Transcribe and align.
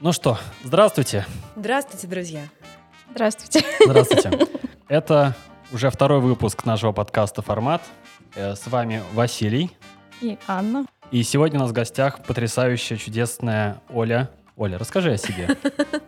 Ну 0.00 0.12
что, 0.12 0.38
здравствуйте. 0.62 1.24
Здравствуйте, 1.56 2.06
друзья. 2.06 2.42
Здравствуйте. 3.10 3.66
Здравствуйте. 3.84 4.46
Это 4.88 5.34
уже 5.72 5.90
второй 5.90 6.20
выпуск 6.20 6.64
нашего 6.64 6.92
подкаста 6.92 7.42
«Формат». 7.42 7.82
Э, 8.34 8.54
С 8.54 8.66
вами 8.66 9.02
Василий. 9.14 9.70
И 10.20 10.38
Анна. 10.46 10.86
И 11.10 11.22
сегодня 11.22 11.58
у 11.58 11.62
нас 11.62 11.70
в 11.70 11.74
гостях 11.74 12.22
потрясающая, 12.24 12.96
чудесная 12.96 13.80
Оля. 13.88 14.30
Оля, 14.56 14.78
расскажи 14.78 15.12
о 15.12 15.16
себе. 15.18 15.54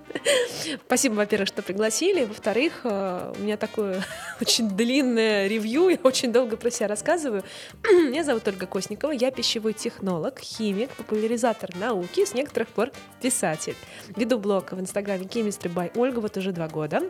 Спасибо, 0.86 1.14
во-первых, 1.14 1.48
что 1.48 1.60
пригласили. 1.60 2.24
Во-вторых, 2.24 2.80
э, 2.84 3.34
у 3.38 3.42
меня 3.42 3.58
такое 3.58 4.02
очень 4.40 4.70
длинное 4.70 5.48
ревью, 5.48 5.90
я 5.90 5.98
очень 6.02 6.32
долго 6.32 6.56
про 6.56 6.70
себя 6.70 6.88
рассказываю. 6.88 7.44
Меня 7.84 8.24
зовут 8.24 8.48
Ольга 8.48 8.66
Косникова, 8.66 9.12
я 9.12 9.30
пищевой 9.30 9.74
технолог, 9.74 10.38
химик, 10.40 10.88
популяризатор 10.96 11.76
науки, 11.76 12.24
с 12.24 12.32
некоторых 12.32 12.68
пор 12.68 12.90
писатель. 13.20 13.76
Веду 14.16 14.38
блог 14.38 14.72
в 14.72 14.80
инстаграме 14.80 15.26
Chemistry 15.26 15.70
by 15.70 15.92
Ольга 15.94 16.20
вот 16.20 16.38
уже 16.38 16.52
два 16.52 16.68
года. 16.68 17.02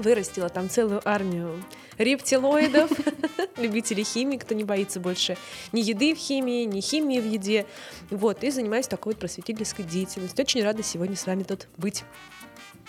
Вырастила 0.00 0.48
там 0.48 0.70
целую 0.70 1.06
армию 1.06 1.62
рептилоидов, 1.98 2.90
любителей 3.58 4.02
химии, 4.02 4.38
кто 4.38 4.54
не 4.54 4.64
боится 4.64 4.98
больше 4.98 5.36
ни 5.72 5.80
еды 5.80 6.14
в 6.14 6.18
химии, 6.18 6.64
ни 6.64 6.80
химии 6.80 7.20
в 7.20 7.26
еде. 7.26 7.66
Вот, 8.08 8.42
и 8.42 8.50
занимаюсь 8.50 8.86
такой 8.86 9.12
вот 9.12 9.20
просветительской 9.20 9.84
деятельностью. 9.84 10.42
Очень 10.42 10.64
рада 10.64 10.82
сегодня 10.82 11.16
с 11.16 11.26
вами 11.26 11.42
тут 11.42 11.68
быть. 11.76 12.04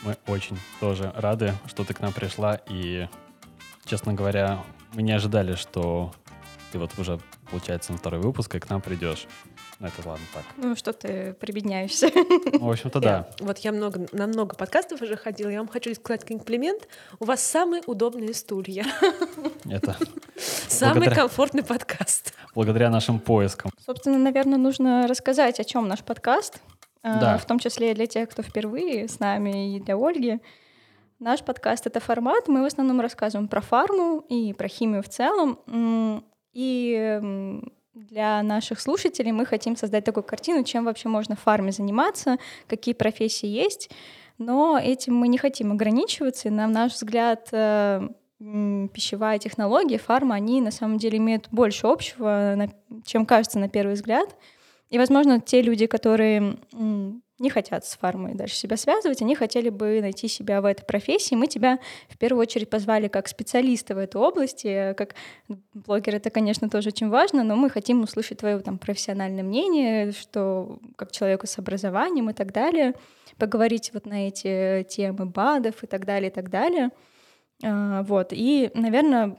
Мы 0.03 0.15
очень 0.27 0.57
тоже 0.79 1.11
рады, 1.15 1.53
что 1.67 1.83
ты 1.83 1.93
к 1.93 1.99
нам 1.99 2.13
пришла. 2.13 2.61
И, 2.69 3.07
честно 3.85 4.13
говоря, 4.13 4.63
мы 4.93 5.01
не 5.01 5.11
ожидали, 5.11 5.55
что 5.55 6.13
ты 6.71 6.79
вот 6.79 6.97
уже, 6.97 7.19
получается, 7.49 7.91
на 7.91 7.97
второй 7.97 8.21
выпуск 8.21 8.55
и 8.55 8.59
к 8.59 8.69
нам 8.69 8.81
придешь. 8.81 9.27
Ну, 9.81 9.87
это 9.87 10.07
ладно 10.07 10.25
так. 10.31 10.43
Ну 10.57 10.75
что 10.75 10.93
ты 10.93 11.33
прибедняешься? 11.39 12.07
В 12.53 12.69
общем-то, 12.69 12.99
да. 12.99 13.09
Я- 13.39 13.45
вот 13.45 13.57
я 13.59 13.71
много, 13.71 14.05
на 14.11 14.27
много 14.27 14.55
подкастов 14.55 15.01
уже 15.01 15.15
ходила. 15.17 15.49
Я 15.49 15.57
вам 15.57 15.67
хочу 15.67 15.93
сказать 15.95 16.23
комплимент. 16.23 16.87
У 17.19 17.25
вас 17.25 17.41
самые 17.43 17.81
удобные 17.87 18.35
стулья. 18.35 18.85
Это 19.67 19.97
Самый 20.37 20.93
Благодаря- 20.99 21.15
комфортный 21.15 21.63
подкаст. 21.63 22.33
благодаря 22.53 22.89
нашим 22.91 23.19
поискам. 23.19 23.71
Собственно, 23.83 24.19
наверное, 24.19 24.59
нужно 24.59 25.07
рассказать, 25.07 25.59
о 25.59 25.63
чем 25.63 25.87
наш 25.87 26.03
подкаст, 26.03 26.59
э, 27.03 27.19
Да. 27.19 27.37
в 27.39 27.45
том 27.45 27.57
числе 27.57 27.91
и 27.91 27.95
для 27.95 28.05
тех, 28.05 28.29
кто 28.29 28.43
впервые 28.43 29.07
с 29.07 29.19
нами, 29.19 29.75
и 29.75 29.79
для 29.79 29.95
Ольги. 29.97 30.39
Наш 31.19 31.41
подкаст— 31.43 31.85
это 31.87 31.99
формат. 31.99 32.47
Мы 32.47 32.61
в 32.61 32.65
основном 32.65 33.01
рассказываем 33.01 33.47
про 33.47 33.61
фарму 33.61 34.23
и 34.29 34.53
про 34.53 34.67
химию 34.67 35.01
в 35.01 35.09
целом. 35.09 36.23
И 36.53 37.61
для 37.93 38.41
наших 38.41 38.79
слушателей 38.79 39.31
мы 39.31 39.45
хотим 39.45 39.75
создать 39.75 40.05
такую 40.05 40.23
картину, 40.23 40.63
чем 40.63 40.85
вообще 40.85 41.09
можно 41.09 41.35
в 41.35 41.39
фарме 41.39 41.71
заниматься, 41.71 42.37
какие 42.67 42.93
профессии 42.93 43.47
есть. 43.47 43.89
Но 44.37 44.79
этим 44.81 45.15
мы 45.15 45.27
не 45.27 45.37
хотим 45.37 45.71
ограничиваться. 45.71 46.47
И, 46.47 46.51
на 46.51 46.67
наш 46.67 46.93
взгляд, 46.93 47.49
э, 47.51 48.07
пищевая 48.39 49.37
технология, 49.39 49.99
фарма, 49.99 50.35
они 50.35 50.61
на 50.61 50.71
самом 50.71 50.97
деле 50.97 51.17
имеют 51.17 51.47
больше 51.51 51.85
общего, 51.85 52.69
чем 53.05 53.25
кажется 53.25 53.59
на 53.59 53.69
первый 53.69 53.93
взгляд. 53.93 54.35
И, 54.89 54.97
возможно, 54.97 55.39
те 55.39 55.61
люди, 55.61 55.85
которые 55.85 56.57
не 57.41 57.49
хотят 57.49 57.85
с 57.85 57.97
фармой 57.97 58.35
дальше 58.35 58.55
себя 58.55 58.77
связывать, 58.77 59.21
они 59.21 59.35
хотели 59.35 59.69
бы 59.69 59.99
найти 60.01 60.27
себя 60.27 60.61
в 60.61 60.65
этой 60.65 60.85
профессии. 60.85 61.35
Мы 61.35 61.47
тебя 61.47 61.79
в 62.07 62.17
первую 62.17 62.41
очередь 62.41 62.69
позвали 62.69 63.07
как 63.07 63.27
специалиста 63.27 63.95
в 63.95 63.97
этой 63.97 64.21
области. 64.21 64.93
Как 64.95 65.15
блогер 65.73 66.15
это, 66.15 66.29
конечно, 66.29 66.69
тоже 66.69 66.89
очень 66.89 67.09
важно, 67.09 67.43
но 67.43 67.55
мы 67.55 67.69
хотим 67.69 68.03
услышать 68.03 68.37
твое 68.37 68.59
там, 68.59 68.77
профессиональное 68.77 69.43
мнение, 69.43 70.11
что 70.11 70.79
как 70.95 71.11
человеку 71.11 71.47
с 71.47 71.57
образованием 71.57 72.29
и 72.29 72.33
так 72.33 72.53
далее, 72.53 72.93
поговорить 73.37 73.91
вот 73.93 74.05
на 74.05 74.27
эти 74.27 74.85
темы 74.89 75.25
БАДов 75.25 75.83
и 75.83 75.87
так 75.87 76.05
далее, 76.05 76.29
и 76.29 76.33
так 76.33 76.49
далее. 76.49 76.91
А, 77.63 78.03
Вот. 78.03 78.29
И, 78.31 78.71
наверное, 78.73 79.37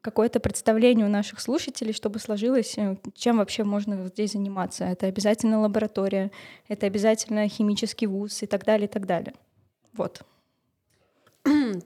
какое-то 0.00 0.40
представление 0.40 1.06
у 1.06 1.10
наших 1.10 1.40
слушателей, 1.40 1.92
чтобы 1.92 2.18
сложилось, 2.18 2.76
э, 2.78 2.96
чем 3.14 3.38
вообще 3.38 3.64
можно 3.64 4.06
здесь 4.08 4.32
заниматься. 4.32 4.84
Это 4.84 5.06
обязательно 5.06 5.60
лаборатория, 5.60 6.30
это 6.68 6.86
обязательно 6.86 7.48
химический 7.48 8.06
вуз 8.06 8.42
и 8.42 8.46
так 8.46 8.64
далее, 8.64 8.86
и 8.86 8.90
так 8.90 9.06
далее. 9.06 9.34
Вот. 9.92 10.22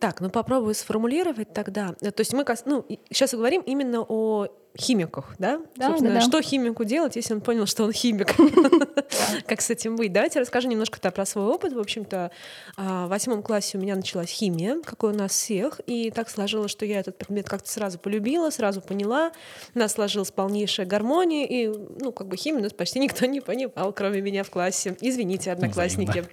Так, 0.00 0.20
ну 0.20 0.30
попробую 0.30 0.74
сформулировать 0.74 1.52
тогда. 1.52 1.92
То 1.92 2.14
есть 2.18 2.32
мы 2.32 2.44
ну, 2.64 2.84
сейчас 3.10 3.34
говорим 3.34 3.62
именно 3.62 4.00
о 4.00 4.48
химиках, 4.78 5.34
да? 5.38 5.60
Да, 5.76 5.88
Собственно, 5.88 6.14
да, 6.14 6.20
да. 6.20 6.26
Что 6.26 6.42
химику 6.42 6.84
делать, 6.84 7.16
если 7.16 7.34
он 7.34 7.40
понял, 7.40 7.66
что 7.66 7.84
он 7.84 7.92
химик? 7.92 8.34
Как 9.46 9.60
с 9.60 9.70
этим 9.70 9.96
быть? 9.96 10.12
Давайте 10.12 10.40
расскажу 10.40 10.68
немножко 10.68 10.98
про 11.10 11.26
свой 11.26 11.44
опыт. 11.46 11.72
В 11.72 11.78
общем-то, 11.78 12.30
а, 12.76 13.06
в 13.06 13.10
восьмом 13.10 13.42
классе 13.42 13.78
у 13.78 13.80
меня 13.80 13.96
началась 13.96 14.30
химия, 14.30 14.80
как 14.84 15.02
и 15.02 15.06
у 15.06 15.12
нас 15.12 15.32
всех, 15.32 15.80
и 15.86 16.10
так 16.10 16.30
сложилось, 16.30 16.70
что 16.70 16.86
я 16.86 17.00
этот 17.00 17.18
предмет 17.18 17.48
как-то 17.48 17.68
сразу 17.70 17.98
полюбила, 17.98 18.50
сразу 18.50 18.80
поняла. 18.80 19.32
У 19.74 19.78
нас 19.78 19.92
сложилась 19.92 20.30
полнейшая 20.30 20.86
гармония, 20.86 21.46
и, 21.46 21.68
ну, 21.68 22.12
как 22.12 22.28
бы 22.28 22.36
химию 22.36 22.60
у 22.60 22.64
нас 22.64 22.72
почти 22.72 22.98
никто 22.98 23.26
не 23.26 23.40
понимал, 23.40 23.92
кроме 23.92 24.20
меня 24.20 24.44
в 24.44 24.50
классе. 24.50 24.96
Извините, 25.00 25.52
одноклассники. 25.52 26.24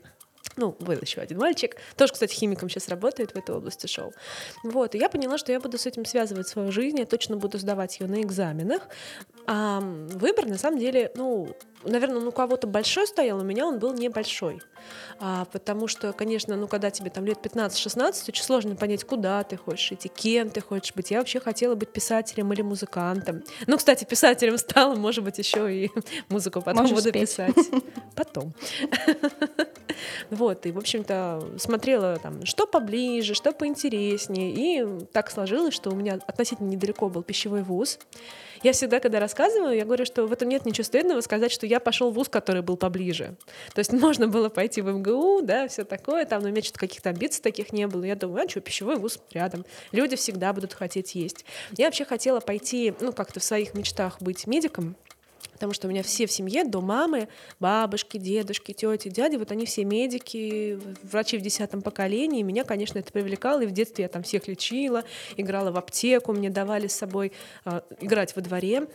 Ну, 0.59 0.75
был 0.79 0.99
еще 0.99 1.21
один 1.21 1.37
мальчик. 1.37 1.77
Тоже, 1.95 2.11
кстати, 2.11 2.33
химиком 2.33 2.67
сейчас 2.69 2.89
работает 2.89 3.31
в 3.31 3.37
этой 3.37 3.55
области 3.55 3.87
шоу. 3.87 4.11
Вот. 4.63 4.93
И 4.93 4.97
я 4.97 5.07
поняла, 5.07 5.37
что 5.37 5.53
я 5.53 5.59
буду 5.61 5.77
с 5.77 5.85
этим 5.85 6.03
связывать 6.03 6.49
свою 6.49 6.69
жизнь. 6.69 6.99
Я 6.99 7.05
точно 7.05 7.37
буду 7.37 7.57
сдавать 7.57 7.99
ее 8.01 8.07
на 8.07 8.21
экзаменах. 8.21 8.89
А 9.47 9.79
выбор, 9.79 10.47
на 10.47 10.57
самом 10.57 10.79
деле, 10.79 11.13
ну, 11.15 11.55
наверное, 11.83 12.17
он 12.17 12.27
у 12.27 12.31
кого-то 12.31 12.67
большой 12.67 13.07
стоял, 13.07 13.39
у 13.39 13.43
меня 13.43 13.65
он 13.65 13.79
был 13.79 13.93
небольшой. 13.93 14.61
А, 15.19 15.45
потому 15.45 15.87
что, 15.87 16.13
конечно, 16.13 16.55
ну, 16.55 16.67
когда 16.67 16.89
тебе 16.91 17.09
там 17.09 17.25
лет 17.25 17.39
15-16, 17.43 18.29
очень 18.29 18.43
сложно 18.43 18.75
понять, 18.75 19.03
куда 19.03 19.43
ты 19.43 19.57
хочешь 19.57 19.91
идти, 19.91 20.09
кем 20.09 20.49
ты 20.49 20.61
хочешь 20.61 20.93
быть. 20.95 21.11
Я 21.11 21.19
вообще 21.19 21.39
хотела 21.39 21.75
быть 21.75 21.91
писателем 21.91 22.51
или 22.53 22.61
музыкантом. 22.61 23.43
Ну, 23.67 23.77
кстати, 23.77 24.05
писателем 24.05 24.57
стала, 24.57 24.95
может 24.95 25.23
быть, 25.23 25.37
еще 25.37 25.73
и 25.73 25.91
музыку 26.29 26.61
потом 26.61 26.83
Можешь 26.83 26.95
буду 26.97 27.09
спеть. 27.09 27.29
писать. 27.29 27.55
Потом. 28.15 28.53
Вот, 30.29 30.65
и, 30.65 30.71
в 30.71 30.77
общем-то, 30.77 31.55
смотрела 31.57 32.17
там, 32.17 32.45
что 32.45 32.65
поближе, 32.65 33.33
что 33.33 33.51
поинтереснее. 33.51 34.53
И 34.53 35.05
так 35.07 35.29
сложилось, 35.29 35.73
что 35.73 35.89
у 35.89 35.95
меня 35.95 36.19
относительно 36.25 36.67
недалеко 36.67 37.09
был 37.09 37.21
пищевой 37.23 37.63
вуз. 37.63 37.99
Я 38.61 38.73
всегда, 38.73 38.99
когда 38.99 39.19
рассказываю, 39.19 39.75
я 39.75 39.85
говорю, 39.85 40.05
что 40.05 40.25
в 40.25 40.33
этом 40.33 40.49
нет 40.49 40.65
ничего 40.65 40.83
стыдного 40.83 41.21
сказать, 41.21 41.51
что 41.51 41.65
я 41.65 41.79
пошел 41.79 42.11
в 42.11 42.15
вуз, 42.15 42.27
который 42.29 42.61
был 42.61 42.77
поближе. 42.77 43.35
То 43.73 43.79
есть 43.79 43.93
можно 43.93 44.27
было 44.27 44.49
пойти 44.49 44.81
в 44.81 44.91
МГУ, 44.91 45.41
да, 45.43 45.67
все 45.67 45.83
такое, 45.83 46.25
там, 46.25 46.41
но 46.41 46.49
у 46.49 46.51
меня 46.51 46.61
что-то 46.61 46.79
каких-то 46.79 47.09
амбиций 47.09 47.41
таких 47.41 47.71
не 47.71 47.87
было. 47.87 48.03
Я 48.03 48.15
думаю, 48.15 48.45
а 48.45 48.49
что, 48.49 48.61
пищевой 48.61 48.97
вуз 48.97 49.19
рядом. 49.31 49.65
Люди 49.91 50.15
всегда 50.15 50.53
будут 50.53 50.73
хотеть 50.73 51.15
есть. 51.15 51.45
Я 51.77 51.85
вообще 51.85 52.05
хотела 52.05 52.39
пойти, 52.39 52.93
ну, 52.99 53.13
как-то 53.13 53.39
в 53.39 53.43
своих 53.43 53.73
мечтах 53.73 54.21
быть 54.21 54.47
медиком, 54.47 54.95
Потому 55.59 55.73
что 55.73 55.87
у 55.87 55.89
меня 55.89 56.03
все 56.03 56.25
в 56.25 56.31
семье 56.31 56.63
до 56.63 56.79
мамы, 56.79 57.27
бабушки, 57.59 58.17
дедушки, 58.17 58.71
тети, 58.71 59.09
дяди, 59.09 59.35
вот 59.35 59.51
они 59.51 59.65
все 59.65 59.83
медики, 59.83 60.79
врачи 61.03 61.37
в 61.37 61.41
десятом 61.41 61.81
поколении. 61.81 62.41
Меня, 62.43 62.63
конечно, 62.63 62.97
это 62.97 63.11
привлекало. 63.11 63.59
И 63.63 63.65
в 63.65 63.71
детстве 63.71 64.03
я 64.03 64.07
там 64.07 64.23
всех 64.23 64.47
лечила, 64.47 65.03
играла 65.35 65.71
в 65.71 65.77
аптеку, 65.77 66.31
мне 66.31 66.49
давали 66.49 66.87
с 66.87 66.93
собой 66.93 67.33
а, 67.65 67.83
играть 67.99 68.33
во 68.37 68.41
дворе 68.41 68.87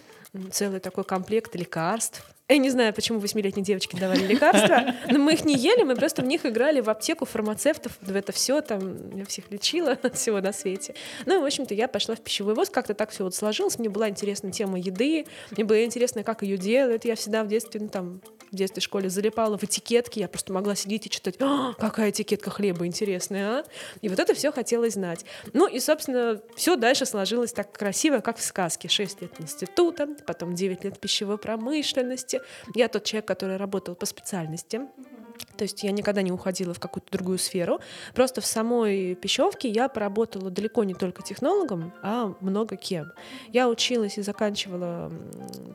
целый 0.52 0.80
такой 0.80 1.04
комплект 1.04 1.54
лекарств. 1.54 2.24
Я 2.46 2.58
не 2.58 2.68
знаю, 2.68 2.92
почему 2.92 3.20
восьмилетней 3.20 3.62
девочке 3.62 3.96
давали 3.96 4.26
лекарства, 4.26 4.94
но 5.10 5.18
мы 5.18 5.32
их 5.32 5.46
не 5.46 5.54
ели, 5.54 5.82
мы 5.82 5.96
просто 5.96 6.20
в 6.20 6.26
них 6.26 6.44
играли 6.44 6.82
в 6.82 6.90
аптеку 6.90 7.24
фармацевтов, 7.24 7.92
в 8.02 8.14
это 8.14 8.32
все 8.32 8.60
там, 8.60 9.16
я 9.16 9.24
всех 9.24 9.50
лечила 9.50 9.92
от 9.92 10.14
всего 10.18 10.42
на 10.42 10.52
свете. 10.52 10.94
Ну, 11.24 11.38
и, 11.38 11.42
в 11.42 11.44
общем-то, 11.44 11.72
я 11.72 11.88
пошла 11.88 12.14
в 12.16 12.20
пищевой 12.20 12.54
воз, 12.54 12.68
как-то 12.68 12.92
так 12.92 13.10
все 13.10 13.24
вот 13.24 13.34
сложилось, 13.34 13.78
мне 13.78 13.88
была 13.88 14.10
интересна 14.10 14.52
тема 14.52 14.78
еды, 14.78 15.24
мне 15.52 15.64
было 15.64 15.82
интересно, 15.86 16.22
как 16.22 16.42
ее 16.42 16.58
делают, 16.58 17.06
я 17.06 17.14
всегда 17.16 17.44
в 17.44 17.48
детстве, 17.48 17.80
ну, 17.80 17.88
там, 17.88 18.20
в 18.54 18.56
детстве, 18.56 18.80
в 18.80 18.84
школе 18.84 19.10
залипала 19.10 19.58
в 19.58 19.64
этикетки, 19.64 20.20
я 20.20 20.28
просто 20.28 20.52
могла 20.52 20.74
сидеть 20.74 21.06
и 21.06 21.10
читать, 21.10 21.36
«А, 21.40 21.74
какая 21.74 22.10
этикетка 22.10 22.50
хлеба 22.50 22.86
интересная, 22.86 23.60
а? 23.60 23.64
И 24.00 24.08
вот 24.08 24.18
это 24.18 24.34
все 24.34 24.52
хотелось 24.52 24.94
знать. 24.94 25.24
Ну 25.52 25.66
и, 25.66 25.80
собственно, 25.80 26.40
все 26.56 26.76
дальше 26.76 27.04
сложилось 27.04 27.52
так 27.52 27.72
красиво, 27.72 28.20
как 28.20 28.38
в 28.38 28.42
сказке. 28.42 28.88
Шесть 28.88 29.20
лет 29.20 29.32
института, 29.38 30.08
потом 30.26 30.54
9 30.54 30.84
лет 30.84 31.00
пищевой 31.00 31.38
промышленности. 31.38 32.40
Я 32.74 32.88
тот 32.88 33.04
человек, 33.04 33.26
который 33.26 33.56
работал 33.56 33.94
по 33.94 34.06
специальности. 34.06 34.80
То 35.56 35.62
есть 35.64 35.82
я 35.82 35.92
никогда 35.92 36.22
не 36.22 36.32
уходила 36.32 36.74
в 36.74 36.80
какую-то 36.80 37.10
другую 37.12 37.38
сферу. 37.38 37.80
Просто 38.14 38.40
в 38.40 38.46
самой 38.46 39.14
пищевке 39.14 39.68
я 39.68 39.88
поработала 39.88 40.50
далеко 40.50 40.84
не 40.84 40.94
только 40.94 41.22
технологом, 41.22 41.92
а 42.02 42.34
много 42.40 42.76
кем. 42.76 43.12
Я 43.52 43.68
училась 43.68 44.18
и 44.18 44.22
заканчивала 44.22 45.10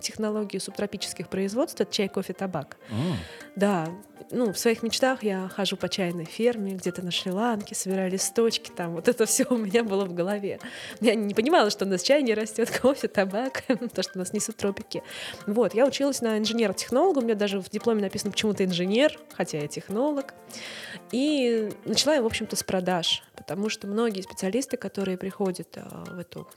технологии 0.01 0.57
субтропических 0.57 1.27
производств, 1.29 1.79
это 1.79 1.91
чай, 1.91 2.07
кофе, 2.07 2.33
табак. 2.33 2.77
М, 2.89 3.15
Да, 3.55 3.87
ну, 4.31 4.53
в 4.53 4.59
своих 4.59 4.83
мечтах 4.83 5.23
я 5.23 5.49
хожу 5.53 5.75
по 5.75 5.89
чайной 5.89 6.25
ферме, 6.25 6.73
где-то 6.73 7.01
на 7.01 7.11
Шри-Ланке, 7.11 7.75
собираю 7.75 8.11
листочки, 8.11 8.71
там, 8.73 8.93
вот 8.93 9.07
это 9.07 9.25
все 9.25 9.45
у 9.49 9.57
меня 9.57 9.83
было 9.83 10.05
в 10.05 10.13
голове. 10.13 10.59
Я 11.01 11.15
не 11.15 11.33
понимала, 11.33 11.69
что 11.69 11.85
у 11.85 11.87
нас 11.87 12.03
чай 12.03 12.21
не 12.21 12.33
растет, 12.33 12.69
кофе, 12.81 13.07
табак, 13.07 13.63
то, 13.93 14.03
что 14.03 14.13
у 14.15 14.19
нас 14.19 14.31
не 14.31 14.39
субтропики. 14.39 15.03
Вот, 15.47 15.73
я 15.73 15.85
училась 15.85 16.21
на 16.21 16.37
инженера-технолога, 16.37 17.19
у 17.19 17.21
меня 17.21 17.35
даже 17.35 17.59
в 17.59 17.69
дипломе 17.69 18.01
написано 18.01 18.31
почему-то 18.31 18.63
инженер, 18.63 19.19
хотя 19.33 19.57
технолог. 19.69 20.33
И 21.11 21.69
начала 21.85 22.15
я, 22.15 22.21
в 22.21 22.25
общем-то, 22.25 22.55
с 22.55 22.63
продаж, 22.63 23.23
потому 23.35 23.69
что 23.69 23.87
многие 23.87 24.21
специалисты, 24.21 24.77
которые 24.77 25.17
приходят 25.17 25.77
а, 25.77 26.03
в 26.05 26.19
эту 26.19 26.47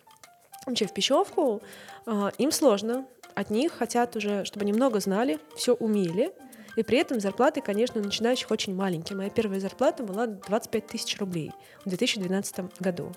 вообще 0.66 0.86
в 0.86 0.92
пищевку, 0.92 1.62
а, 2.06 2.32
им 2.38 2.52
сложно. 2.52 3.06
От 3.34 3.50
них 3.50 3.72
хотят 3.72 4.16
уже, 4.16 4.44
чтобы 4.44 4.64
они 4.64 4.72
много 4.72 5.00
знали, 5.00 5.38
все 5.56 5.74
умели, 5.74 6.32
и 6.76 6.82
при 6.82 6.98
этом 6.98 7.20
зарплаты, 7.20 7.60
конечно, 7.60 8.00
у 8.00 8.04
начинающих 8.04 8.50
очень 8.50 8.74
маленькие. 8.74 9.16
Моя 9.16 9.30
первая 9.30 9.60
зарплата 9.60 10.02
была 10.02 10.26
25 10.26 10.86
тысяч 10.86 11.18
рублей 11.18 11.52
в 11.84 11.88
2012 11.88 12.80
году. 12.80 13.12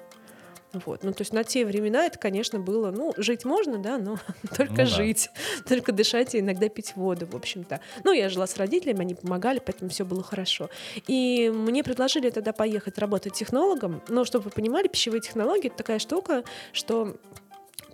Вот. 0.85 1.03
Ну, 1.03 1.11
то 1.13 1.21
есть 1.21 1.33
на 1.33 1.43
те 1.43 1.65
времена 1.65 2.05
это, 2.05 2.17
конечно, 2.17 2.59
было, 2.59 2.91
ну, 2.91 3.13
жить 3.17 3.45
можно, 3.45 3.77
да, 3.77 3.97
но 3.97 4.17
только 4.57 4.81
ну, 4.81 4.85
жить, 4.85 5.29
да. 5.33 5.63
только 5.75 5.91
дышать 5.91 6.35
и 6.35 6.39
иногда 6.39 6.69
пить 6.69 6.95
воду, 6.95 7.25
в 7.25 7.35
общем-то. 7.35 7.79
Ну, 8.03 8.11
я 8.11 8.29
жила 8.29 8.47
с 8.47 8.57
родителями, 8.57 9.01
они 9.01 9.15
помогали, 9.15 9.59
поэтому 9.59 9.89
все 9.89 10.05
было 10.05 10.23
хорошо. 10.23 10.69
И 11.07 11.51
мне 11.53 11.83
предложили 11.83 12.29
тогда 12.29 12.53
поехать 12.53 12.97
работать 12.97 13.33
технологом, 13.33 14.01
но, 14.07 14.25
чтобы 14.25 14.45
вы 14.45 14.51
понимали, 14.51 14.87
пищевые 14.87 15.21
технологии— 15.21 15.67
это 15.67 15.77
такая 15.77 15.99
штука, 15.99 16.43
что 16.73 17.15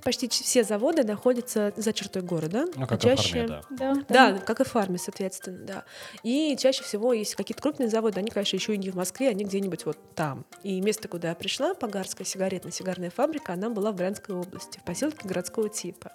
почти 0.04 0.28
все 0.28 0.64
заводы 0.64 1.04
находятся 1.04 1.74
за 1.76 1.94
чертой 1.94 2.22
города. 2.22 2.66
Ну, 2.76 2.88
как 2.88 3.02
чаще... 3.02 3.44
и 3.44 3.48
фарме, 3.48 3.48
да. 3.48 3.62
Да, 3.70 3.94
да. 4.08 4.32
да, 4.32 4.40
как 4.40 4.60
и 4.60 4.64
в 4.64 4.68
фарме, 4.68 4.98
соответственно, 4.98 5.60
да. 5.66 5.84
И 6.24 6.56
чаще 6.60 6.84
всего 6.84 7.14
есть 7.14 7.36
какие-то 7.36 7.62
крупные 7.62 7.90
заводы, 7.90 8.20
они, 8.20 8.30
конечно, 8.30 8.56
еще 8.56 8.74
и 8.76 8.78
не 8.78 8.90
в 8.90 8.96
Москве, 8.96 9.30
они 9.30 9.44
где-нибудь 9.44 9.86
вот 9.86 9.98
там. 10.16 10.46
И 10.64 10.82
место, 10.82 11.08
куда 11.08 11.30
я 11.30 11.36
пришла, 11.36 11.74
Погарская 11.74 12.26
сигаретно-сигарная 12.26 13.10
фабрика, 13.10 13.54
она 13.54 13.70
была 13.70 13.92
в 13.92 13.96
Брянской 13.96 14.36
области, 14.36 14.80
в 14.80 14.84
поселке 14.84 15.28
городского 15.28 15.70
типа. 15.70 16.14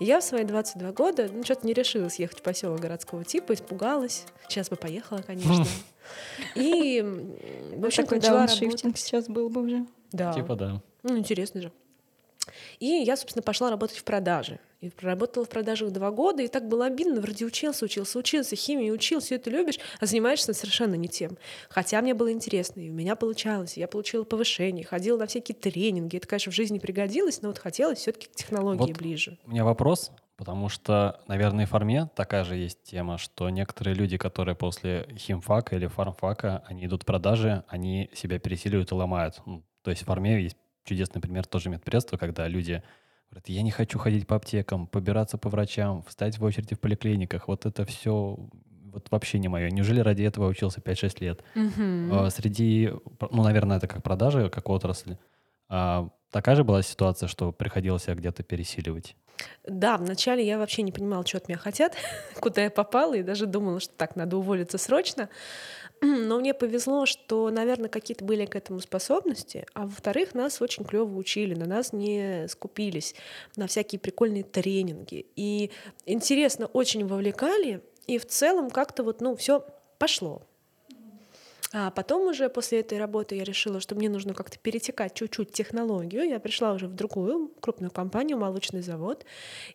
И 0.00 0.04
я 0.04 0.20
в 0.20 0.24
свои 0.24 0.44
22 0.44 0.92
года, 0.92 1.28
ну, 1.32 1.42
что-то 1.44 1.66
не 1.66 1.72
решилась 1.72 2.18
ехать 2.18 2.38
в 2.38 2.42
поселок 2.42 2.80
городского 2.80 3.24
типа, 3.24 3.54
испугалась. 3.54 4.24
Сейчас 4.48 4.68
бы 4.68 4.76
поехала, 4.76 5.22
конечно. 5.26 5.66
И, 6.54 7.02
в 7.74 7.84
общем, 7.84 8.06
начала 8.10 8.46
работать. 8.46 8.98
сейчас 8.98 9.26
был 9.26 9.48
бы 9.48 9.62
уже. 9.62 9.86
Да. 10.12 10.32
Типа 10.32 10.54
да. 10.54 10.82
Ну, 11.02 11.18
интересно 11.18 11.62
же. 11.62 11.72
И 12.78 12.86
я, 12.86 13.16
собственно, 13.16 13.42
пошла 13.42 13.70
работать 13.70 13.98
в 13.98 14.04
продаже. 14.04 14.58
И 14.80 14.90
проработала 14.90 15.46
в 15.46 15.48
продажах 15.48 15.90
два 15.90 16.10
года, 16.10 16.42
и 16.42 16.48
так 16.48 16.68
было 16.68 16.86
обидно. 16.86 17.20
Вроде 17.20 17.46
учился, 17.46 17.84
учился, 17.84 18.18
учился, 18.18 18.56
химию 18.56 18.94
учил, 18.94 19.20
все 19.20 19.36
это 19.36 19.48
любишь, 19.48 19.78
а 20.00 20.06
занимаешься 20.06 20.52
совершенно 20.52 20.94
не 20.94 21.08
тем. 21.08 21.38
Хотя 21.70 22.00
мне 22.02 22.12
было 22.12 22.30
интересно, 22.30 22.80
и 22.80 22.90
у 22.90 22.92
меня 22.92 23.16
получалось. 23.16 23.76
Я 23.76 23.88
получила 23.88 24.24
повышение, 24.24 24.84
ходила 24.84 25.18
на 25.18 25.26
всякие 25.26 25.56
тренинги. 25.56 26.18
Это, 26.18 26.28
конечно, 26.28 26.52
в 26.52 26.54
жизни 26.54 26.78
пригодилось, 26.78 27.40
но 27.40 27.48
вот 27.48 27.58
хотелось 27.58 27.98
все-таки 27.98 28.28
к 28.28 28.32
технологии 28.32 28.78
вот 28.78 28.98
ближе. 28.98 29.38
У 29.46 29.50
меня 29.50 29.64
вопрос, 29.64 30.12
потому 30.36 30.68
что, 30.68 31.20
наверное, 31.26 31.66
в 31.66 31.70
форме 31.70 32.10
такая 32.14 32.44
же 32.44 32.56
есть 32.56 32.82
тема, 32.82 33.16
что 33.16 33.48
некоторые 33.48 33.94
люди, 33.94 34.18
которые 34.18 34.54
после 34.54 35.08
химфака 35.16 35.76
или 35.76 35.86
фармфака, 35.86 36.62
они 36.66 36.84
идут 36.84 37.04
в 37.04 37.06
продажи, 37.06 37.64
они 37.68 38.10
себя 38.12 38.38
пересиливают 38.38 38.92
и 38.92 38.94
ломают. 38.94 39.40
Ну, 39.46 39.64
то 39.82 39.90
есть 39.90 40.02
в 40.02 40.06
форме 40.06 40.42
есть 40.42 40.56
чудесный 40.86 41.20
пример 41.20 41.46
тоже 41.46 41.68
медпредства, 41.68 42.16
когда 42.16 42.48
люди 42.48 42.82
говорят, 43.30 43.48
я 43.48 43.62
не 43.62 43.70
хочу 43.70 43.98
ходить 43.98 44.26
по 44.26 44.36
аптекам, 44.36 44.86
побираться 44.86 45.36
по 45.36 45.48
врачам, 45.48 46.02
встать 46.04 46.38
в 46.38 46.44
очереди 46.44 46.74
в 46.74 46.80
поликлиниках, 46.80 47.48
вот 47.48 47.66
это 47.66 47.84
все 47.84 48.38
вот 48.96 49.08
вообще 49.10 49.38
не 49.38 49.48
мое. 49.48 49.70
Неужели 49.70 50.00
ради 50.00 50.22
этого 50.22 50.48
учился 50.48 50.80
5-6 50.80 51.16
лет? 51.20 51.44
Mm-hmm. 51.54 52.30
Среди, 52.30 52.92
ну, 53.30 53.42
наверное, 53.42 53.76
это 53.76 53.86
как 53.86 54.02
продажи, 54.02 54.48
как 54.48 54.70
отрасль. 54.70 55.16
А, 55.68 56.08
такая 56.30 56.56
же 56.56 56.64
была 56.64 56.80
ситуация, 56.80 57.28
что 57.28 57.52
приходилось 57.52 58.04
себя 58.04 58.14
где-то 58.14 58.42
пересиливать? 58.42 59.14
Да, 59.66 59.98
вначале 59.98 60.46
я 60.46 60.58
вообще 60.58 60.80
не 60.80 60.92
понимала, 60.92 61.26
что 61.26 61.36
от 61.36 61.48
меня 61.48 61.58
хотят, 61.58 61.94
куда 62.40 62.62
я 62.62 62.70
попала, 62.70 63.14
и 63.14 63.22
даже 63.22 63.44
думала, 63.46 63.80
что 63.80 63.92
так, 63.94 64.16
надо 64.16 64.38
уволиться 64.38 64.78
срочно. 64.78 65.28
Но 66.00 66.38
мне 66.38 66.54
повезло, 66.54 67.06
что, 67.06 67.50
наверное, 67.50 67.88
какие-то 67.88 68.24
были 68.24 68.46
к 68.46 68.56
этому 68.56 68.80
способности, 68.80 69.66
а 69.74 69.82
во-вторых, 69.82 70.34
нас 70.34 70.60
очень 70.60 70.84
клево 70.84 71.16
учили, 71.16 71.54
на 71.54 71.66
нас 71.66 71.92
не 71.92 72.46
скупились, 72.48 73.14
на 73.56 73.66
всякие 73.66 73.98
прикольные 73.98 74.44
тренинги. 74.44 75.26
И 75.36 75.70
интересно, 76.04 76.66
очень 76.66 77.06
вовлекали, 77.06 77.82
и 78.06 78.18
в 78.18 78.26
целом 78.26 78.70
как-то 78.70 79.02
вот, 79.02 79.20
ну, 79.20 79.34
все 79.36 79.64
пошло. 79.98 80.45
А 81.72 81.90
потом 81.90 82.28
уже 82.28 82.48
после 82.48 82.80
этой 82.80 82.98
работы 82.98 83.34
я 83.34 83.44
решила, 83.44 83.80
что 83.80 83.94
мне 83.94 84.08
нужно 84.08 84.34
как-то 84.34 84.58
перетекать 84.58 85.14
чуть-чуть 85.14 85.52
технологию. 85.52 86.22
Я 86.22 86.38
пришла 86.38 86.72
уже 86.72 86.86
в 86.86 86.94
другую 86.94 87.48
крупную 87.60 87.90
компанию, 87.90 88.38
молочный 88.38 88.82
завод. 88.82 89.24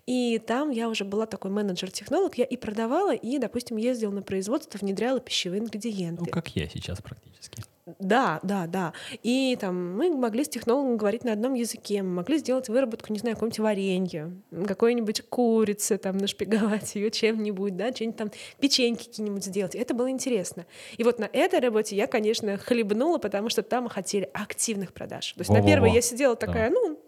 И 0.06 0.40
там 0.40 0.70
я 0.70 0.88
уже 0.88 1.04
была 1.04 1.26
такой 1.26 1.52
менеджер-технолог. 1.52 2.38
Я 2.38 2.46
и 2.46 2.56
продавала, 2.56 3.14
и, 3.14 3.38
допустим, 3.40 3.78
ездила 3.78 4.12
на 4.12 4.22
производство, 4.22 4.78
внедряла 4.78 5.20
пищевые 5.20 5.62
ингредиенты. 5.62 6.24
Ну, 6.26 6.32
как 6.32 6.56
я 6.56 6.68
сейчас 6.68 7.02
практически. 7.02 7.64
Да, 8.00 8.39
да, 8.44 8.68
да. 8.68 8.94
И 9.24 9.57
там 9.60 9.98
мы 9.98 10.10
могли 10.16 10.44
с 10.44 10.50
технологом 10.50 10.98
говорить 10.98 11.24
на 11.24 11.33
одном 11.33 11.56
языке, 11.56 12.04
мы 12.04 12.10
могли 12.10 12.38
сделать 12.38 12.69
выработку, 12.69 13.12
не 13.12 13.19
знаю, 13.19 13.36
какого-нибудь 13.36 13.60
варенья, 13.60 14.31
какой-нибудь 14.68 15.24
курицы, 15.30 15.98
там, 15.98 16.18
нашпиговать 16.18 16.95
ее 16.95 17.10
чем-нибудь, 17.10 17.75
да, 17.75 17.92
что-нибудь 17.92 18.18
там, 18.18 18.31
печеньки 18.60 19.06
какие-нибудь 19.06 19.44
сделать. 19.44 19.75
Это 19.75 19.94
было 19.94 20.10
интересно. 20.10 20.66
И 20.98 21.04
вот 21.04 21.19
на 21.19 21.30
этой 21.31 21.60
работе 21.60 21.95
я, 21.95 22.07
конечно, 22.07 22.57
хлебнула, 22.57 23.18
потому 23.18 23.50
что 23.50 23.63
там 23.63 23.89
хотели 23.89 24.30
активных 24.34 24.94
продаж. 24.94 25.34
То 25.34 25.42
есть 25.42 25.50
Во-во-во. 25.50 25.66
на 25.66 25.72
первой 25.72 25.92
я 25.92 26.01
сидела 26.01 26.36
такая, 26.36 26.69
да. 26.69 26.75
ну, 26.75 27.00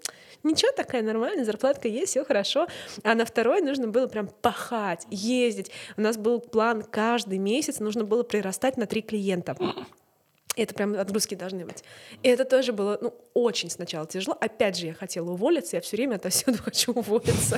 ничего, 0.43 0.71
такая 0.71 1.03
нормальная, 1.03 1.45
зарплатка 1.45 1.87
есть, 1.87 2.11
все 2.11 2.25
хорошо. 2.25 2.67
А 3.03 3.13
на 3.13 3.25
второй 3.25 3.61
нужно 3.61 3.87
было 3.87 4.07
прям 4.07 4.27
пахать, 4.41 5.05
ездить. 5.09 5.71
У 5.97 6.01
нас 6.01 6.17
был 6.17 6.39
план 6.39 6.83
каждый 6.83 7.37
месяц, 7.37 7.79
нужно 7.79 8.03
было 8.03 8.23
прирастать 8.23 8.77
на 8.77 8.87
три 8.87 9.01
клиента. 9.01 9.55
Это 10.55 10.73
прям 10.75 10.95
отгрузки 10.95 11.35
должны 11.35 11.65
быть. 11.65 11.83
И 12.21 12.29
это 12.29 12.45
тоже 12.45 12.73
было, 12.73 12.97
ну, 13.01 13.13
очень 13.33 13.69
сначала 13.69 14.05
тяжело. 14.05 14.38
Опять 14.39 14.77
же, 14.77 14.88
я 14.88 14.94
хотела 14.94 15.31
уволиться, 15.31 15.77
я 15.77 15.81
все 15.81 15.97
время 15.97 16.15
отовсюду 16.15 16.57
хочу 16.63 16.94
уволиться. 16.94 17.57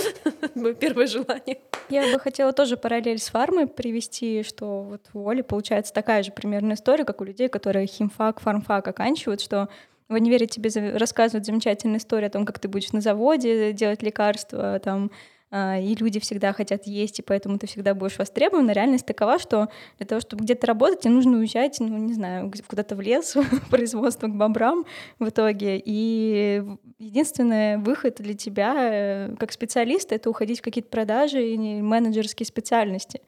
Мое 0.54 0.74
первое 0.74 1.06
желание. 1.06 1.58
Я 1.88 2.12
бы 2.12 2.18
хотела 2.18 2.52
тоже 2.52 2.76
параллель 2.76 3.18
с 3.18 3.28
фармой 3.28 3.66
привести, 3.66 4.42
что 4.42 4.82
вот 4.82 5.02
в 5.12 5.26
Оле 5.26 5.42
получается 5.42 5.92
такая 5.92 6.22
же 6.22 6.32
примерная 6.32 6.76
история, 6.76 7.04
как 7.04 7.20
у 7.20 7.24
людей, 7.24 7.48
которые 7.48 7.86
химфак, 7.86 8.40
фармфак 8.40 8.88
оканчивают, 8.88 9.40
что 9.40 9.68
в 10.08 10.14
универе 10.14 10.46
тебе 10.46 10.96
рассказывают 10.96 11.46
замечательную 11.46 11.98
историю 11.98 12.28
о 12.28 12.30
том, 12.30 12.44
как 12.44 12.58
ты 12.58 12.68
будешь 12.68 12.92
на 12.92 13.00
заводе 13.00 13.72
делать 13.72 14.02
лекарства, 14.02 14.78
там, 14.78 15.10
и 15.52 15.94
люди 15.98 16.18
всегда 16.18 16.52
хотят 16.52 16.86
есть, 16.86 17.20
и 17.20 17.22
поэтому 17.22 17.58
ты 17.58 17.66
всегда 17.66 17.94
будешь 17.94 18.18
востребован. 18.18 18.68
Реальность 18.70 19.06
такова, 19.06 19.38
что 19.38 19.68
для 19.98 20.06
того, 20.06 20.20
чтобы 20.20 20.44
где-то 20.44 20.66
работать, 20.66 21.00
тебе 21.00 21.12
нужно 21.12 21.38
уезжать, 21.38 21.78
ну, 21.78 21.96
не 21.98 22.14
знаю, 22.14 22.52
куда-то 22.66 22.96
в 22.96 23.00
лес, 23.00 23.34
в 23.36 23.70
производство 23.70 24.26
к 24.26 24.34
бобрам 24.34 24.84
в 25.18 25.28
итоге. 25.28 25.80
И 25.84 26.64
единственный 26.98 27.76
выход 27.76 28.16
для 28.18 28.34
тебя 28.34 28.74
э, 28.76 29.36
как 29.38 29.52
специалиста— 29.52 30.14
это 30.16 30.30
уходить 30.30 30.58
в 30.58 30.62
какие-то 30.62 30.90
продажи 30.90 31.46
и 31.46 31.56
менеджерские 31.80 32.46
специальности. 32.46 33.20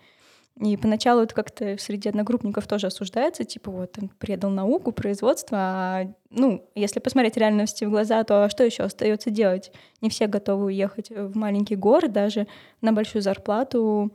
И 0.60 0.76
поначалу 0.76 1.22
это 1.22 1.34
как-то 1.34 1.76
среди 1.78 2.08
одногруппников 2.08 2.66
тоже 2.66 2.88
осуждается, 2.88 3.44
типа 3.44 3.70
вот 3.70 3.96
он 4.00 4.08
предал 4.18 4.50
науку, 4.50 4.90
производство, 4.90 5.56
а, 5.60 6.12
ну, 6.30 6.68
если 6.74 6.98
посмотреть 6.98 7.36
реальности 7.36 7.84
в 7.84 7.90
глаза, 7.90 8.24
то 8.24 8.48
что 8.48 8.64
еще 8.64 8.82
остается 8.82 9.30
делать? 9.30 9.70
Не 10.00 10.10
все 10.10 10.26
готовы 10.26 10.66
уехать 10.66 11.10
в 11.10 11.36
маленький 11.36 11.76
город 11.76 12.12
даже 12.12 12.48
на 12.80 12.92
большую 12.92 13.22
зарплату. 13.22 14.12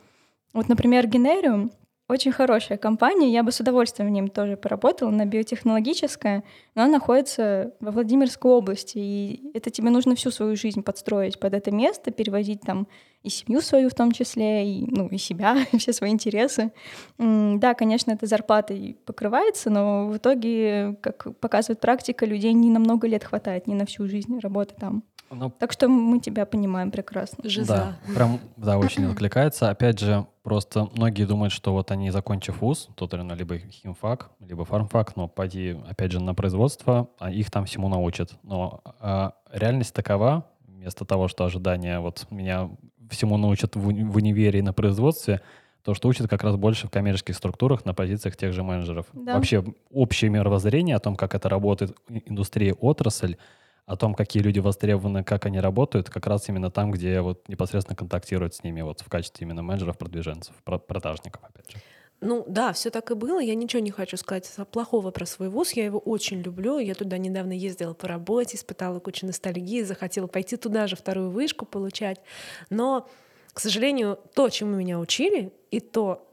Вот, 0.54 0.68
например, 0.68 1.08
Генериум— 1.08 1.72
очень 2.14 2.32
хорошая 2.32 2.78
компания, 2.78 3.32
я 3.32 3.44
бы 3.44 3.52
с 3.52 3.60
удовольствием 3.60 4.10
в 4.10 4.12
нем 4.12 4.28
тоже 4.30 4.58
поработала, 4.58 5.10
на 5.10 5.26
биотехнологическое, 5.26 6.44
но 6.76 6.84
она 6.84 6.94
находится 6.94 7.74
во 7.80 7.92
Владимирской 7.92 8.52
области, 8.52 8.98
и 8.98 9.52
это 9.54 9.70
тебе 9.70 9.90
нужно 9.90 10.16
всю 10.16 10.32
свою 10.32 10.56
жизнь 10.56 10.84
подстроить 10.84 11.40
под 11.40 11.54
это 11.54 11.72
место, 11.72 12.12
перевозить 12.12 12.62
там 12.62 12.88
и 13.24 13.30
семью 13.30 13.62
свою 13.62 13.90
в 13.90 13.94
том 13.94 14.12
числе, 14.12 14.68
и, 14.68 14.86
ну, 14.90 15.08
и 15.08 15.18
себя, 15.18 15.58
и 15.72 15.78
все 15.78 15.94
свои 15.94 16.12
интересы. 16.12 16.72
Да, 17.18 17.74
конечно, 17.74 18.12
это 18.12 18.26
зарплатой 18.26 18.98
покрывается, 19.06 19.70
но 19.70 20.08
в 20.08 20.18
итоге, 20.18 20.98
как 21.02 21.38
показывает 21.40 21.80
практика, 21.80 22.26
людей 22.26 22.54
не 22.54 22.70
на 22.70 22.80
много 22.80 23.08
лет 23.08 23.24
хватает, 23.24 23.68
не 23.68 23.76
на 23.76 23.86
всю 23.86 24.08
жизнь 24.08 24.40
работы 24.40 24.76
там. 24.80 25.04
Ну, 25.34 25.50
так 25.50 25.72
что 25.72 25.88
мы 25.88 26.20
тебя 26.20 26.46
понимаем 26.46 26.92
прекрасно. 26.92 27.50
Жиза. 27.50 27.98
Да, 28.08 28.14
прям, 28.14 28.40
да, 28.58 28.78
очень 28.78 29.06
откликается. 29.06 29.70
Опять 29.70 30.00
же, 30.00 30.26
просто 30.44 30.90
многие 30.96 31.26
думают, 31.26 31.54
что 31.54 31.74
вот 31.74 31.92
они, 31.92 32.12
закончив 32.12 32.62
вуз, 32.62 32.90
тот 32.96 33.14
или 33.14 33.36
либо 33.36 33.58
химфак, 33.58 34.32
либо 34.40 34.66
фармфак, 34.66 35.16
но 35.16 35.28
пойти, 35.28 35.78
опять 35.88 36.12
же, 36.12 36.22
на 36.22 36.34
производство, 36.34 37.10
а 37.20 37.32
их 37.32 37.52
там 37.52 37.66
всему 37.66 37.90
научат. 37.90 38.34
Но 38.44 38.82
а, 39.00 39.34
реальность 39.52 39.94
такова, 39.94 40.46
вместо 40.68 41.06
того, 41.06 41.28
что 41.28 41.46
ожидания 41.46 42.00
вот 42.00 42.28
меня 42.30 42.70
всему 43.10 43.38
научат 43.38 43.76
в, 43.76 43.82
в 43.82 44.16
универе 44.16 44.60
и 44.60 44.62
на 44.64 44.74
производстве, 44.74 45.42
то, 45.84 45.94
что 45.94 46.08
учат 46.08 46.30
как 46.30 46.44
раз 46.44 46.56
больше 46.56 46.88
в 46.88 46.90
коммерческих 46.90 47.36
структурах 47.36 47.86
на 47.86 47.94
позициях 47.94 48.38
тех 48.38 48.54
же 48.54 48.64
менеджеров. 48.64 49.08
Да. 49.14 49.36
Вообще 49.36 49.64
общее 49.92 50.30
мировоззрение 50.30 50.96
о 50.96 51.00
том, 51.00 51.16
как 51.16 51.36
это 51.36 51.50
работает 51.50 51.96
индустрия, 52.26 52.74
отрасль, 52.74 53.38
о 53.86 53.98
том, 53.98 54.14
какие 54.14 54.42
люди 54.42 54.60
востребованы, 54.60 55.24
как 55.24 55.46
они 55.46 55.60
работают, 55.60 56.10
как 56.10 56.28
раз 56.28 56.48
именно 56.48 56.72
там, 56.72 56.92
где 56.92 57.22
вот 57.22 57.48
непосредственно 57.50 57.96
контактируют 57.96 58.56
с 58.56 58.64
ними 58.64 58.82
вот 58.82 59.02
в 59.02 59.10
качестве 59.10 59.46
именно 59.46 59.62
менеджеров, 59.62 59.98
продвиженцев, 59.98 60.56
продажников, 60.64 61.44
опять 61.44 61.72
же. 61.72 61.78
Ну 62.22 62.46
да, 62.48 62.72
все 62.72 62.90
так 62.90 63.12
и 63.12 63.16
было. 63.16 63.42
Я 63.42 63.54
ничего 63.54 63.82
не 63.82 63.92
хочу 63.92 64.16
сказать 64.16 64.50
плохого 64.72 65.12
про 65.12 65.26
свой 65.26 65.50
вуз. 65.50 65.74
Я 65.74 65.84
его 65.84 66.00
очень 66.00 66.42
люблю. 66.42 66.80
Я 66.80 66.96
туда 66.96 67.18
недавно 67.18 67.52
ездила 67.52 67.94
по 67.94 68.08
работе, 68.08 68.56
испытала 68.56 69.00
кучу 69.00 69.26
ностальгии, 69.26 69.82
захотела 69.82 70.28
пойти 70.28 70.56
туда 70.56 70.88
же 70.88 70.96
вторую 70.96 71.32
вышку 71.32 71.66
получать. 71.66 72.22
Но, 72.70 73.10
к 73.52 73.60
сожалению, 73.60 74.18
то, 74.34 74.48
чему 74.50 74.78
меня 74.78 75.00
учили, 75.00 75.52
и 75.70 75.82
то, 75.82 76.26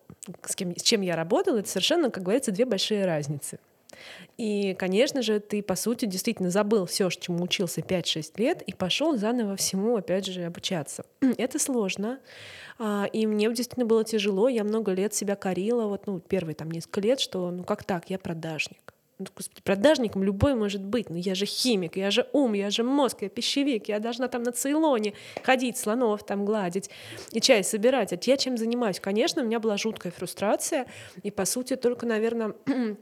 с, 0.44 0.54
кем, 0.54 0.76
с 0.76 0.82
чем 0.82 1.00
я 1.00 1.16
работала, 1.16 1.58
это 1.58 1.68
совершенно, 1.68 2.10
как 2.10 2.22
говорится, 2.22 2.52
две 2.52 2.66
большие 2.66 3.04
разницы. 3.04 3.58
И, 4.36 4.74
конечно 4.74 5.22
же, 5.22 5.40
ты, 5.40 5.62
по 5.62 5.76
сути, 5.76 6.06
действительно 6.06 6.50
забыл 6.50 6.86
все, 6.86 7.10
чему 7.10 7.44
учился 7.44 7.80
5-6 7.80 8.32
лет, 8.36 8.62
и 8.62 8.72
пошел 8.72 9.16
заново 9.16 9.56
всему, 9.56 9.96
опять 9.96 10.26
же, 10.26 10.44
обучаться. 10.44 11.04
Это 11.38 11.58
сложно. 11.58 12.20
А, 12.78 13.06
и 13.12 13.26
мне 13.26 13.48
действительно 13.48 13.86
было 13.86 14.04
тяжело. 14.04 14.48
Я 14.48 14.64
много 14.64 14.92
лет 14.92 15.14
себя 15.14 15.36
корила, 15.36 15.86
вот, 15.86 16.06
ну, 16.06 16.20
первые 16.20 16.54
там 16.54 16.70
несколько 16.70 17.00
лет, 17.00 17.20
что, 17.20 17.50
ну, 17.50 17.64
как 17.64 17.84
так, 17.84 18.08
я 18.08 18.18
продажник. 18.18 18.94
Ну, 19.20 19.26
господи, 19.36 19.60
продажником 19.62 20.24
любой 20.24 20.54
может 20.54 20.82
быть, 20.82 21.10
но 21.10 21.18
я 21.18 21.34
же 21.34 21.44
химик, 21.44 21.98
я 21.98 22.10
же 22.10 22.26
ум, 22.32 22.54
я 22.54 22.70
же 22.70 22.82
мозг, 22.82 23.18
я 23.20 23.28
пищевик, 23.28 23.90
я 23.90 24.00
должна 24.00 24.28
там 24.28 24.42
на 24.42 24.50
Цейлоне 24.50 25.12
ходить, 25.42 25.76
слонов 25.76 26.24
там 26.24 26.46
гладить 26.46 26.88
и 27.30 27.40
чай 27.42 27.62
собирать. 27.62 28.14
А 28.14 28.18
я 28.22 28.38
чем 28.38 28.56
занимаюсь? 28.56 28.98
Конечно, 28.98 29.42
у 29.42 29.44
меня 29.44 29.60
была 29.60 29.76
жуткая 29.76 30.10
фрустрация, 30.10 30.86
и, 31.22 31.30
по 31.30 31.44
сути, 31.44 31.76
только, 31.76 32.06
наверное, 32.06 32.54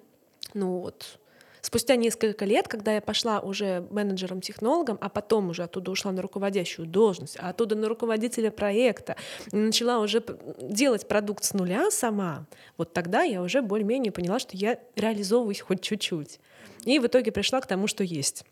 ну 0.55 0.79
вот, 0.79 1.19
Спустя 1.61 1.97
несколько 1.97 2.45
лет, 2.45 2.69
когда 2.69 2.95
я 2.95 3.01
пошла 3.01 3.41
уже 3.41 3.87
менеджером-технологом, 3.91 4.97
а 5.01 5.09
потом 5.09 5.51
уже 5.51 5.65
оттуда 5.65 5.91
ушла 5.91 6.13
на 6.13 6.23
руководящую 6.23 6.87
должность, 6.87 7.37
а 7.39 7.51
оттуда 7.51 7.75
на 7.75 7.89
руководителя 7.89 8.51
проекта, 8.51 9.17
начала 9.53 9.99
уже 9.99 10.23
делать 10.61 11.07
продукт 11.09 11.45
с 11.45 11.53
нуля 11.53 11.91
сама, 11.91 12.47
вот 12.77 12.93
тогда 12.93 13.23
я 13.23 13.43
уже 13.43 13.63
более-менее 13.63 14.13
поняла, 14.13 14.39
что 14.39 14.57
я 14.57 14.79
реализовываюсь 14.97 15.61
хоть 15.61 15.83
чуть-чуть. 15.83 16.41
И 16.85 16.99
в 16.99 17.07
итоге 17.07 17.33
пришла 17.33 17.61
к 17.61 17.67
тому, 17.67 17.87
что 17.87 18.05
есть. 18.05 18.45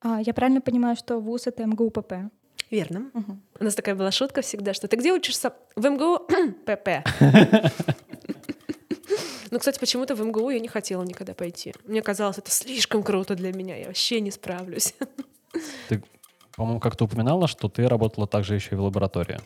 А, 0.00 0.20
я 0.20 0.34
правильно 0.34 0.60
понимаю, 0.60 0.96
что 0.96 1.18
ВУЗ— 1.18 1.46
это 1.48 1.64
МГУ 1.64 1.90
ПП? 1.90 2.12
Верно. 2.70 3.10
Угу. 3.12 3.38
У 3.60 3.64
нас 3.64 3.74
такая 3.74 3.94
была 3.94 4.10
шутка 4.10 4.40
всегда, 4.40 4.72
что 4.72 4.88
ты 4.88 4.96
где 4.96 5.12
учишься? 5.12 5.52
В 5.76 5.88
МГУ 5.88 6.18
ПП. 6.64 7.04
Ну, 9.52 9.58
кстати, 9.58 9.78
почему-то 9.78 10.14
в 10.14 10.24
МГУ 10.24 10.48
я 10.48 10.60
не 10.60 10.68
хотела 10.68 11.02
никогда 11.02 11.34
пойти. 11.34 11.74
Мне 11.84 12.00
казалось, 12.00 12.38
это 12.38 12.50
слишком 12.50 13.02
круто 13.02 13.34
для 13.34 13.52
меня, 13.52 13.76
я 13.76 13.88
вообще 13.88 14.18
не 14.20 14.30
справлюсь. 14.30 14.94
Ты, 15.90 16.02
по-моему, 16.56 16.80
как-то 16.80 17.04
упоминала, 17.04 17.46
что 17.46 17.68
ты 17.68 17.86
работала 17.86 18.26
также 18.26 18.54
еще 18.54 18.70
и 18.70 18.74
в 18.76 18.82
лаборатории. 18.82 19.38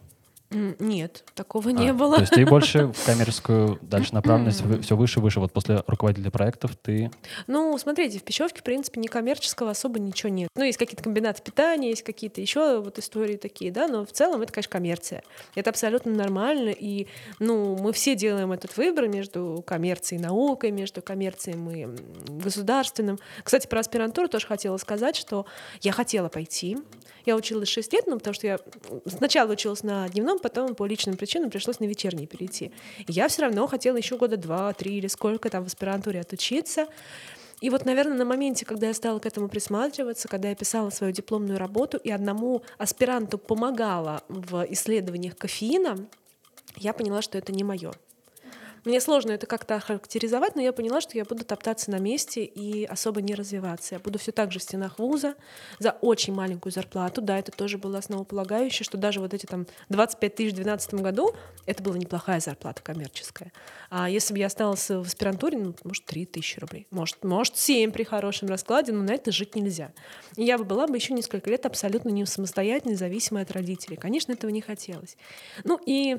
Нет, 0.51 1.25
такого 1.35 1.71
а, 1.71 1.73
не 1.73 1.93
было. 1.93 2.17
То 2.17 2.21
есть 2.21 2.33
ты 2.33 2.47
больше 2.47 2.87
в 2.95 3.05
коммерческую 3.05 3.79
дальше 3.83 4.15
направленность 4.15 4.63
все 4.83 4.97
выше 4.97 5.21
выше. 5.21 5.41
Вот 5.41 5.53
после 5.53 5.83
руководителя 5.87 6.31
проектов 6.31 6.77
ты... 6.77 7.11
Ну, 7.47 7.77
смотрите, 7.79 8.19
в 8.19 8.23
пищевке, 8.23 8.61
в 8.61 8.63
принципе, 8.63 9.01
не 9.01 9.09
коммерческого 9.09 9.73
особо 9.73 9.99
ничего 9.99 10.31
нет. 10.31 10.49
Ну, 10.55 10.65
есть 10.65 10.79
какие-то 10.79 11.03
комбинаты 11.03 11.43
питания, 11.43 11.91
есть 11.91 12.03
какие-то 12.03 12.41
еще 12.41 12.81
вот 12.81 12.99
истории 12.99 13.37
такие, 13.37 13.73
да, 13.73 13.89
но 13.89 14.05
в 14.07 14.13
целом 14.13 14.43
это, 14.43 14.53
конечно, 14.53 14.71
коммерция. 14.71 15.23
Это 15.57 15.71
абсолютно 15.71 16.13
нормально, 16.13 16.71
и, 16.71 17.09
ну, 17.41 17.77
мы 17.77 17.93
все 17.93 18.15
делаем 18.15 18.53
этот 18.53 18.77
выбор 18.77 19.09
между 19.09 19.65
коммерцией 19.67 20.21
и 20.21 20.25
наукой, 20.25 20.71
между 20.71 21.03
коммерцией 21.03 21.57
и 21.57 21.89
государственным. 22.31 23.19
Кстати, 23.43 23.67
про 23.67 23.81
аспирантуру 23.81 24.29
тоже 24.29 24.47
хотела 24.47 24.77
сказать, 24.77 25.17
что 25.17 25.47
я 25.81 25.93
хотела 25.93 26.29
пойти, 26.29 26.79
я 27.27 27.35
училась 27.35 27.69
6 27.69 27.93
лет, 27.93 28.05
ну, 28.07 28.19
потому 28.19 28.35
что 28.35 28.47
я 28.47 28.59
сначала 29.07 29.53
училась 29.53 29.83
на 29.83 30.09
дневном, 30.09 30.36
потом 30.39 30.75
по 30.75 30.87
личным 30.87 31.17
причинам 31.17 31.51
пришлось 31.51 31.81
на 31.81 31.85
вечерний 31.85 32.27
перейти. 32.27 32.73
Я 33.09 33.29
все 33.29 33.43
равно 33.43 33.67
хотела 33.67 33.97
еще 33.97 34.17
года 34.17 34.37
два-три 34.37 34.97
или 34.99 35.07
сколько 35.07 35.51
там 35.51 35.65
в 35.65 35.67
аспирантуре 35.67 36.21
отучиться. 36.21 36.87
И 37.61 37.71
вот, 37.71 37.87
наверное, 37.87 38.17
на 38.17 38.25
моменте, 38.25 38.67
когда 38.67 38.89
я 38.89 38.95
стала 38.95 39.19
к 39.19 39.27
этому 39.27 39.49
присматриваться, 39.49 40.29
когда 40.29 40.51
я 40.51 40.55
писала 40.55 40.91
свою 40.91 41.13
дипломную 41.13 41.59
работу 41.59 41.97
и 41.97 42.11
одному 42.11 42.63
аспиранту 42.77 43.39
помогала 43.39 44.23
в 44.29 44.67
исследованиях 44.71 45.37
кофеина, 45.37 45.97
я 46.77 46.93
поняла, 46.93 47.23
что 47.23 47.39
это 47.39 47.53
не 47.53 47.65
мое. 47.65 47.93
Мне 48.87 49.01
сложно 49.01 49.33
это 49.33 49.49
как-то 49.49 49.75
охарактеризовать, 49.75 50.55
но 50.55 50.63
я 50.63 50.73
поняла, 50.73 51.01
что 51.01 51.19
я 51.19 51.25
буду 51.25 51.45
топтаться 51.45 51.91
на 51.91 51.99
месте 51.99 52.45
и 52.45 52.85
особо 52.85 53.21
не 53.21 53.35
развиваться. 53.35 53.97
Я 53.97 53.99
буду 53.99 54.21
все 54.21 54.31
так 54.31 54.53
же 54.53 54.61
в 54.61 54.63
стенах 54.63 55.01
вуза 55.01 55.35
за 55.81 55.91
очень 55.91 56.33
маленькую 56.33 56.71
зарплату. 56.71 57.21
Да, 57.21 57.37
это 57.37 57.51
тоже 57.51 57.79
было 57.79 57.99
основополагающее, 57.99 58.85
что 58.85 58.97
даже 58.97 59.19
вот 59.19 59.35
эти 59.35 59.45
там 59.45 59.67
25 59.89 60.35
тысяч 60.37 60.53
в 60.53 60.55
2012 60.55 60.95
году 61.03 61.35
это 61.67 61.83
была 61.83 61.99
неплохая 61.99 62.39
зарплата 62.39 62.81
коммерческая. 62.81 63.53
А 63.91 64.09
если 64.09 64.33
бы 64.33 64.39
я 64.39 64.47
осталась 64.47 64.89
в 64.89 65.01
аспирантуре, 65.01 65.59
ну, 65.59 65.75
может, 65.83 66.05
3 66.05 66.25
тысячи 66.27 66.61
рублей, 66.61 66.87
может, 66.93 67.25
может, 67.25 67.57
7 67.57 67.91
при 67.91 68.05
хорошем 68.05 68.49
раскладе, 68.49 68.93
но 68.93 69.03
на 69.03 69.15
это 69.15 69.33
жить 69.33 69.57
нельзя. 69.57 69.93
И 70.37 70.45
я 70.45 70.59
бы 70.59 70.65
была 70.65 70.87
бы 70.87 70.95
еще 70.95 71.13
несколько 71.13 71.51
лет 71.51 71.67
абсолютно 71.67 72.11
не 72.11 72.25
самостоятельной, 72.25 72.95
зависимой 72.95 73.43
от 73.43 73.51
родителей. 73.51 73.97
Конечно, 73.97 74.31
этого 74.31 74.53
не 74.53 74.61
хотелось. 74.61 75.17
Ну 75.65 75.81
и 75.85 76.19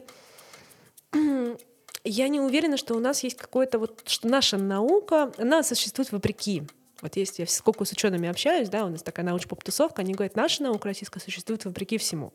я 2.09 2.27
не 2.27 2.39
уверена, 2.39 2.77
что 2.77 2.95
у 2.95 2.99
нас 2.99 3.23
есть 3.23 3.37
какое-то 3.37 3.79
вот, 3.79 4.03
что 4.07 4.27
наша 4.27 4.57
наука, 4.57 5.31
она 5.37 5.63
существует 5.63 6.11
вопреки. 6.11 6.63
Вот 7.01 7.15
есть, 7.15 7.39
я 7.39 7.45
сколько 7.45 7.85
с 7.85 7.91
учеными 7.91 8.27
общаюсь, 8.27 8.69
да, 8.69 8.85
у 8.85 8.89
нас 8.89 9.03
такая 9.03 9.25
научно-поп-тусовка, 9.25 10.01
они 10.01 10.13
говорят, 10.13 10.35
наша 10.35 10.63
наука 10.63 10.87
российская 10.87 11.19
существует 11.19 11.65
вопреки 11.65 11.97
всему. 11.97 12.33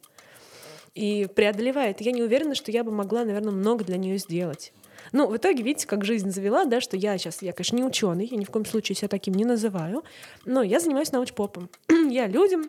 И 0.94 1.26
преодолевает. 1.34 2.00
Я 2.00 2.12
не 2.12 2.22
уверена, 2.22 2.54
что 2.54 2.70
я 2.70 2.84
бы 2.84 2.92
могла, 2.92 3.24
наверное, 3.24 3.52
много 3.52 3.82
для 3.82 3.96
нее 3.96 4.18
сделать. 4.18 4.72
Ну, 5.10 5.26
в 5.26 5.36
итоге, 5.36 5.62
видите, 5.62 5.86
как 5.86 6.04
жизнь 6.04 6.30
завела, 6.30 6.64
да, 6.64 6.80
что 6.80 6.96
я 6.96 7.18
сейчас, 7.18 7.42
я, 7.42 7.52
конечно, 7.52 7.76
не 7.76 7.82
ученый, 7.82 8.28
я 8.30 8.36
ни 8.36 8.44
в 8.44 8.50
коем 8.50 8.64
случае 8.64 8.94
себя 8.94 9.08
таким 9.08 9.34
не 9.34 9.44
называю, 9.44 10.04
но 10.44 10.62
я 10.62 10.78
занимаюсь 10.78 11.10
научпопом. 11.10 11.70
я 12.10 12.26
людям 12.26 12.68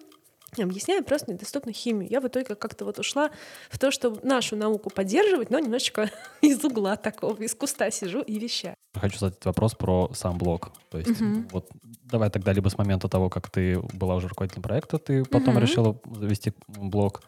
объясняю 0.61 1.03
просто 1.03 1.31
недоступную 1.31 1.73
химию. 1.73 2.09
Я 2.09 2.21
в 2.21 2.27
итоге 2.27 2.55
как-то 2.55 2.85
вот 2.85 2.99
ушла 2.99 3.31
в 3.69 3.79
то, 3.79 3.91
чтобы 3.91 4.19
нашу 4.23 4.55
науку 4.55 4.89
поддерживать, 4.89 5.49
но 5.49 5.59
немножечко 5.59 6.09
из 6.41 6.63
угла 6.63 6.95
такого, 6.95 7.41
из 7.41 7.55
куста 7.55 7.89
сижу 7.91 8.21
и 8.21 8.39
вещаю. 8.39 8.75
Хочу 8.93 9.17
задать 9.17 9.43
вопрос 9.45 9.73
про 9.73 10.11
сам 10.13 10.37
блог. 10.37 10.71
То 10.89 10.99
есть 10.99 11.19
угу. 11.19 11.45
вот 11.51 11.69
давай 12.03 12.29
тогда 12.29 12.53
либо 12.53 12.69
с 12.69 12.77
момента 12.77 13.07
того, 13.07 13.29
как 13.29 13.49
ты 13.49 13.79
была 13.93 14.15
уже 14.15 14.27
руководителем 14.27 14.63
проекта, 14.63 14.99
ты 14.99 15.23
потом 15.25 15.55
угу. 15.55 15.63
решила 15.63 15.99
завести 16.15 16.53
блог, 16.67 17.21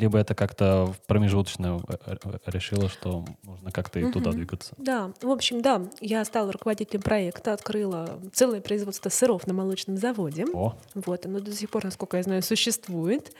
либо 0.00 0.18
это 0.18 0.34
как-то 0.34 0.86
в 0.86 1.06
промежуточную 1.06 1.82
э, 1.88 2.16
э, 2.24 2.38
решила, 2.46 2.88
что 2.88 3.24
нужно 3.42 3.70
как-то 3.70 4.00
и 4.00 4.04
угу. 4.04 4.12
туда 4.12 4.32
двигаться? 4.32 4.74
Да, 4.78 5.12
в 5.20 5.30
общем, 5.30 5.60
да, 5.60 5.82
я 6.00 6.24
стала 6.24 6.50
руководителем 6.52 7.02
проекта, 7.02 7.52
открыла 7.52 8.18
целое 8.32 8.60
производство 8.60 9.10
сыров 9.10 9.46
на 9.46 9.54
молочном 9.54 9.96
заводе. 9.96 10.46
О. 10.52 10.74
Вот, 10.94 11.26
оно 11.26 11.40
до 11.40 11.52
сих 11.52 11.70
пор, 11.70 11.84
насколько 11.84 12.16
я 12.16 12.22
знаю, 12.22 12.42
существует. 12.42 13.32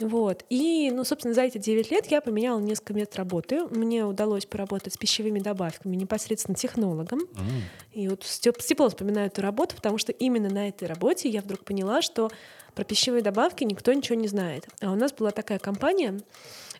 Вот, 0.00 0.44
и, 0.48 0.90
ну, 0.90 1.04
собственно, 1.04 1.34
за 1.34 1.42
эти 1.42 1.58
9 1.58 1.90
лет 1.90 2.06
я 2.06 2.20
поменяла 2.20 2.58
несколько 2.58 2.94
мест 2.94 3.14
работы. 3.16 3.66
Мне 3.66 4.04
удалось 4.04 4.46
поработать 4.46 4.94
с 4.94 4.96
пищевыми 4.96 5.40
добавками 5.40 5.94
непосредственно 5.94 6.54
технологом. 6.54 7.20
Mm. 7.20 7.62
И 7.92 8.08
вот 8.08 8.24
с 8.24 8.38
теплом 8.38 8.88
вспоминаю 8.88 9.26
эту 9.26 9.42
работу, 9.42 9.76
потому 9.76 9.98
что 9.98 10.12
именно 10.12 10.48
на 10.48 10.68
этой 10.68 10.88
работе 10.88 11.28
я 11.28 11.42
вдруг 11.42 11.64
поняла, 11.64 12.00
что 12.00 12.30
про 12.74 12.84
пищевые 12.84 13.22
добавки 13.22 13.64
никто 13.64 13.92
ничего 13.92 14.14
не 14.16 14.28
знает. 14.28 14.66
А 14.80 14.92
у 14.92 14.94
нас 14.94 15.12
была 15.12 15.30
такая 15.30 15.58
компания, 15.58 16.20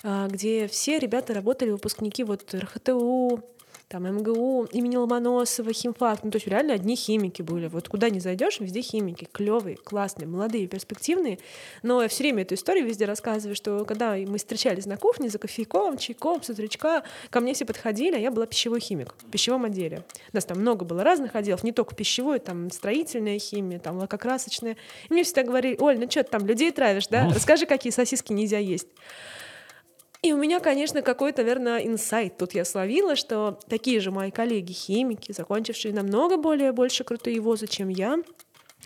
а, 0.02 0.28
где 0.28 0.68
все 0.68 0.98
ребята 0.98 1.34
работали, 1.34 1.70
выпускники 1.70 2.24
вот 2.24 2.54
РХТУ, 2.54 3.44
там 3.88 4.04
МГУ, 4.04 4.68
имени 4.70 4.96
Ломоносова, 4.96 5.72
химфак, 5.72 6.22
ну 6.22 6.30
то 6.30 6.36
есть 6.36 6.46
реально 6.46 6.74
одни 6.74 6.94
химики 6.94 7.40
были. 7.40 7.68
Вот 7.68 7.88
куда 7.88 8.10
не 8.10 8.20
зайдешь, 8.20 8.60
везде 8.60 8.82
химики, 8.82 9.26
клевые, 9.32 9.76
классные, 9.76 10.26
молодые, 10.28 10.66
перспективные. 10.66 11.38
Но 11.82 12.02
я 12.02 12.08
все 12.08 12.24
время 12.24 12.42
эту 12.42 12.54
историю 12.54 12.86
везде 12.86 13.06
рассказываю, 13.06 13.56
что 13.56 13.86
когда 13.86 14.14
мы 14.14 14.36
встречались 14.36 14.84
на 14.84 14.98
кухне 14.98 15.30
за 15.30 15.38
кофейком, 15.38 15.96
чайком, 15.96 16.42
с 16.42 16.50
утречка, 16.50 17.02
ко 17.30 17.40
мне 17.40 17.54
все 17.54 17.64
подходили, 17.64 18.16
а 18.16 18.18
я 18.18 18.30
была 18.30 18.44
пищевой 18.44 18.80
химик 18.80 19.14
в 19.16 19.30
пищевом 19.30 19.64
отделе. 19.64 20.04
У 20.32 20.36
нас 20.36 20.44
там 20.44 20.58
много 20.58 20.84
было 20.84 21.02
разных 21.02 21.34
отделов, 21.34 21.64
не 21.64 21.72
только 21.72 21.94
пищевой, 21.94 22.40
там 22.40 22.70
строительная 22.70 23.38
химия, 23.38 23.78
там 23.78 23.96
лакокрасочная. 23.96 24.76
И 25.08 25.12
мне 25.12 25.24
всегда 25.24 25.44
говорили, 25.44 25.76
Оль, 25.80 25.98
ну 25.98 26.10
что 26.10 26.22
ты 26.22 26.30
там 26.30 26.46
людей 26.46 26.70
травишь, 26.72 27.06
да? 27.06 27.30
Расскажи, 27.34 27.64
какие 27.64 27.90
сосиски 27.90 28.34
нельзя 28.34 28.58
есть. 28.58 28.88
И 30.22 30.32
у 30.32 30.36
меня, 30.36 30.58
конечно, 30.58 31.02
какой-то, 31.02 31.42
наверное, 31.42 31.78
инсайт 31.78 32.36
тут 32.38 32.52
я 32.52 32.64
словила, 32.64 33.14
что 33.14 33.58
такие 33.68 34.00
же 34.00 34.10
мои 34.10 34.30
коллеги-химики, 34.32 35.32
закончившие 35.32 35.94
намного 35.94 36.36
более 36.36 36.72
больше 36.72 37.04
крутые 37.04 37.40
вузы, 37.40 37.68
чем 37.68 37.88
я, 37.88 38.18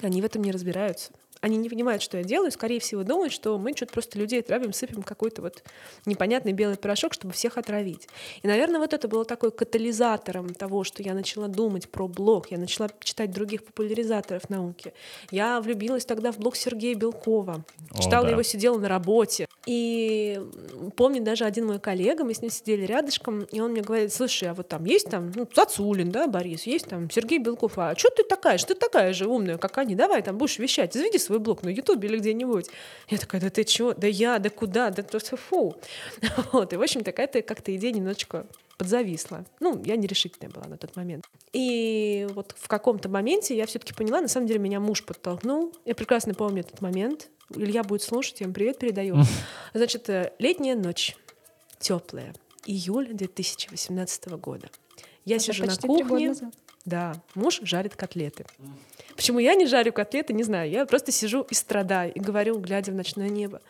они 0.02 0.20
в 0.20 0.24
этом 0.26 0.42
не 0.42 0.52
разбираются 0.52 1.12
они 1.42 1.56
не 1.56 1.68
понимают, 1.68 2.02
что 2.02 2.16
я 2.16 2.22
делаю, 2.24 2.52
скорее 2.52 2.78
всего, 2.78 3.02
думают, 3.02 3.32
что 3.32 3.58
мы 3.58 3.74
что-то 3.74 3.92
просто 3.92 4.16
людей 4.16 4.40
травим, 4.42 4.72
сыпем 4.72 5.02
какой-то 5.02 5.42
вот 5.42 5.64
непонятный 6.06 6.52
белый 6.52 6.76
порошок, 6.76 7.12
чтобы 7.12 7.34
всех 7.34 7.58
отравить. 7.58 8.08
И, 8.42 8.46
наверное, 8.46 8.78
вот 8.78 8.94
это 8.94 9.08
было 9.08 9.24
такой 9.24 9.50
катализатором 9.50 10.54
того, 10.54 10.84
что 10.84 11.02
я 11.02 11.14
начала 11.14 11.48
думать 11.48 11.88
про 11.90 12.06
блог, 12.06 12.52
я 12.52 12.58
начала 12.58 12.88
читать 13.00 13.32
других 13.32 13.64
популяризаторов 13.64 14.48
науки. 14.50 14.94
Я 15.32 15.60
влюбилась 15.60 16.04
тогда 16.04 16.30
в 16.30 16.38
блог 16.38 16.54
Сергея 16.54 16.94
Белкова. 16.94 17.64
О, 17.90 18.02
читала 18.02 18.24
да. 18.26 18.30
его, 18.30 18.42
сидела 18.44 18.78
на 18.78 18.88
работе. 18.88 19.48
И 19.66 20.40
помню 20.96 21.22
даже 21.22 21.44
один 21.44 21.66
мой 21.66 21.78
коллега, 21.78 22.24
мы 22.24 22.34
с 22.34 22.42
ним 22.42 22.50
сидели 22.50 22.84
рядышком, 22.84 23.42
и 23.50 23.60
он 23.60 23.72
мне 23.72 23.82
говорит, 23.82 24.12
слушай, 24.12 24.48
а 24.48 24.54
вот 24.54 24.68
там 24.68 24.84
есть 24.84 25.08
там 25.08 25.32
ну, 25.34 25.44
Цацулин, 25.44 26.10
да, 26.10 26.26
Борис, 26.26 26.64
есть 26.64 26.86
там 26.86 27.10
Сергей 27.10 27.38
Белков, 27.38 27.78
а 27.78 27.96
что 27.96 28.10
ты 28.10 28.24
такая, 28.24 28.58
что 28.58 28.74
ты 28.74 28.80
такая 28.80 29.12
же 29.12 29.26
умная, 29.26 29.58
как 29.58 29.78
они, 29.78 29.94
давай 29.94 30.22
там 30.22 30.36
будешь 30.36 30.58
вещать, 30.58 30.92
заведи 30.94 31.18
свой 31.18 31.31
блог 31.38 31.62
на 31.62 31.68
Ютубе 31.68 32.08
или 32.08 32.18
где-нибудь. 32.18 32.68
Я 33.08 33.18
такая, 33.18 33.40
да 33.40 33.50
ты 33.50 33.64
чё, 33.64 33.94
да 33.94 34.06
я, 34.06 34.38
да 34.38 34.50
куда, 34.50 34.90
да 34.90 35.02
то 35.02 35.18
фу. 35.36 35.74
Вот, 36.52 36.72
и, 36.72 36.76
в 36.76 36.82
общем, 36.82 37.04
такая-то 37.04 37.42
как-то 37.42 37.74
идея 37.74 37.92
немножечко 37.92 38.46
подзависла. 38.78 39.44
Ну, 39.60 39.80
я 39.84 39.96
нерешительная 39.96 40.50
была 40.50 40.66
на 40.66 40.76
тот 40.76 40.96
момент. 40.96 41.24
И 41.52 42.26
вот 42.34 42.54
в 42.58 42.68
каком-то 42.68 43.08
моменте 43.08 43.56
я 43.56 43.66
все-таки 43.66 43.94
поняла, 43.94 44.20
на 44.20 44.28
самом 44.28 44.46
деле 44.46 44.58
меня 44.58 44.80
муж 44.80 45.04
подтолкнул. 45.04 45.72
Я 45.84 45.94
прекрасно 45.94 46.34
помню 46.34 46.60
этот 46.60 46.80
момент. 46.80 47.28
Илья 47.54 47.82
будет 47.84 48.02
слушать, 48.02 48.40
я 48.40 48.44
ему 48.44 48.54
привет 48.54 48.78
передаю. 48.78 49.18
Значит, 49.74 50.08
э, 50.08 50.32
летняя 50.38 50.74
ночь, 50.74 51.16
теплая, 51.78 52.34
июль 52.66 53.12
2018 53.12 54.28
года. 54.38 54.70
Я 55.24 55.36
Это 55.36 55.44
сижу 55.44 55.64
на 55.64 55.76
кухне. 55.76 56.34
Да, 56.84 57.14
муж 57.34 57.60
жарит 57.62 57.94
котлеты. 57.94 58.44
Почему 59.14 59.38
я 59.38 59.54
не 59.54 59.66
жарю 59.66 59.92
котлеты, 59.92 60.32
не 60.32 60.42
знаю. 60.42 60.70
Я 60.70 60.84
просто 60.84 61.12
сижу 61.12 61.46
и 61.48 61.54
страдаю, 61.54 62.12
и 62.12 62.18
говорю, 62.18 62.58
глядя 62.58 62.90
в 62.90 62.94
ночное 62.94 63.28
небо. 63.28 63.60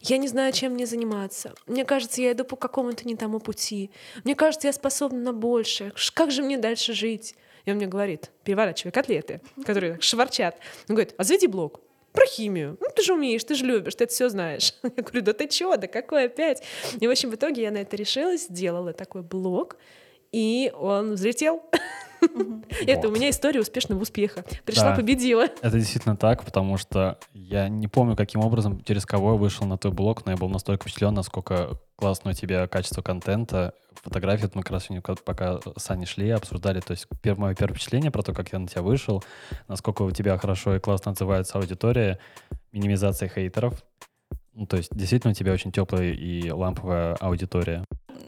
Я 0.00 0.18
не 0.18 0.28
знаю, 0.28 0.52
чем 0.52 0.72
мне 0.72 0.86
заниматься. 0.86 1.54
Мне 1.66 1.84
кажется, 1.84 2.22
я 2.22 2.32
иду 2.32 2.44
по 2.44 2.56
какому-то 2.56 3.06
не 3.08 3.16
тому 3.16 3.40
пути. 3.40 3.90
Мне 4.24 4.34
кажется, 4.34 4.68
я 4.68 4.72
способна 4.72 5.18
на 5.18 5.32
большее. 5.32 5.92
Как 6.14 6.30
же 6.30 6.42
мне 6.42 6.58
дальше 6.58 6.92
жить? 6.92 7.34
И 7.64 7.70
он 7.70 7.76
мне 7.76 7.86
говорит, 7.86 8.30
переворачивай 8.44 8.92
котлеты, 8.92 9.40
которые 9.64 10.00
шворчат. 10.00 10.56
Он 10.88 10.94
говорит, 10.94 11.14
а 11.18 11.24
заведи 11.24 11.46
блог 11.46 11.80
про 12.12 12.26
химию. 12.26 12.76
Ну, 12.80 12.88
ты 12.94 13.02
же 13.02 13.14
умеешь, 13.14 13.44
ты 13.44 13.54
же 13.54 13.64
любишь, 13.64 13.94
ты 13.94 14.04
это 14.04 14.12
все 14.12 14.28
знаешь. 14.28 14.74
Я 14.82 15.02
говорю, 15.02 15.22
да 15.22 15.32
ты 15.32 15.48
чего, 15.48 15.76
да 15.76 15.86
какой 15.86 16.24
опять? 16.24 16.62
И, 17.00 17.06
в 17.06 17.10
общем, 17.10 17.30
в 17.30 17.34
итоге 17.34 17.62
я 17.62 17.70
на 17.70 17.78
это 17.78 17.96
решилась, 17.96 18.46
сделала 18.46 18.92
такой 18.92 19.22
блог, 19.22 19.76
и 20.32 20.72
он 20.74 21.14
взлетел. 21.14 21.62
Это 22.86 23.08
у 23.08 23.10
меня 23.10 23.30
история 23.30 23.60
успешного 23.60 24.00
успеха. 24.00 24.44
Пришла, 24.64 24.94
победила. 24.94 25.44
Это 25.62 25.78
действительно 25.78 26.16
так, 26.16 26.44
потому 26.44 26.76
что 26.76 27.18
я 27.32 27.68
не 27.68 27.88
помню, 27.88 28.16
каким 28.16 28.40
образом, 28.40 28.82
через 28.84 29.06
кого 29.06 29.32
я 29.32 29.38
вышел 29.38 29.66
на 29.66 29.78
твой 29.78 29.92
блог, 29.92 30.24
но 30.24 30.32
я 30.32 30.36
был 30.36 30.48
настолько 30.48 30.84
впечатлен, 30.84 31.14
насколько 31.14 31.78
классно 31.96 32.30
у 32.30 32.34
тебя 32.34 32.66
качество 32.66 33.02
контента. 33.02 33.74
Фотографии, 34.02 34.44
вот 34.44 34.54
мы 34.54 34.62
как 34.62 34.72
раз 34.72 34.88
пока 35.24 35.60
с 35.76 35.90
Аней 35.90 36.06
шли, 36.06 36.30
обсуждали, 36.30 36.80
то 36.80 36.92
есть 36.92 37.06
мое 37.36 37.54
первое 37.54 37.74
впечатление 37.74 38.10
про 38.10 38.22
то, 38.22 38.32
как 38.32 38.50
я 38.52 38.58
на 38.58 38.66
тебя 38.66 38.82
вышел, 38.82 39.22
насколько 39.68 40.02
у 40.02 40.10
тебя 40.10 40.38
хорошо 40.38 40.76
и 40.76 40.78
классно 40.78 41.12
отзывается 41.12 41.58
аудитория, 41.58 42.18
минимизация 42.72 43.28
хейтеров. 43.28 43.74
Ну, 44.54 44.66
то 44.66 44.76
есть 44.76 44.90
действительно 44.94 45.32
у 45.32 45.34
тебя 45.34 45.52
очень 45.52 45.70
теплая 45.70 46.12
и 46.12 46.50
ламповая 46.50 47.14
аудитория 47.14 47.84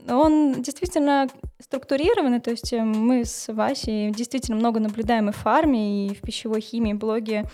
он 0.09 0.63
действительно 0.63 1.29
структурированный, 1.61 2.41
то 2.41 2.51
есть 2.51 2.73
э, 2.73 2.83
мы 2.83 3.25
с 3.25 3.53
Васей 3.53 4.11
действительно 4.11 4.57
много 4.57 4.81
наблюдаем 4.81 5.29
и 5.29 5.33
в 5.33 5.37
фарме, 5.37 6.07
и 6.07 6.15
в 6.15 6.21
пищевой 6.21 6.61
химии, 6.61 6.93
блоге, 6.93 7.45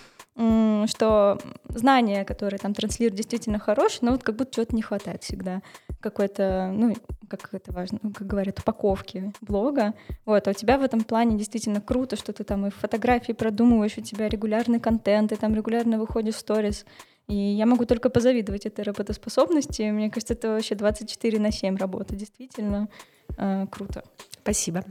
что 0.86 1.38
знания, 1.68 2.24
которые 2.24 2.60
там 2.60 2.72
транслируют, 2.72 3.16
действительно 3.16 3.58
хорошие, 3.58 4.00
но 4.02 4.12
вот 4.12 4.22
как 4.22 4.36
будто 4.36 4.54
чего-то 4.54 4.76
не 4.76 4.82
хватает 4.82 5.24
всегда. 5.24 5.62
Какой-то, 6.00 6.70
ну, 6.72 6.94
как 7.28 7.48
это 7.52 7.72
важно, 7.72 7.98
ну, 8.02 8.12
как 8.12 8.28
говорят, 8.28 8.60
упаковки 8.60 9.32
блога. 9.40 9.94
Вот, 10.24 10.46
а 10.46 10.50
у 10.50 10.54
тебя 10.54 10.78
в 10.78 10.82
этом 10.82 11.00
плане 11.00 11.36
действительно 11.36 11.80
круто, 11.80 12.14
что 12.14 12.32
ты 12.32 12.44
там 12.44 12.66
и 12.66 12.70
фотографии 12.70 13.32
продумываешь, 13.32 13.98
у 13.98 14.00
тебя 14.00 14.28
регулярный 14.28 14.78
контент, 14.78 15.32
и 15.32 15.36
там 15.36 15.56
регулярно 15.56 15.98
выходишь 15.98 16.36
в 16.36 16.38
сторис. 16.38 16.86
И 17.28 17.34
я 17.34 17.66
могу 17.66 17.84
только 17.84 18.08
позавидовать 18.08 18.64
этой 18.64 18.84
работоспособности. 18.84 19.90
Мне 19.90 20.10
кажется, 20.10 20.34
это 20.34 20.48
вообще 20.48 20.74
24 20.74 21.38
на 21.38 21.52
7 21.52 21.76
работа. 21.76 22.16
Действительно 22.16 22.88
э, 23.36 23.66
круто. 23.70 24.02
Спасибо. 24.42 24.84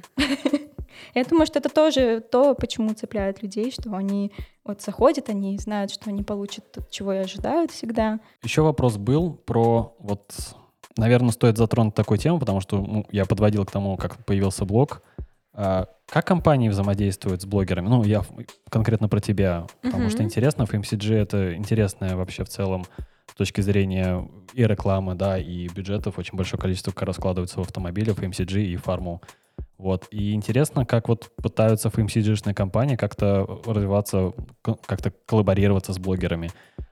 Я 1.15 1.23
думаю, 1.23 1.47
что 1.47 1.59
это 1.59 1.69
тоже 1.69 2.21
то, 2.21 2.53
почему 2.53 2.93
цепляют 2.93 3.41
людей, 3.41 3.71
что 3.71 3.93
они 3.93 4.31
вот 4.63 4.81
заходят, 4.81 5.29
они 5.29 5.57
знают, 5.57 5.91
что 5.91 6.09
они 6.09 6.23
получат 6.23 6.71
то, 6.71 6.83
чего 6.89 7.13
и 7.13 7.17
ожидают 7.17 7.71
всегда. 7.71 8.19
Еще 8.43 8.61
вопрос 8.61 8.97
был 8.97 9.33
про 9.33 9.95
вот, 9.99 10.33
наверное, 10.95 11.31
стоит 11.31 11.57
затронуть 11.57 11.95
такую 11.95 12.17
тему, 12.17 12.39
потому 12.39 12.61
что 12.61 12.77
ну, 12.77 13.05
я 13.11 13.25
подводил 13.25 13.65
к 13.65 13.71
тому, 13.71 13.97
как 13.97 14.23
появился 14.25 14.65
блог. 14.65 15.01
А, 15.57 15.87
как 16.05 16.27
компании 16.27 16.69
взаимодействуют 16.69 17.41
с 17.41 17.45
блогерами? 17.45 17.87
Ну, 17.87 18.03
я 18.03 18.23
конкретно 18.69 19.09
про 19.09 19.19
тебя, 19.19 19.65
потому 19.81 20.05
uh-huh. 20.05 20.11
что 20.11 20.23
интересно, 20.23 20.63
FMCG 20.63 21.15
это 21.15 21.55
интересное 21.55 22.15
вообще 22.15 22.43
в 22.43 22.49
целом 22.49 22.85
с 23.25 23.33
точки 23.33 23.61
зрения 23.61 24.29
и 24.53 24.63
рекламы, 24.63 25.15
да, 25.15 25.39
и 25.39 25.67
бюджетов. 25.67 26.19
Очень 26.19 26.37
большое 26.37 26.61
количество 26.61 26.91
как 26.91 27.07
раскладывается 27.07 27.57
в 27.57 27.61
автомобили, 27.61 28.11
в 28.11 28.19
FMCG 28.19 28.65
и 28.65 28.75
фарму. 28.75 29.23
Вот. 29.79 30.05
И 30.11 30.33
интересно, 30.33 30.85
как 30.85 31.07
вот 31.07 31.31
пытаются 31.37 31.89
FMCG-шные 31.89 32.53
компании 32.53 32.95
как-то 32.95 33.61
развиваться, 33.65 34.33
как-то 34.61 35.11
коллаборироваться 35.25 35.91
с 35.91 35.97
блогерами. 35.97 36.51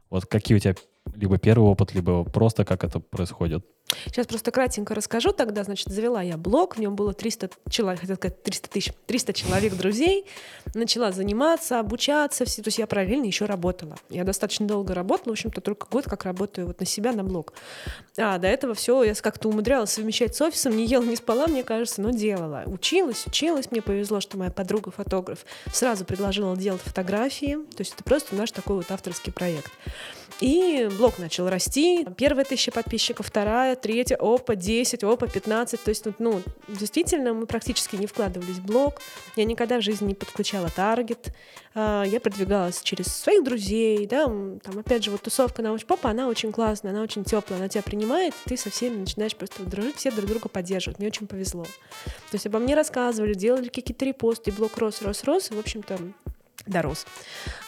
Вот 0.09 0.25
какие 0.25 0.57
у 0.57 0.59
тебя 0.59 0.73
либо 1.13 1.37
первый 1.37 1.69
опыт, 1.69 1.93
либо 1.93 2.23
просто 2.23 2.65
как 2.65 2.83
это 2.83 2.99
происходит? 2.99 3.65
Сейчас 4.05 4.25
просто 4.25 4.51
кратенько 4.51 4.95
расскажу 4.95 5.31
тогда. 5.31 5.63
Значит, 5.63 5.89
завела 5.89 6.21
я 6.21 6.37
блог, 6.37 6.75
в 6.75 6.79
нем 6.79 6.95
было 6.95 7.13
300 7.13 7.51
человек, 7.69 8.01
хотел 8.01 8.15
сказать 8.15 8.41
300 8.41 8.69
тысяч, 8.69 8.93
300 9.05 9.33
человек 9.33 9.75
друзей. 9.75 10.25
Начала 10.73 11.11
заниматься, 11.11 11.79
обучаться. 11.79 12.45
Все, 12.45 12.61
то 12.63 12.69
есть 12.69 12.79
я 12.79 12.87
параллельно 12.87 13.25
еще 13.25 13.45
работала. 13.45 13.95
Я 14.09 14.23
достаточно 14.23 14.67
долго 14.67 14.93
работала, 14.93 15.29
в 15.29 15.31
общем-то, 15.33 15.61
только 15.61 15.87
год 15.89 16.05
как 16.05 16.25
работаю 16.25 16.67
вот 16.67 16.79
на 16.79 16.85
себя, 16.85 17.13
на 17.13 17.23
блог. 17.23 17.53
А 18.17 18.37
до 18.39 18.47
этого 18.47 18.73
все 18.73 19.03
я 19.03 19.13
как-то 19.13 19.49
умудрялась 19.49 19.91
совмещать 19.91 20.35
с 20.35 20.41
офисом, 20.41 20.75
не 20.75 20.85
ела, 20.85 21.03
не 21.03 21.15
спала, 21.15 21.47
мне 21.47 21.63
кажется, 21.63 22.01
но 22.01 22.09
делала. 22.09 22.63
Училась, 22.65 23.27
училась. 23.27 23.69
Мне 23.71 23.81
повезло, 23.81 24.19
что 24.19 24.37
моя 24.37 24.51
подруга 24.51 24.91
фотограф 24.91 25.45
сразу 25.71 26.05
предложила 26.05 26.57
делать 26.57 26.81
фотографии. 26.81 27.57
То 27.75 27.81
есть 27.81 27.93
это 27.93 28.03
просто 28.03 28.35
наш 28.35 28.51
такой 28.51 28.77
вот 28.77 28.89
авторский 28.89 29.31
проект. 29.31 29.71
И 30.41 30.89
блог 30.97 31.17
начал 31.17 31.49
расти. 31.49 32.05
Первая 32.17 32.43
тысяча 32.43 32.71
подписчиков, 32.71 33.27
вторая, 33.27 33.75
третья, 33.75 34.17
опа, 34.17 34.55
10, 34.55 35.03
опа, 35.03 35.27
15. 35.27 35.81
То 35.81 35.89
есть, 35.89 36.05
ну, 36.19 36.41
действительно, 36.67 37.33
мы 37.33 37.45
практически 37.45 37.95
не 37.95 38.05
вкладывались 38.05 38.57
в 38.57 38.65
блог. 38.65 39.01
Я 39.37 39.45
никогда 39.45 39.77
в 39.77 39.81
жизни 39.81 40.07
не 40.07 40.13
подключала 40.13 40.69
таргет. 40.69 41.33
А, 41.73 42.03
я 42.03 42.19
продвигалась 42.19 42.81
через 42.81 43.07
своих 43.07 43.43
друзей, 43.43 44.07
да, 44.07 44.25
там, 44.25 44.79
опять 44.79 45.03
же, 45.03 45.11
вот 45.11 45.21
тусовка 45.21 45.61
на 45.61 45.77
попа, 45.77 46.09
она 46.09 46.27
очень 46.27 46.51
классная, 46.51 46.91
она 46.91 47.01
очень 47.01 47.23
теплая, 47.23 47.59
она 47.59 47.67
тебя 47.67 47.83
принимает, 47.83 48.33
ты 48.45 48.55
со 48.55 48.69
всеми 48.69 48.97
начинаешь 48.97 49.35
просто 49.35 49.63
дружить, 49.63 49.97
все 49.97 50.11
друг 50.11 50.29
друга 50.29 50.49
поддерживают. 50.49 50.99
Мне 50.99 51.07
очень 51.07 51.27
повезло. 51.27 51.63
То 51.63 52.33
есть 52.33 52.45
обо 52.45 52.59
мне 52.59 52.75
рассказывали, 52.75 53.33
делали 53.33 53.69
какие-то 53.69 54.05
репосты, 54.05 54.51
блог 54.51 54.77
рос, 54.77 55.01
рос, 55.01 55.23
рос, 55.23 55.51
и, 55.51 55.53
в 55.53 55.59
общем-то, 55.59 55.97
дорос. 56.65 57.05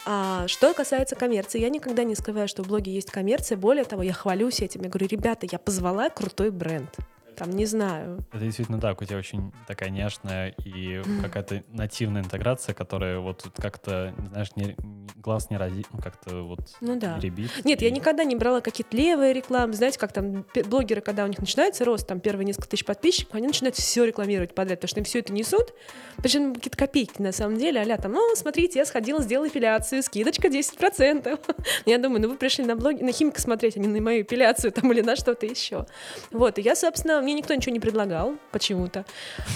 А, 0.06 0.48
что 0.48 0.74
касается 0.74 1.16
коммерции, 1.16 1.60
я 1.60 1.70
никогда 1.70 2.04
не 2.04 2.16
скрываю, 2.16 2.48
что 2.48 2.64
в 2.64 2.68
блоге 2.68 2.92
есть 2.92 3.12
коммерция. 3.12 3.58
Более 3.58 3.86
того, 3.86 4.04
я 4.04 4.14
хвалюсь 4.14 4.62
этим. 4.62 4.82
Я 4.84 4.90
говорю, 4.90 5.08
ребята, 5.08 5.48
я 5.52 5.60
позвала 5.60 6.10
крутой 6.10 6.52
бренд 6.52 6.90
там, 7.38 7.52
не 7.52 7.66
знаю. 7.66 8.26
Это 8.32 8.44
действительно 8.44 8.82
так, 8.82 9.02
у 9.02 9.06
тебя 9.06 9.18
очень 9.18 9.52
такая 9.68 9.90
нежная 9.90 10.56
и 10.66 11.02
какая-то 11.22 11.64
нативная 11.72 12.24
интеграция, 12.24 12.74
которая 12.74 13.20
вот 13.20 13.46
как-то, 13.56 14.14
знаешь, 14.32 14.50
не, 14.56 14.76
глаз 15.16 15.50
не 15.50 15.58
ради, 15.58 15.86
ну 15.92 16.00
как-то 16.02 16.42
вот 16.42 16.60
ну, 16.82 17.00
да. 17.00 17.20
ребит. 17.20 17.52
Нет, 17.64 17.82
и... 17.82 17.86
я 17.86 17.92
никогда 17.92 18.24
не 18.24 18.36
брала 18.36 18.62
какие-то 18.62 18.96
левые 18.98 19.34
рекламы, 19.34 19.74
знаете, 19.74 20.00
как 20.00 20.14
там 20.14 20.46
блогеры, 20.66 21.02
когда 21.02 21.26
у 21.26 21.28
них 21.28 21.40
начинается 21.40 21.86
рост, 21.86 22.08
там 22.08 22.20
первые 22.20 22.46
несколько 22.46 22.70
тысяч 22.70 22.86
подписчиков, 22.86 23.36
они 23.36 23.48
начинают 23.48 23.76
все 23.76 24.04
рекламировать 24.04 24.56
подряд, 24.56 24.80
потому 24.80 24.90
что 24.90 25.00
им 25.00 25.06
все 25.06 25.20
это 25.20 25.32
несут, 25.32 25.74
причем 26.18 26.56
какие-то 26.56 26.78
копейки 26.78 27.22
на 27.22 27.32
самом 27.32 27.58
деле, 27.58 27.82
а 27.82 27.98
там, 27.98 28.14
ну, 28.14 28.36
смотрите, 28.36 28.80
я 28.80 28.86
сходила, 28.86 29.22
сделала 29.22 29.48
эпиляцию, 29.48 30.02
скидочка 30.02 30.48
10%. 30.48 31.40
я 31.86 31.98
думаю, 31.98 32.22
ну 32.22 32.30
вы 32.30 32.38
пришли 32.38 32.66
на 32.66 32.76
блоги, 32.76 33.04
на 33.04 33.12
химика 33.12 33.40
смотреть, 33.40 33.78
а 33.78 33.80
не 33.80 33.88
на 33.88 34.02
мою 34.02 34.22
эпиляцию 34.24 34.72
там 34.72 34.92
или 34.92 35.02
на 35.02 35.16
что-то 35.16 35.46
еще. 35.46 35.86
Вот, 36.32 36.58
и 36.58 36.62
я, 36.62 36.76
собственно, 36.76 37.22
мне 37.28 37.34
никто 37.34 37.54
ничего 37.54 37.74
не 37.74 37.82
предлагал 37.82 38.36
почему-то. 38.54 39.06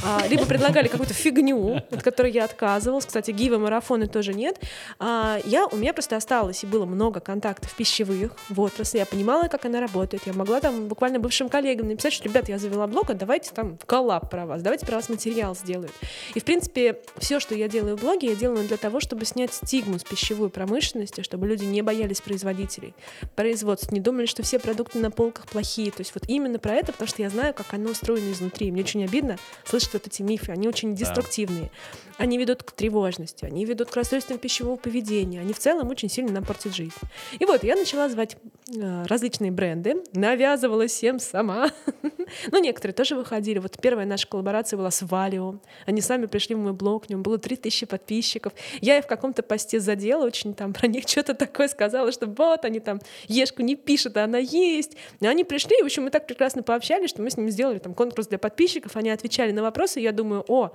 А, 0.03 0.27
либо 0.27 0.45
предлагали 0.45 0.89
какую-то 0.89 1.13
фигню, 1.13 1.77
от 1.89 2.03
которой 2.03 2.29
я 2.29 2.43
отказывалась. 2.43 3.05
Кстати, 3.05 3.31
гивы, 3.31 3.60
марафоны 3.60 4.07
тоже 4.07 4.34
нет. 4.34 4.60
А, 4.99 5.39
я, 5.45 5.65
у 5.67 5.77
меня 5.77 5.93
просто 5.93 6.17
осталось 6.17 6.65
и 6.65 6.67
было 6.67 6.86
много 6.86 7.21
контактов 7.21 7.73
пищевых 7.73 8.36
в 8.49 8.60
отрасли. 8.60 8.97
Я 8.97 9.05
понимала, 9.05 9.47
как 9.47 9.63
она 9.63 9.79
работает. 9.79 10.23
Я 10.25 10.34
могла 10.34 10.60
там 10.60 10.89
буквально 10.89 11.19
бывшим 11.19 11.47
коллегам 11.47 11.88
написать, 11.88 12.12
что, 12.12 12.25
ребят, 12.25 12.49
я 12.49 12.57
завела 12.57 12.88
блог, 12.88 13.10
а 13.10 13.13
давайте 13.13 13.51
там 13.51 13.77
коллаб 13.86 14.29
про 14.29 14.45
вас, 14.45 14.62
давайте 14.62 14.86
про 14.86 14.97
вас 14.97 15.07
материал 15.07 15.55
сделают. 15.55 15.93
И, 16.36 16.41
в 16.41 16.43
принципе, 16.43 16.99
все, 17.19 17.39
что 17.39 17.55
я 17.55 17.69
делаю 17.69 17.95
в 17.95 18.01
блоге, 18.01 18.31
я 18.31 18.36
делаю 18.36 18.67
для 18.67 18.75
того, 18.75 18.99
чтобы 18.99 19.23
снять 19.23 19.53
стигму 19.53 19.97
с 19.97 20.03
пищевой 20.03 20.49
промышленности, 20.49 21.21
чтобы 21.21 21.47
люди 21.47 21.63
не 21.63 21.81
боялись 21.81 22.19
производителей, 22.19 22.93
производств, 23.38 23.93
не 23.93 24.01
думали, 24.01 24.25
что 24.25 24.43
все 24.43 24.60
продукты 24.60 24.99
на 24.99 25.10
полках 25.10 25.45
плохие. 25.45 25.89
То 25.91 26.01
есть 26.01 26.13
вот 26.13 26.25
именно 26.27 26.60
про 26.60 26.73
это, 26.73 26.91
потому 26.91 27.07
что 27.07 27.21
я 27.21 27.29
знаю, 27.29 27.53
как 27.63 27.74
оно 27.74 27.91
устроено 27.91 28.32
изнутри. 28.32 28.71
Мне 28.71 28.84
очень 28.84 29.04
обидно 29.04 29.38
слышать 29.65 29.93
вот 29.93 30.08
эти 30.08 30.21
мифы. 30.21 30.52
Они 30.52 30.67
очень 30.67 30.95
деструктивные. 30.95 31.71
Они 32.17 32.38
ведут 32.38 32.62
к 32.62 32.71
тревожности, 32.71 33.45
они 33.45 33.65
ведут 33.65 33.89
к 33.89 33.95
расстройствам 33.95 34.38
пищевого 34.38 34.76
поведения. 34.76 35.39
Они 35.39 35.54
в 35.54 35.60
целом 35.60 35.89
очень 35.89 36.08
сильно 36.08 36.32
нам 36.32 36.45
портят 36.45 36.76
жизнь. 36.76 36.93
И 37.39 37.45
вот 37.45 37.63
я 37.63 37.76
начала 37.76 38.10
звать 38.10 38.38
э, 38.76 39.04
различные 39.08 39.52
бренды, 39.52 40.04
навязывала 40.13 40.86
всем 40.88 41.19
сама. 41.19 41.71
Ну, 42.50 42.62
некоторые 42.62 42.93
тоже 42.93 43.15
выходили. 43.15 43.60
Вот 43.60 43.78
первая 43.82 44.06
наша 44.06 44.26
коллаборация 44.26 44.78
была 44.78 44.89
с 44.89 45.02
Валио. 45.02 45.56
Они 45.86 46.00
сами 46.00 46.28
пришли 46.28 46.56
в 46.56 46.60
мой 46.60 46.71
блог, 46.71 47.08
в 47.08 47.10
нем 47.10 47.24
было 47.24 47.38
3000 47.38 47.86
подписчиков. 47.86 48.54
Я 48.80 48.97
их 48.97 49.04
в 49.04 49.08
каком-то 49.08 49.43
посте 49.43 49.82
задела, 49.82 50.26
очень 50.26 50.54
там 50.54 50.71
про 50.82 50.88
них 50.88 51.10
что-то 51.10 51.34
такое 51.34 51.67
сказала, 51.67 52.10
что 52.13 52.28
вот 52.28 52.63
они 52.63 52.80
там 52.80 53.02
ешку 53.28 53.63
не 53.63 53.76
пишут, 53.76 54.15
а 54.15 54.24
она 54.24 54.38
есть. 54.38 54.95
И 55.19 55.28
они 55.28 55.43
пришли, 55.43 55.78
и, 55.80 55.82
в 55.82 55.86
общем, 55.86 56.04
мы 56.04 56.10
так 56.10 56.26
прекрасно 56.26 56.63
пообщались, 56.63 57.10
что 57.10 57.21
мы 57.21 57.30
с 57.30 57.36
ними 57.41 57.51
сделали 57.51 57.80
там 57.80 57.93
конкурс 57.93 58.27
для 58.27 58.38
подписчиков, 58.38 58.95
они 58.95 59.10
отвечали 59.10 59.51
на 59.51 59.62
вопросы, 59.62 59.99
я 59.99 60.12
думаю, 60.12 60.45
о, 60.47 60.71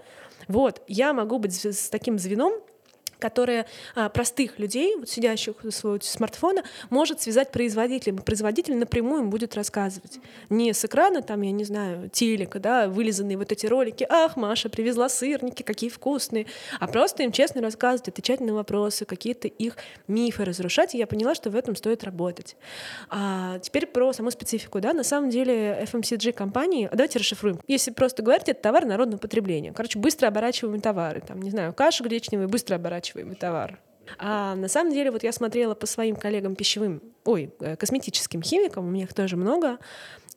вот, 0.49 0.83
я 0.89 1.13
могу 1.13 1.39
быть 1.39 1.65
с 1.65 1.89
таким 1.89 2.19
звеном, 2.19 2.53
которая 3.19 3.67
а, 3.95 4.09
простых 4.09 4.59
людей, 4.59 4.97
вот 4.97 5.09
сидящих 5.09 5.55
у 5.65 5.71
своего 5.71 5.99
смартфона, 6.01 6.63
может 6.91 7.21
связать 7.21 7.51
производителем. 7.51 8.19
Производитель 8.19 8.77
напрямую 8.77 9.23
им 9.23 9.31
будет 9.31 9.55
рассказывать. 9.55 10.19
Не 10.51 10.73
с 10.73 10.85
экрана, 10.85 11.23
там, 11.23 11.43
я 11.43 11.53
не 11.53 11.65
знаю, 11.65 12.09
телека, 12.11 12.59
да, 12.59 12.89
вылизанные 12.89 13.39
вот 13.39 13.53
эти 13.53 13.67
ролики, 13.67 14.07
ах, 14.09 14.37
Маша 14.37 14.69
привезла 14.69 15.09
сырники, 15.09 15.63
какие 15.63 15.91
вкусные, 15.91 16.47
а 16.79 16.87
просто 16.87 17.23
им 17.23 17.33
честно 17.33 17.61
рассказывать, 17.63 18.09
отвечать 18.09 18.41
на 18.41 18.55
вопросы, 18.55 19.05
какие-то 19.05 19.49
их 19.49 19.77
мифы 20.09 20.45
разрушать, 20.45 20.95
и 20.95 20.99
я 20.99 21.07
поняла, 21.07 21.35
что 21.35 21.51
в 21.51 21.57
этом 21.57 21.77
стоит 21.77 22.05
работать. 22.05 22.57
А 23.09 23.59
теперь 23.61 23.87
про 23.87 24.13
саму 24.13 24.31
специфику, 24.31 24.81
да, 24.81 24.93
на 24.93 25.05
самом 25.05 25.31
деле 25.31 25.87
FMCG 25.91 26.33
компании, 26.33 26.89
давайте 26.93 27.19
расшифруем. 27.19 27.61
Если 27.67 27.91
просто 27.91 28.23
говорить, 28.23 28.49
это 28.49 28.61
товар 28.61 28.85
народного 28.85 29.21
потребления. 29.21 29.73
Короче, 29.73 29.99
быстро 29.99 30.29
оборачиваемые 30.29 30.81
товары, 30.81 31.21
там, 31.21 31.41
не 31.41 31.51
знаю, 31.51 31.73
каша 31.73 32.05
гречневая, 32.05 32.49
быстро 32.49 32.77
оборачиваемая 32.77 33.06
оплачиваемый 33.07 33.37
товар. 33.37 33.79
А 34.19 34.55
на 34.55 34.69
самом 34.69 34.93
деле 34.93 35.11
вот 35.11 35.25
я 35.25 35.33
смотрела 35.33 35.75
по 35.75 35.87
своим 35.87 36.17
коллегам 36.17 36.55
пищевым, 36.55 37.03
ой, 37.25 37.53
э, 37.61 37.77
косметическим 37.77 38.41
химикам, 38.41 38.87
у 38.87 38.91
меня 38.91 39.05
их 39.05 39.15
тоже 39.15 39.37
много, 39.37 39.79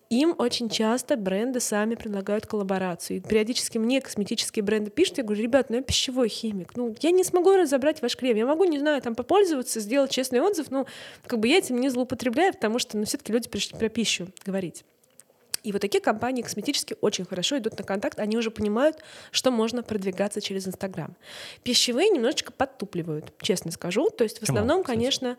им 0.10 0.34
очень 0.40 0.70
часто 0.70 1.16
бренды 1.18 1.60
сами 1.60 1.94
предлагают 1.94 2.48
коллаборацию. 2.48 3.18
И 3.18 3.20
периодически 3.20 3.78
мне 3.78 4.02
косметические 4.02 4.64
бренды 4.64 4.90
пишут, 4.90 5.20
я 5.20 5.24
говорю, 5.24 5.44
ребят, 5.44 5.70
ну 5.70 5.76
я 5.76 5.82
пищевой 5.84 6.30
химик, 6.30 6.76
ну 6.76 6.96
я 7.00 7.12
не 7.12 7.24
смогу 7.24 7.52
разобрать 7.52 8.02
ваш 8.02 8.18
крем, 8.18 8.38
я 8.38 8.48
могу, 8.48 8.64
не 8.64 8.80
знаю, 8.80 9.04
там 9.04 9.14
попользоваться, 9.14 9.80
сделать 9.80 10.10
честный 10.10 10.42
отзыв, 10.42 10.72
ну 10.72 10.88
как 11.28 11.40
бы 11.40 11.48
я 11.48 11.60
этим 11.60 11.80
не 11.80 11.90
злоупотребляю, 11.90 12.54
потому 12.54 12.80
что, 12.80 12.98
ну 12.98 13.06
все-таки 13.06 13.32
люди 13.32 13.50
пришли 13.50 13.78
про 13.78 13.88
пищу 13.90 14.30
говорить. 14.44 14.84
И 15.64 15.72
вот 15.72 15.82
такие 15.82 16.02
компании 16.02 16.42
косметически 16.42 16.96
очень 17.02 17.26
хорошо 17.26 17.58
идут 17.58 17.78
на 17.78 17.84
контакт, 17.84 18.20
они 18.20 18.38
уже 18.38 18.52
понимают, 18.52 18.98
что 19.32 19.52
можно 19.52 19.84
продвигаться 19.84 20.42
через 20.42 20.68
Инстаграм. 20.68 21.16
Пищевые 21.64 22.10
немножечко 22.10 22.52
подтупливают, 22.52 23.34
честно 23.42 23.72
скажу. 23.72 24.10
То 24.10 24.24
есть 24.24 24.40
в 24.40 24.44
основном, 24.44 24.84
Почему, 24.84 24.96
конечно, 24.96 25.38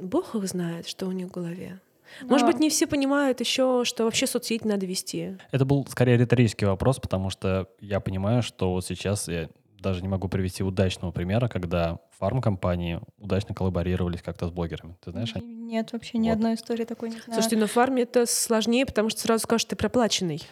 Бог 0.00 0.34
их 0.34 0.46
знает, 0.46 0.88
что 0.88 1.06
у 1.06 1.12
них 1.12 1.28
в 1.28 1.30
голове. 1.30 1.80
Но... 2.22 2.28
Может 2.28 2.46
быть, 2.46 2.58
не 2.58 2.70
все 2.70 2.86
понимают 2.86 3.40
еще, 3.40 3.84
что 3.84 4.04
вообще 4.04 4.26
соцсети 4.26 4.66
надо 4.66 4.86
вести. 4.86 5.36
Это 5.50 5.64
был 5.64 5.86
скорее 5.88 6.16
риторический 6.16 6.64
вопрос, 6.64 6.98
потому 6.98 7.30
что 7.30 7.68
я 7.80 8.00
понимаю, 8.00 8.42
что 8.42 8.72
вот 8.72 8.86
сейчас 8.86 9.28
я 9.28 9.48
даже 9.78 10.02
не 10.02 10.08
могу 10.08 10.28
привести 10.28 10.62
удачного 10.62 11.12
примера, 11.12 11.48
когда 11.48 12.00
фарм-компании 12.18 13.00
удачно 13.18 13.54
коллаборировались 13.54 14.22
как-то 14.22 14.48
с 14.48 14.50
блогерами. 14.50 14.96
Ты 15.04 15.12
знаешь? 15.12 15.34
Нет, 15.68 15.92
вообще 15.92 16.16
ни 16.16 16.30
вот. 16.30 16.36
одной 16.36 16.54
истории 16.54 16.86
такой 16.86 17.10
не 17.10 17.16
знаю. 17.16 17.34
Слушайте, 17.34 17.58
на 17.58 17.66
фарме 17.66 18.04
это 18.04 18.24
сложнее, 18.24 18.86
потому 18.86 19.10
что 19.10 19.20
сразу 19.20 19.42
скажешь, 19.42 19.66
ты 19.66 19.76
проплаченный. 19.76 20.42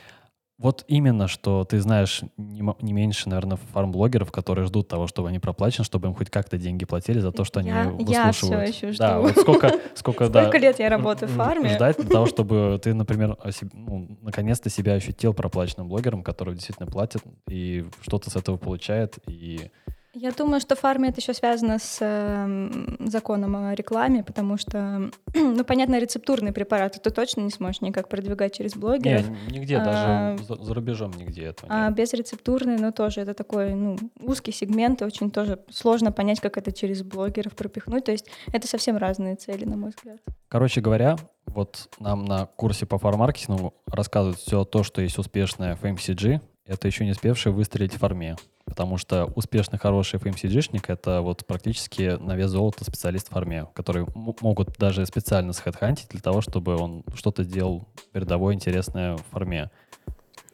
Вот 0.59 0.85
именно, 0.89 1.27
что 1.27 1.65
ты 1.65 1.81
знаешь 1.81 2.21
не, 2.37 2.63
не 2.83 2.93
меньше, 2.93 3.31
наверное, 3.31 3.57
фарм-блогеров, 3.73 4.31
которые 4.31 4.67
ждут 4.67 4.89
того, 4.89 5.07
чтобы 5.07 5.31
они 5.31 5.39
проплачены, 5.39 5.87
чтобы 5.87 6.09
им 6.09 6.15
хоть 6.15 6.29
как-то 6.29 6.59
деньги 6.59 6.85
платили 6.85 7.19
за 7.19 7.33
то, 7.33 7.45
что 7.45 7.61
я, 7.61 7.83
они 7.83 8.05
выслушивают. 8.05 8.67
Я 8.67 8.73
все 8.73 8.87
еще 8.89 8.93
жду. 8.93 8.99
Да, 8.99 9.21
вот 9.21 9.37
сколько, 9.41 9.81
сколько, 9.95 10.29
да, 10.29 10.43
сколько 10.43 10.59
лет 10.59 10.79
я 10.79 10.91
работаю 10.91 11.31
в 11.31 11.35
фарме. 11.35 11.71
Ждать 11.71 11.97
для 11.97 12.11
того, 12.11 12.27
чтобы 12.27 12.79
ты, 12.83 12.93
например, 12.93 13.39
ну, 13.73 14.19
наконец-то 14.21 14.69
себя 14.69 14.93
ощутил 14.93 15.33
проплаченным 15.33 15.89
блогером, 15.89 16.23
который 16.23 16.53
действительно 16.53 16.91
платит 16.91 17.23
и 17.49 17.87
что-то 18.03 18.29
с 18.29 18.37
этого 18.37 18.59
получает, 18.59 19.17
и 19.27 19.71
я 20.19 20.33
думаю, 20.33 20.61
что 20.61 20.77
в 20.77 20.81
фарме 20.81 21.11
это 21.11 21.21
еще 21.21 21.35
связано 21.35 21.79
с 21.79 21.99
э, 22.01 22.71
законом 23.01 23.55
о 23.57 23.75
рекламе, 23.75 24.25
потому 24.25 24.57
что, 24.57 25.11
ну, 25.35 25.63
понятно, 25.63 25.99
рецептурные 26.01 26.55
препараты 26.55 26.99
ты 27.01 27.11
точно 27.11 27.43
не 27.43 27.51
сможешь 27.51 27.83
никак 27.83 28.09
продвигать 28.09 28.57
через 28.57 28.75
блогеров. 28.75 29.29
Не, 29.29 29.59
нигде, 29.59 29.77
а, 29.77 29.85
даже 29.85 30.45
за, 30.45 30.55
за 30.63 30.75
рубежом 30.75 31.13
нигде 31.13 31.45
этого 31.45 31.71
А 31.73 31.89
нет. 31.89 31.97
безрецептурные, 31.97 32.79
ну, 32.79 32.93
тоже 32.93 33.21
это 33.21 33.35
такой, 33.35 33.75
ну, 33.75 33.99
узкий 34.21 34.53
сегмент, 34.53 35.03
и 35.03 35.05
очень 35.05 35.31
тоже 35.31 35.61
сложно 35.71 36.13
понять, 36.13 36.41
как 36.41 36.57
это 36.57 36.73
через 36.73 37.03
блогеров 37.03 37.55
пропихнуть. 37.55 38.05
То 38.05 38.13
есть 38.13 38.27
это 38.53 38.67
совсем 38.67 38.97
разные 38.97 39.37
цели, 39.37 39.67
на 39.67 39.77
мой 39.77 39.91
взгляд. 39.91 40.21
Короче 40.49 40.81
говоря, 40.81 41.17
вот 41.45 41.91
нам 42.01 42.25
на 42.25 42.47
курсе 42.47 42.87
по 42.87 42.99
фармаркетингу 42.99 43.75
рассказывают 43.87 44.39
все 44.39 44.65
то, 44.65 44.83
что 44.83 45.03
есть 45.03 45.19
успешное 45.19 45.77
FMCG, 45.77 46.41
это 46.67 46.87
еще 46.87 47.05
не 47.05 47.13
успевшее 47.13 47.53
выстрелить 47.53 47.95
в 47.95 47.99
фарме. 47.99 48.37
Потому 48.65 48.99
что 48.99 49.27
успешный, 49.37 49.79
хороший 49.79 50.19
FMCG-шник— 50.19 50.85
это 50.89 51.21
вот 51.23 51.47
практически 51.47 52.19
на 52.21 52.37
вес 52.37 52.51
золота 52.51 52.85
специалист 52.85 53.31
в 53.31 53.37
армии, 53.37 53.67
которые 53.75 54.07
могут 54.15 54.77
даже 54.79 55.07
специально 55.07 55.53
схедхантить 55.53 56.09
для 56.09 56.21
того, 56.21 56.41
чтобы 56.41 56.77
он 56.77 57.05
что-то 57.15 57.45
сделал 57.45 57.87
передовое, 58.13 58.55
интересное 58.55 59.17
в 59.17 59.23
форме. 59.31 59.71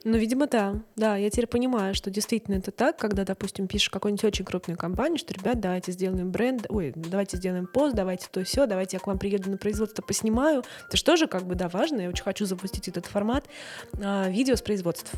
Ну, 0.05 0.17
видимо, 0.19 0.47
да. 0.47 0.83
Да, 0.97 1.17
я 1.17 1.31
теперь 1.31 1.47
понимаю, 1.47 1.95
что 1.95 2.11
действительно 2.11 2.57
это 2.57 2.73
так, 2.73 2.97
когда, 2.97 3.25
допустим, 3.25 3.69
пишешь 3.69 3.89
какой-нибудь 3.89 4.25
очень 4.25 4.45
крупную 4.45 4.77
компанию, 4.77 5.19
что, 5.19 5.33
ребят, 5.33 5.61
давайте 5.61 5.93
сделаем 5.93 6.31
бренд, 6.31 6.67
ой, 6.69 6.93
давайте 6.97 7.37
сделаем 7.37 7.67
пост, 7.67 7.95
давайте 7.95 8.27
то 8.31 8.43
все, 8.43 8.67
давайте 8.67 8.97
я 8.97 9.01
к 9.01 9.07
вам 9.07 9.19
приеду 9.19 9.51
на 9.51 9.59
производство, 9.59 10.03
поснимаю. 10.03 10.65
Это 10.89 10.97
же 10.97 11.05
тоже 11.05 11.29
как 11.29 11.45
бы, 11.45 11.55
да, 11.55 11.69
важно. 11.69 12.01
Я 12.01 12.09
очень 12.09 12.25
хочу 12.25 12.47
запустить 12.47 12.89
этот 12.89 13.07
формат 13.07 13.45
а, 14.03 14.29
видео 14.29 14.57
с 14.57 14.63
производств. 14.63 15.13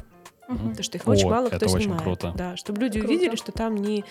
Угу. 0.48 0.58
Потому 0.58 0.82
что 0.82 0.98
их 0.98 1.06
О, 1.06 1.10
очень 1.10 1.28
мало 1.28 1.48
кто 1.48 1.66
снимает. 1.66 2.02
Круто. 2.02 2.34
Да, 2.36 2.56
чтобы 2.56 2.82
люди 2.82 3.00
круто. 3.00 3.14
увидели, 3.14 3.36
что 3.36 3.52
там 3.52 3.76
не 3.76 4.04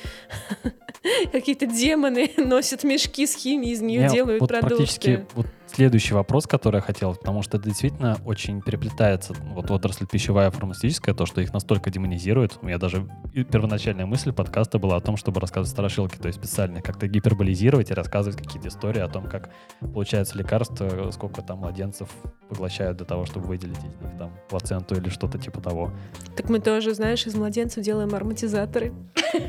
какие-то 1.32 1.66
демоны 1.68 2.32
носят 2.38 2.84
мешки 2.84 3.28
с 3.28 3.36
химией, 3.36 3.74
из 3.74 3.82
нее 3.82 4.10
делают 4.10 4.42
вот 4.42 4.50
продукты. 4.50 4.76
Практически 4.76 5.26
вот 5.36 5.48
следующий 5.74 6.14
вопрос, 6.14 6.46
который 6.48 6.78
я 6.78 6.82
хотел, 6.82 7.16
потому 7.16 7.42
что 7.42 7.58
это 7.58 7.68
действительно 7.68 8.18
очень 8.26 8.62
переплетается 8.62 9.34
вот 9.54 9.72
отрасль 9.72 10.06
пищевая 10.06 10.52
фармацевтическая, 10.52 11.16
то, 11.16 11.26
что 11.26 11.42
их 11.42 11.54
настолько 11.54 11.90
демонизируют. 11.90 12.60
У 12.62 12.66
меня 12.66 12.78
даже 12.78 13.08
первоначальная 13.34 14.06
мысль 14.06 14.32
подкаста 14.32 14.80
была 14.80 14.98
о 14.98 15.02
том, 15.02 15.18
чтобы 15.18 15.40
рассказывать 15.40 15.72
страшилки, 15.72 16.18
то 16.18 16.28
есть 16.28 16.40
специально 16.40 16.82
как-то 16.82 17.08
гиперболизировать 17.08 17.92
и 17.92 17.94
рассказывать 17.94 18.38
какие-то 18.38 18.68
истории 18.68 19.02
о 19.02 19.08
том, 19.08 19.28
как 19.28 19.50
получается 19.80 20.38
лекарство, 20.38 21.12
сколько 21.12 21.42
там 21.42 21.60
младенцев 21.60 22.10
поглощают 22.50 22.98
для 22.98 23.06
того, 23.06 23.26
чтобы 23.26 23.48
выделить 23.48 23.78
из 23.78 23.84
них 23.84 23.94
там 24.18 24.32
плаценту 24.50 24.96
или 24.96 25.10
что-то 25.10 25.38
типа 25.38 25.62
того. 25.62 25.92
Так 26.36 26.50
мы 26.50 26.60
тоже, 26.60 26.94
знаешь, 26.94 27.26
из 27.26 27.36
младенцев 27.36 27.84
делаем 27.84 28.14
ароматизаторы. 28.14 28.94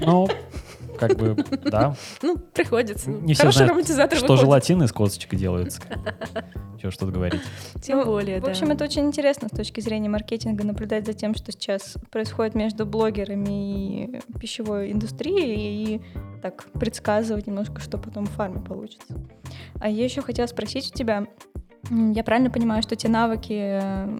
Ну, 0.00 0.28
как 0.98 1.16
бы, 1.16 1.37
да. 1.64 1.94
Ну, 2.22 2.37
приходится. 2.37 3.11
Не 3.11 3.35
все 3.35 3.50
знают, 3.50 3.88
что 4.14 4.37
желатин 4.37 4.83
из 4.83 4.92
косточки 4.92 5.37
делается. 5.37 5.80
Чего 6.80 6.90
что-то 6.90 7.12
говорить. 7.12 7.40
Тем 7.83 7.98
ну, 7.98 8.04
более, 8.04 8.40
В 8.40 8.48
общем, 8.48 8.70
это 8.70 8.85
очень 8.85 9.07
интересно 9.07 9.48
с 9.48 9.57
точки 9.57 9.80
зрения 9.80 10.09
маркетинга 10.09 10.64
наблюдать 10.64 11.07
за 11.07 11.12
тем, 11.12 11.35
что 11.35 11.52
сейчас 11.52 11.96
происходит 12.11 12.54
между 12.54 12.87
блогерами 12.87 14.04
и 14.04 14.20
пищевой 14.38 14.92
индустрией, 14.92 15.96
и 15.96 16.02
так 16.42 16.66
предсказывать 16.72 17.46
немножко, 17.46 17.80
что 17.80 17.98
потом 17.98 18.26
в 18.26 18.30
фарме 18.30 18.61
получится. 18.61 19.18
А 19.80 19.88
я 19.88 20.04
еще 20.04 20.20
хотела 20.20 20.46
спросить 20.46 20.92
у 20.92 20.96
тебя, 20.96 21.26
я 21.90 22.24
правильно 22.24 22.50
понимаю, 22.50 22.83
что 22.83 22.96
те 22.96 23.09
навыки 23.09 23.52
э, 23.52 24.18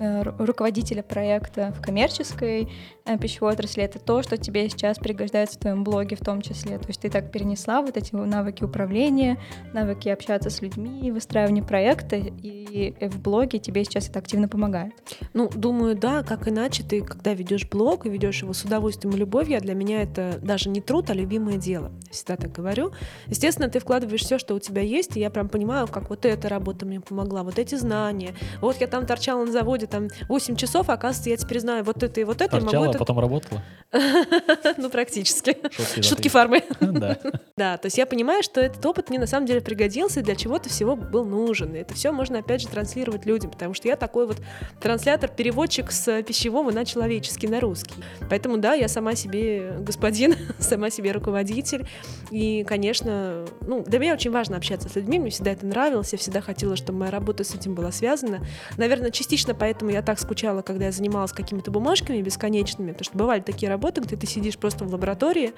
Э, 0.00 0.22
руководителя 0.22 1.02
проекта 1.02 1.74
в 1.76 1.82
коммерческой 1.82 2.70
пищевой 3.18 3.52
отрасли, 3.52 3.82
это 3.82 3.98
то, 3.98 4.22
что 4.22 4.36
тебе 4.36 4.68
сейчас 4.68 4.98
пригождается 4.98 5.56
в 5.56 5.60
твоем 5.60 5.84
блоге 5.84 6.16
в 6.16 6.20
том 6.20 6.40
числе. 6.42 6.78
То 6.78 6.88
есть 6.88 7.00
ты 7.00 7.10
так 7.10 7.30
перенесла 7.32 7.82
вот 7.82 7.96
эти 7.96 8.14
навыки 8.14 8.64
управления, 8.64 9.38
навыки 9.72 10.08
общаться 10.08 10.50
с 10.50 10.60
людьми, 10.62 11.10
выстраивания 11.10 11.62
проекта, 11.62 12.16
и 12.16 12.94
в 13.08 13.20
блоге 13.20 13.58
тебе 13.58 13.84
сейчас 13.84 14.08
это 14.08 14.18
активно 14.18 14.48
помогает. 14.48 14.92
Ну, 15.34 15.48
думаю, 15.48 15.96
да, 15.96 16.22
как 16.22 16.48
иначе 16.48 16.82
ты, 16.82 17.02
когда 17.02 17.34
ведешь 17.34 17.68
блог 17.68 18.06
и 18.06 18.10
ведешь 18.10 18.42
его 18.42 18.52
с 18.52 18.64
удовольствием 18.64 19.14
и 19.14 19.18
любовью, 19.18 19.58
а 19.58 19.60
для 19.60 19.74
меня 19.74 20.02
это 20.02 20.38
даже 20.42 20.68
не 20.68 20.80
труд, 20.80 21.10
а 21.10 21.14
любимое 21.14 21.56
дело. 21.56 21.92
Всегда 22.10 22.36
так 22.36 22.52
говорю. 22.52 22.92
Естественно, 23.26 23.68
ты 23.68 23.80
вкладываешь 23.80 24.22
все, 24.22 24.38
что 24.38 24.54
у 24.54 24.58
тебя 24.58 24.82
есть, 24.82 25.16
и 25.16 25.20
я 25.20 25.30
прям 25.30 25.48
понимаю, 25.48 25.88
как 25.88 26.10
вот 26.10 26.24
эта 26.24 26.48
работа 26.48 26.86
мне 26.86 27.00
помогла, 27.00 27.42
вот 27.42 27.58
эти 27.58 27.74
знания. 27.74 28.34
Вот 28.60 28.80
я 28.80 28.86
там 28.86 29.06
торчала 29.06 29.44
на 29.44 29.52
заводе, 29.52 29.86
там 29.86 30.08
8 30.28 30.56
часов, 30.56 30.88
а 30.88 30.94
оказывается, 30.94 31.30
я 31.30 31.36
теперь 31.36 31.60
знаю 31.60 31.84
вот 31.84 32.02
это 32.02 32.20
и 32.20 32.24
вот 32.24 32.40
это, 32.40 32.56
и 32.56 32.60
могу 32.60 32.70
Торчала, 32.70 32.90
это... 32.90 32.99
потом 33.00 33.18
работала. 33.18 33.62
Ну, 34.76 34.88
практически. 34.88 35.56
Шутки 36.02 36.28
фармы. 36.28 36.62
Да. 37.56 37.76
То 37.76 37.86
есть 37.86 37.98
я 37.98 38.06
понимаю, 38.06 38.42
что 38.42 38.60
этот 38.60 38.84
опыт 38.86 39.10
мне 39.10 39.18
на 39.18 39.26
самом 39.26 39.46
деле 39.46 39.60
пригодился 39.60 40.20
и 40.20 40.22
для 40.22 40.34
чего-то 40.34 40.68
всего 40.68 40.96
был 40.96 41.24
нужен. 41.24 41.74
И 41.74 41.78
это 41.78 41.94
все 41.94 42.12
можно 42.12 42.38
опять 42.38 42.62
же 42.62 42.68
транслировать 42.68 43.26
людям, 43.26 43.50
потому 43.50 43.74
что 43.74 43.88
я 43.88 43.96
такой 43.96 44.26
вот 44.26 44.38
транслятор, 44.80 45.30
переводчик 45.30 45.90
с 45.90 46.22
пищевого 46.22 46.70
на 46.70 46.84
человеческий, 46.84 47.48
на 47.48 47.60
русский. 47.60 47.94
Поэтому 48.28 48.58
да, 48.58 48.74
я 48.74 48.88
сама 48.88 49.14
себе 49.14 49.76
господин, 49.80 50.36
сама 50.58 50.90
себе 50.90 51.12
руководитель. 51.12 51.86
И, 52.30 52.64
конечно, 52.64 53.44
ну, 53.60 53.82
для 53.84 53.98
меня 53.98 54.14
очень 54.14 54.30
важно 54.30 54.56
общаться 54.56 54.88
с 54.88 54.94
людьми, 54.94 55.18
мне 55.18 55.30
всегда 55.30 55.52
это 55.52 55.66
нравилось, 55.66 56.12
я 56.12 56.18
всегда 56.18 56.40
хотела, 56.40 56.76
чтобы 56.76 57.00
моя 57.00 57.10
работа 57.10 57.44
с 57.44 57.54
этим 57.54 57.74
была 57.74 57.92
связана. 57.92 58.40
Наверное, 58.76 59.10
частично 59.10 59.54
поэтому 59.54 59.90
я 59.90 60.02
так 60.02 60.18
скучала, 60.18 60.62
когда 60.62 60.86
я 60.86 60.92
занималась 60.92 61.32
какими-то 61.32 61.70
бумажками 61.70 62.18
бесконечными, 62.80 62.92
потому 62.92 63.04
что 63.04 63.18
бывали 63.18 63.40
такие 63.40 63.68
работы, 63.68 64.00
где 64.00 64.16
ты 64.16 64.26
сидишь 64.26 64.56
просто 64.58 64.84
в 64.84 64.92
лаборатории, 64.92 65.52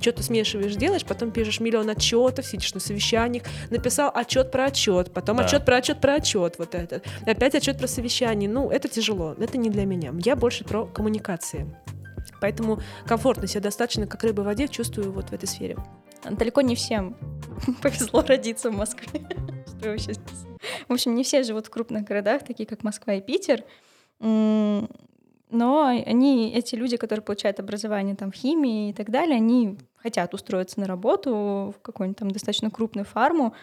что-то 0.00 0.22
смешиваешь, 0.22 0.74
делаешь, 0.76 1.04
потом 1.04 1.30
пишешь 1.30 1.60
миллион 1.60 1.88
отчетов, 1.90 2.46
сидишь 2.46 2.74
на 2.74 2.80
совещаниях, 2.80 3.44
написал 3.70 4.10
отчет 4.14 4.50
про 4.50 4.66
отчет, 4.66 5.12
потом 5.12 5.38
Да. 5.38 5.44
отчет 5.44 5.64
про 5.64 5.76
отчет 5.76 6.00
про 6.00 6.14
отчет, 6.14 6.58
вот 6.58 6.74
этот, 6.74 7.04
опять 7.26 7.54
отчет 7.54 7.78
про 7.78 7.86
совещание. 7.88 8.48
Ну, 8.48 8.70
это 8.70 8.88
тяжело, 8.88 9.34
это 9.38 9.58
не 9.58 9.70
для 9.70 9.84
меня. 9.84 10.12
Я 10.24 10.36
больше 10.36 10.64
про 10.64 10.86
коммуникации. 10.86 11.66
Поэтому 12.40 12.80
комфортно 13.06 13.46
себя 13.46 13.62
достаточно, 13.62 14.06
как 14.06 14.22
рыба 14.24 14.42
в 14.42 14.44
воде, 14.44 14.68
чувствую 14.68 15.12
вот 15.12 15.30
в 15.30 15.32
этой 15.32 15.46
сфере. 15.46 15.76
Далеко 16.30 16.60
не 16.60 16.74
всем 16.74 17.16
повезло 17.82 18.22
родиться 18.22 18.70
в 18.70 18.76
Москве. 18.76 19.08
Что 19.66 19.86
я 19.86 19.90
вообще 19.92 20.12
здесь? 20.12 20.44
В 20.88 20.92
общем, 20.92 21.14
не 21.14 21.22
все 21.22 21.42
живут 21.44 21.66
в 21.66 21.70
крупных 21.70 22.04
городах, 22.04 22.44
такие 22.44 22.66
как 22.66 22.82
Москва 22.82 23.14
и 23.14 23.20
Питер. 23.20 23.62
Но 25.50 25.86
они, 25.86 26.52
эти 26.52 26.74
люди, 26.74 26.96
которые 26.96 27.22
получают 27.22 27.60
образование 27.60 28.16
там 28.16 28.32
в 28.32 28.34
химии 28.34 28.90
и 28.90 28.92
так 28.92 29.10
далее, 29.10 29.36
они 29.36 29.78
хотят 29.96 30.34
устроиться 30.34 30.80
на 30.80 30.86
работу 30.86 31.74
в 31.76 31.82
какую-нибудь 31.82 32.18
там 32.18 32.30
достаточно 32.30 32.70
крупную 32.70 33.04
фарму 33.04 33.54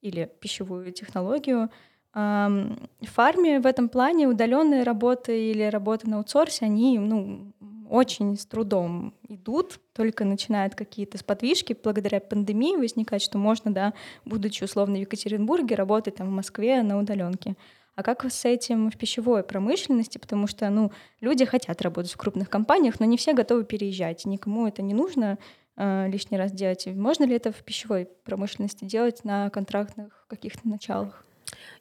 или 0.00 0.30
пищевую 0.40 0.92
технологию. 0.92 1.70
В 2.14 2.76
фарме 3.02 3.60
в 3.60 3.66
этом 3.66 3.88
плане 3.88 4.28
удаленные 4.28 4.82
работы 4.82 5.50
или 5.50 5.62
работы 5.64 6.08
на 6.08 6.16
аутсорсе, 6.18 6.64
они 6.64 6.98
ну, 6.98 7.52
очень 7.88 8.36
с 8.36 8.46
трудом 8.46 9.14
идут, 9.28 9.80
только 9.92 10.24
начинают 10.24 10.74
какие-то 10.74 11.18
сподвижки 11.18 11.76
благодаря 11.80 12.20
пандемии 12.20 12.76
возникать, 12.76 13.22
что 13.22 13.38
можно, 13.38 13.72
да, 13.72 13.92
будучи 14.24 14.64
условно 14.64 14.96
в 14.96 15.00
Екатеринбурге, 15.00 15.74
работать 15.74 16.16
там 16.16 16.28
в 16.28 16.32
Москве 16.32 16.82
на 16.82 16.98
удаленке. 16.98 17.56
А 17.98 18.04
как 18.04 18.24
с 18.24 18.44
этим 18.44 18.92
в 18.92 18.96
пищевой 18.96 19.42
промышленности? 19.42 20.18
Потому 20.18 20.46
что, 20.46 20.70
ну, 20.70 20.92
люди 21.20 21.44
хотят 21.44 21.82
работать 21.82 22.12
в 22.12 22.16
крупных 22.16 22.48
компаниях, 22.48 23.00
но 23.00 23.06
не 23.06 23.16
все 23.16 23.32
готовы 23.32 23.64
переезжать. 23.64 24.24
Никому 24.24 24.68
это 24.68 24.82
не 24.82 24.94
нужно 24.94 25.36
э, 25.76 26.06
лишний 26.08 26.38
раз 26.38 26.52
делать. 26.52 26.86
Можно 26.86 27.24
ли 27.24 27.34
это 27.34 27.50
в 27.50 27.56
пищевой 27.64 28.08
промышленности 28.22 28.84
делать 28.84 29.24
на 29.24 29.50
контрактных 29.50 30.24
каких-то 30.28 30.68
началах? 30.68 31.24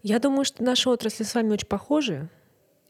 Я 0.02 0.18
думаю, 0.18 0.44
что 0.44 0.64
наши 0.64 0.90
отрасли 0.90 1.24
с 1.24 1.36
вами 1.36 1.52
очень 1.52 1.68
похожи. 1.68 2.30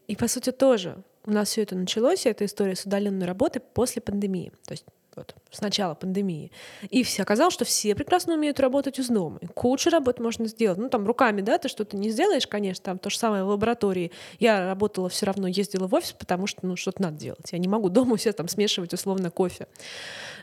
И, 0.06 0.16
по 0.16 0.26
сути, 0.26 0.50
тоже 0.50 0.96
у 1.26 1.30
нас 1.30 1.50
все 1.50 1.64
это 1.64 1.76
началось, 1.76 2.24
эта 2.24 2.46
история 2.46 2.76
с 2.76 2.86
удаленной 2.86 3.26
работой 3.26 3.60
после 3.60 4.00
пандемии. 4.00 4.52
То 4.64 4.72
есть 4.72 4.86
вот, 5.18 5.34
с 5.50 5.60
начала 5.60 5.94
пандемии. 5.94 6.50
И 6.90 7.02
все 7.02 7.22
оказалось, 7.22 7.54
что 7.54 7.64
все 7.64 7.94
прекрасно 7.94 8.34
умеют 8.34 8.60
работать 8.60 8.98
из 8.98 9.08
дома. 9.08 9.38
И 9.40 9.46
кучу 9.46 9.90
работ 9.90 10.20
можно 10.20 10.46
сделать. 10.46 10.78
Ну, 10.78 10.88
там 10.88 11.06
руками, 11.06 11.40
да, 11.40 11.58
ты 11.58 11.68
что-то 11.68 11.96
не 11.96 12.10
сделаешь, 12.10 12.46
конечно, 12.46 12.84
там 12.84 12.98
то 12.98 13.10
же 13.10 13.18
самое 13.18 13.44
в 13.44 13.48
лаборатории. 13.48 14.10
Я 14.38 14.66
работала 14.66 15.08
все 15.08 15.26
равно, 15.26 15.46
ездила 15.48 15.86
в 15.86 15.94
офис, 15.94 16.12
потому 16.12 16.46
что, 16.46 16.66
ну, 16.66 16.76
что-то 16.76 17.02
надо 17.02 17.16
делать. 17.18 17.52
Я 17.52 17.58
не 17.58 17.68
могу 17.68 17.88
дома 17.88 18.14
у 18.14 18.16
себя 18.16 18.32
там 18.32 18.48
смешивать 18.48 18.92
условно 18.94 19.30
кофе. 19.30 19.66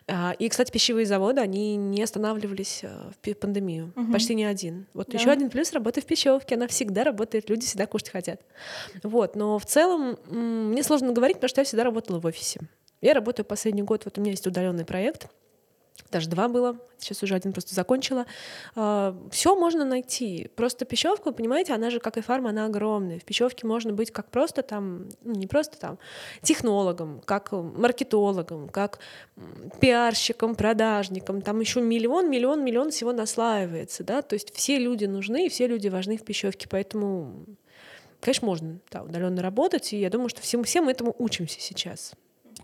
А, 0.07 0.35
И, 0.37 0.49
кстати, 0.49 0.71
пищевые 0.71 1.05
заводы, 1.07 1.41
они 1.41 1.75
не 1.77 2.03
останавливались 2.03 2.81
а, 2.83 3.09
в 3.23 3.33
пандемию. 3.35 3.91
Мгм. 3.95 4.13
Почти 4.13 4.35
ни 4.35 4.43
один. 4.43 4.85
Вот 4.93 5.07
Да. 5.09 5.17
еще 5.17 5.31
один 5.31 5.49
плюс 5.49 5.73
работы 5.73 6.01
в 6.01 6.05
пищевке. 6.05 6.55
Она 6.55 6.67
всегда 6.67 7.03
работает, 7.03 7.49
люди 7.49 7.65
всегда 7.65 7.87
кушать 7.87 8.09
хотят. 8.09 8.41
Вот. 9.03 9.35
Но 9.35 9.57
в 9.57 9.65
целом 9.65 10.17
мне 10.29 10.83
сложно 10.83 11.11
говорить, 11.11 11.37
потому 11.37 11.49
что 11.49 11.61
я 11.61 11.65
всегда 11.65 11.83
работала 11.83 12.19
в 12.19 12.25
офисе. 12.25 12.59
Я 13.05 13.13
работаю 13.13 13.45
последний 13.45 13.83
год, 13.83 14.05
вот 14.05 14.17
у 14.17 14.21
меня 14.21 14.31
есть 14.31 14.47
удаленный 14.47 14.83
проект, 14.83 15.27
даже 16.09 16.27
два 16.27 16.47
было, 16.47 16.79
сейчас 16.97 17.21
уже 17.21 17.35
один 17.35 17.53
просто 17.53 17.75
закончила. 17.75 18.25
Все 18.73 19.55
можно 19.55 19.85
найти. 19.85 20.49
Просто 20.55 20.85
пищевка, 20.85 21.31
понимаете, 21.31 21.73
она 21.73 21.91
же, 21.91 21.99
как 21.99 22.17
и 22.17 22.21
фарма, 22.21 22.49
она 22.49 22.65
огромная. 22.65 23.19
В 23.19 23.23
пищевке 23.23 23.67
можно 23.67 23.93
быть 23.93 24.09
как 24.09 24.31
просто 24.31 24.63
там, 24.63 25.09
ну, 25.21 25.35
не 25.35 25.45
просто 25.45 25.77
там, 25.77 25.99
технологом, 26.41 27.21
как 27.25 27.51
маркетологом, 27.51 28.69
как 28.69 28.97
пиарщиком, 29.79 30.55
продажником. 30.55 31.43
Там 31.43 31.59
еще 31.59 31.81
миллион, 31.81 32.31
миллион, 32.31 32.65
миллион 32.65 32.89
всего 32.89 33.13
наслаивается, 33.13 34.03
да. 34.03 34.23
То 34.23 34.33
есть 34.33 34.51
все 34.55 34.79
люди 34.79 35.05
нужны, 35.05 35.45
и 35.45 35.49
все 35.49 35.67
люди 35.67 35.89
важны 35.89 36.17
в 36.17 36.23
пищевке, 36.23 36.67
поэтому 36.67 37.45
Конечно, 38.19 38.47
можно 38.47 38.79
да, 38.89 39.03
удаленно 39.03 39.43
работать, 39.43 39.93
и 39.93 39.99
я 39.99 40.09
думаю, 40.09 40.29
что 40.29 40.41
всем, 40.41 40.63
всем 40.63 40.89
этому 40.89 41.15
учимся 41.19 41.59
сейчас. 41.59 42.15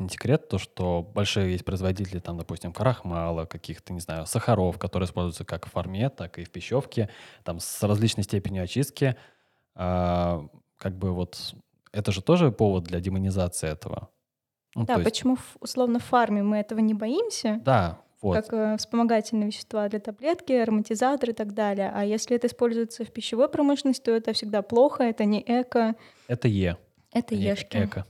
Не 0.04 0.10
секрет 0.10 0.48
то, 0.50 0.58
что 0.58 1.02
большие 1.14 1.52
есть 1.52 1.66
производители, 1.66 2.20
там, 2.20 2.38
допустим, 2.38 2.74
крахмала, 2.74 3.46
каких-то, 3.46 3.94
не 3.94 4.00
знаю, 4.00 4.26
сахаров, 4.26 4.78
которые 4.80 5.06
используются 5.08 5.46
как 5.46 5.66
в 5.68 5.72
фарме, 5.72 6.10
так 6.10 6.40
и 6.40 6.44
в 6.44 6.50
пищевке, 6.52 7.10
там, 7.44 7.60
с 7.60 7.84
различной 7.84 8.24
степенью 8.24 8.64
очистки. 8.64 9.16
А, 9.76 10.46
как 10.78 10.98
бы 10.98 11.12
вот 11.12 11.54
это 11.94 12.12
же 12.12 12.22
тоже 12.22 12.52
повод 12.52 12.86
для 12.86 13.00
демонизации 13.00 13.70
этого. 13.70 14.10
Ну, 14.76 14.86
Да, 14.86 14.94
есть- 14.96 15.04
почему 15.06 15.38
условно 15.60 16.00
в 16.00 16.04
фарме 16.06 16.44
мы 16.44 16.58
этого 16.58 16.80
не 16.80 16.94
боимся? 16.94 17.60
Да, 17.64 18.00
вот. 18.22 18.36
как 18.36 18.54
э, 18.54 18.78
вспомогательные 18.78 19.48
вещества 19.48 19.88
для 19.90 20.00
таблетки, 20.00 20.54
ароматизаторы 20.54 21.32
и 21.34 21.36
так 21.36 21.54
далее. 21.54 21.92
А 21.94 22.06
если 22.06 22.36
это 22.36 22.48
используется 22.48 23.04
в 23.04 23.12
пищевой 23.12 23.50
промышленности, 23.50 24.04
то 24.04 24.12
это 24.12 24.32
всегда 24.34 24.62
плохо, 24.62 25.04
это 25.04 25.26
не 25.26 25.42
эко, 25.46 25.96
Это 26.28 26.48
Е. 26.48 26.78
это 27.12 27.36
не 27.36 27.44
ешки. 27.44 27.78
Эко. 27.78 28.06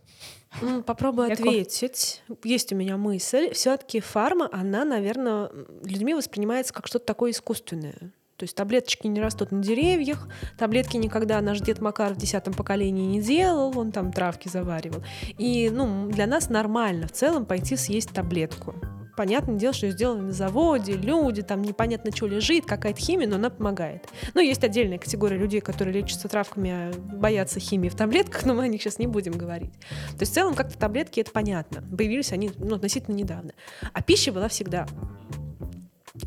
Попробую 0.85 1.31
ответить. 1.31 2.23
Есть 2.43 2.73
у 2.73 2.75
меня 2.75 2.97
мысль. 2.97 3.51
Все-таки 3.53 3.99
фарма, 3.99 4.49
она, 4.51 4.85
наверное, 4.85 5.49
людьми 5.83 6.13
воспринимается 6.13 6.73
как 6.73 6.87
что-то 6.87 7.05
такое 7.05 7.31
искусственное. 7.31 8.11
То 8.41 8.45
есть 8.45 8.55
таблеточки 8.55 9.05
не 9.05 9.21
растут 9.21 9.51
на 9.51 9.61
деревьях, 9.61 10.27
таблетки 10.57 10.97
никогда 10.97 11.39
наш 11.41 11.59
дед 11.59 11.79
Макар 11.79 12.15
в 12.15 12.17
десятом 12.17 12.55
поколении 12.55 13.05
не 13.05 13.21
делал, 13.21 13.77
он 13.77 13.91
там 13.91 14.11
травки 14.11 14.47
заваривал. 14.47 15.03
И 15.37 15.69
ну, 15.69 16.09
для 16.09 16.25
нас 16.25 16.49
нормально 16.49 17.07
в 17.07 17.11
целом 17.11 17.45
пойти 17.45 17.75
съесть 17.75 18.09
таблетку. 18.09 18.73
Понятное 19.21 19.55
дело, 19.55 19.71
что 19.71 19.85
ее 19.85 19.91
сделали 19.91 20.21
на 20.21 20.31
заводе, 20.31 20.93
люди, 20.93 21.43
там 21.43 21.61
непонятно, 21.61 22.11
что 22.11 22.25
лежит, 22.25 22.65
какая-то 22.65 22.99
химия, 22.99 23.27
но 23.27 23.35
она 23.35 23.51
помогает. 23.51 24.09
Ну, 24.33 24.41
есть 24.41 24.63
отдельная 24.63 24.97
категория 24.97 25.37
людей, 25.37 25.61
которые 25.61 26.01
лечатся 26.01 26.27
травками, 26.27 26.71
а 26.71 26.91
боятся 26.91 27.59
химии 27.59 27.89
в 27.89 27.95
таблетках, 27.95 28.45
но 28.47 28.55
мы 28.55 28.63
о 28.63 28.67
них 28.67 28.81
сейчас 28.81 28.97
не 28.97 29.05
будем 29.05 29.33
говорить. 29.33 29.73
То 30.17 30.21
есть 30.21 30.31
в 30.31 30.33
целом 30.33 30.55
как-то 30.55 30.75
таблетки 30.75 31.19
это 31.19 31.29
понятно. 31.29 31.83
Появились 31.95 32.31
они 32.31 32.49
ну, 32.57 32.77
относительно 32.77 33.13
недавно. 33.13 33.51
А 33.93 34.01
пища 34.01 34.31
была 34.31 34.47
всегда. 34.47 34.87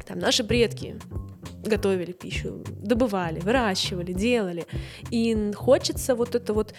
Там 0.07 0.21
наши 0.21 0.45
предки 0.45 0.97
готовили 1.65 2.13
пищу, 2.13 2.65
добывали, 2.83 3.41
выращивали, 3.41 4.13
делали. 4.13 4.67
И 5.11 5.53
хочется 5.55 6.15
вот 6.15 6.35
это 6.35 6.53
вот 6.53 6.75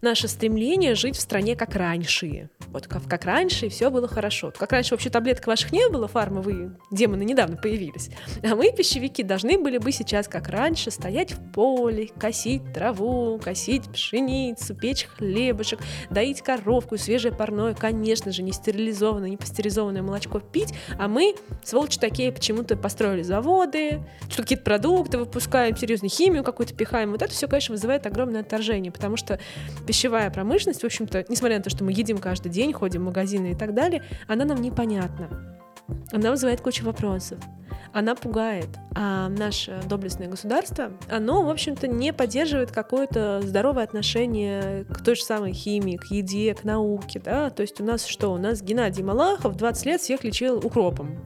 наше 0.00 0.28
стремление 0.28 0.94
жить 0.94 1.16
в 1.16 1.20
стране 1.20 1.56
как 1.56 1.74
раньше. 1.74 2.48
Вот 2.68 2.86
как, 2.86 3.04
как 3.04 3.24
раньше, 3.24 3.66
и 3.66 3.68
все 3.68 3.90
было 3.90 4.08
хорошо. 4.08 4.52
Как 4.56 4.72
раньше 4.72 4.94
вообще 4.94 5.10
таблеток 5.10 5.46
ваших 5.46 5.72
не 5.72 5.88
было, 5.88 6.06
фармы, 6.08 6.40
вы 6.40 6.76
демоны 6.90 7.24
недавно 7.24 7.56
появились. 7.56 8.10
А 8.42 8.54
мы, 8.54 8.72
пищевики, 8.72 9.22
должны 9.22 9.58
были 9.58 9.78
бы 9.78 9.92
сейчас, 9.92 10.28
как 10.28 10.48
раньше, 10.48 10.90
стоять 10.90 11.32
в 11.32 11.52
поле, 11.52 12.10
косить 12.18 12.72
траву, 12.72 13.40
косить 13.42 13.90
пшеницу, 13.90 14.74
печь 14.74 15.06
хлебушек, 15.16 15.80
доить 16.10 16.42
коровку, 16.42 16.96
свежее 16.96 17.32
парное, 17.32 17.74
конечно 17.74 18.32
же, 18.32 18.42
не 18.42 18.52
стерилизованное, 18.52 19.30
не 19.30 19.36
пастеризованное 19.36 20.02
молочко 20.02 20.38
пить, 20.40 20.74
а 20.98 21.08
мы, 21.08 21.34
сволочи 21.64 21.98
такие, 21.98 22.32
почему-то 22.32 22.76
построили 22.76 23.22
заводы, 23.22 24.00
что 24.28 24.42
какие-то 24.42 24.64
продукты 24.64 25.18
выпускаем, 25.18 25.76
серьезную 25.76 26.10
химию 26.10 26.44
какую-то 26.44 26.74
пихаем. 26.74 27.10
Вот 27.12 27.22
это 27.22 27.32
все, 27.32 27.48
конечно, 27.48 27.72
вызывает 27.72 28.06
огромное 28.06 28.42
отторжение, 28.42 28.92
потому 28.92 29.16
что 29.16 29.40
пищевая 29.86 30.30
промышленность, 30.30 30.82
в 30.82 30.86
общем-то, 30.86 31.24
несмотря 31.28 31.58
на 31.58 31.62
то, 31.62 31.70
что 31.70 31.84
мы 31.84 31.92
едим 31.92 32.18
каждый 32.18 32.50
день, 32.50 32.72
ходим 32.72 33.02
в 33.02 33.06
магазины 33.06 33.52
и 33.52 33.54
так 33.54 33.74
далее, 33.74 34.02
она 34.28 34.44
нам 34.44 34.60
непонятна. 34.60 35.28
Она 36.12 36.30
вызывает 36.30 36.60
кучу 36.60 36.84
вопросов. 36.84 37.38
Она 37.92 38.14
пугает. 38.14 38.68
А 38.94 39.28
наше 39.28 39.80
доблестное 39.88 40.28
государство, 40.28 40.92
оно, 41.08 41.42
в 41.42 41.50
общем-то, 41.50 41.88
не 41.88 42.12
поддерживает 42.12 42.70
какое-то 42.70 43.40
здоровое 43.42 43.82
отношение 43.82 44.84
к 44.84 45.02
той 45.02 45.16
же 45.16 45.22
самой 45.22 45.52
химии, 45.52 45.96
к 45.96 46.06
еде, 46.06 46.54
к 46.54 46.62
науке. 46.62 47.20
Да? 47.24 47.50
То 47.50 47.62
есть 47.62 47.80
у 47.80 47.84
нас 47.84 48.06
что? 48.06 48.32
У 48.32 48.38
нас 48.38 48.62
Геннадий 48.62 49.02
Малахов 49.02 49.56
20 49.56 49.86
лет 49.86 50.00
всех 50.00 50.22
лечил 50.22 50.58
укропом. 50.58 51.16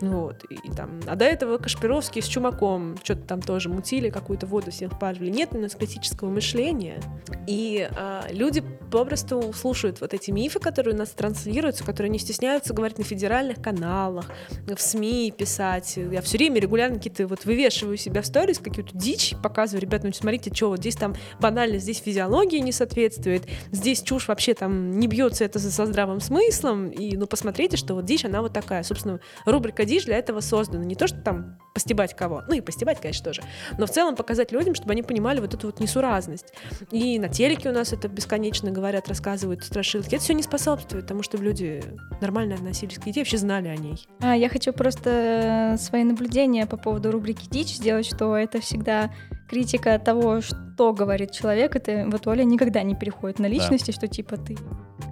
Вот, 0.00 0.44
и, 0.48 0.54
и 0.54 0.70
там, 0.70 1.00
а 1.06 1.14
до 1.14 1.24
этого 1.24 1.58
Кашпировский 1.58 2.22
с 2.22 2.26
Чумаком 2.26 2.96
что-то 3.02 3.22
там 3.22 3.42
тоже 3.42 3.68
мутили, 3.68 4.10
какую-то 4.10 4.46
воду 4.46 4.70
всем 4.70 4.90
впаривали. 4.90 5.30
Нет 5.30 5.50
у 5.52 5.58
нас 5.58 5.74
критического 5.74 6.30
мышления. 6.30 7.00
И 7.46 7.88
а, 7.96 8.26
люди 8.30 8.62
попросту 8.90 9.52
слушают 9.52 10.00
вот 10.00 10.14
эти 10.14 10.30
мифы, 10.30 10.58
которые 10.58 10.94
у 10.94 10.98
нас 10.98 11.10
транслируются, 11.10 11.84
которые 11.84 12.10
не 12.10 12.18
стесняются 12.18 12.72
говорить 12.72 12.98
на 12.98 13.04
федеральных 13.04 13.60
каналах, 13.60 14.26
в 14.66 14.80
СМИ 14.80 15.32
писать. 15.36 15.96
Я 15.96 16.22
все 16.22 16.38
время 16.38 16.60
регулярно 16.60 16.96
какие-то 16.96 17.26
вот 17.26 17.44
вывешиваю 17.44 17.96
себя 17.96 18.22
в 18.22 18.26
сторис, 18.26 18.58
какую-то 18.58 18.96
дичь, 18.96 19.34
показываю, 19.42 19.82
ребят, 19.82 20.02
ну 20.02 20.12
смотрите, 20.12 20.52
что 20.54 20.68
вот 20.68 20.78
здесь 20.78 20.96
там 20.96 21.14
банально, 21.40 21.78
здесь 21.78 21.98
физиология 21.98 22.60
не 22.60 22.72
соответствует, 22.72 23.44
здесь 23.70 24.02
чушь 24.02 24.28
вообще 24.28 24.54
там 24.54 24.98
не 24.98 25.06
бьется 25.06 25.44
это 25.44 25.58
со 25.58 25.86
здравым 25.86 26.20
смыслом, 26.20 26.88
и 26.88 27.16
ну 27.16 27.26
посмотрите, 27.26 27.76
что 27.76 27.94
вот 27.94 28.04
дичь, 28.04 28.24
она 28.24 28.42
вот 28.42 28.52
такая. 28.52 28.82
Собственно, 28.82 29.20
рубрика 29.44 29.84
дичь 29.90 30.04
для 30.06 30.16
этого 30.16 30.40
создана. 30.40 30.84
Не 30.84 30.94
то, 30.94 31.06
что 31.06 31.20
там 31.20 31.58
постебать 31.74 32.16
кого, 32.16 32.42
ну 32.48 32.54
и 32.54 32.60
постебать, 32.60 33.00
конечно, 33.00 33.24
тоже, 33.24 33.42
но 33.78 33.86
в 33.86 33.90
целом 33.90 34.16
показать 34.16 34.52
людям, 34.52 34.74
чтобы 34.74 34.92
они 34.92 35.02
понимали 35.02 35.40
вот 35.40 35.54
эту 35.54 35.68
вот 35.68 35.80
несуразность. 35.80 36.52
И 36.90 37.18
на 37.18 37.28
телеке 37.28 37.68
у 37.70 37.72
нас 37.72 37.92
это 37.92 38.08
бесконечно 38.08 38.70
говорят, 38.70 39.08
рассказывают 39.08 39.64
страшилки. 39.64 40.14
Это 40.14 40.24
все 40.24 40.34
не 40.34 40.42
способствует 40.42 41.06
тому, 41.06 41.22
чтобы 41.22 41.44
люди 41.44 41.82
нормально 42.20 42.54
относились 42.54 42.98
к 42.98 43.06
еде, 43.06 43.20
вообще 43.20 43.36
знали 43.36 43.68
о 43.68 43.76
ней. 43.76 44.06
А, 44.20 44.36
я 44.36 44.48
хочу 44.48 44.72
просто 44.72 45.76
свои 45.78 46.04
наблюдения 46.04 46.66
по 46.66 46.76
поводу 46.76 47.10
рубрики 47.10 47.48
«Дичь» 47.48 47.76
сделать, 47.76 48.06
что 48.06 48.36
это 48.36 48.60
всегда 48.60 49.10
критика 49.50 49.98
того, 49.98 50.40
что 50.40 50.92
говорит 50.92 51.32
человек, 51.32 51.74
это 51.74 52.06
вот 52.06 52.26
Оля 52.28 52.44
никогда 52.44 52.82
не 52.84 52.94
переходит 52.94 53.40
на 53.40 53.46
личности, 53.46 53.90
да. 53.90 53.92
что 53.92 54.06
типа 54.06 54.36
ты 54.36 54.56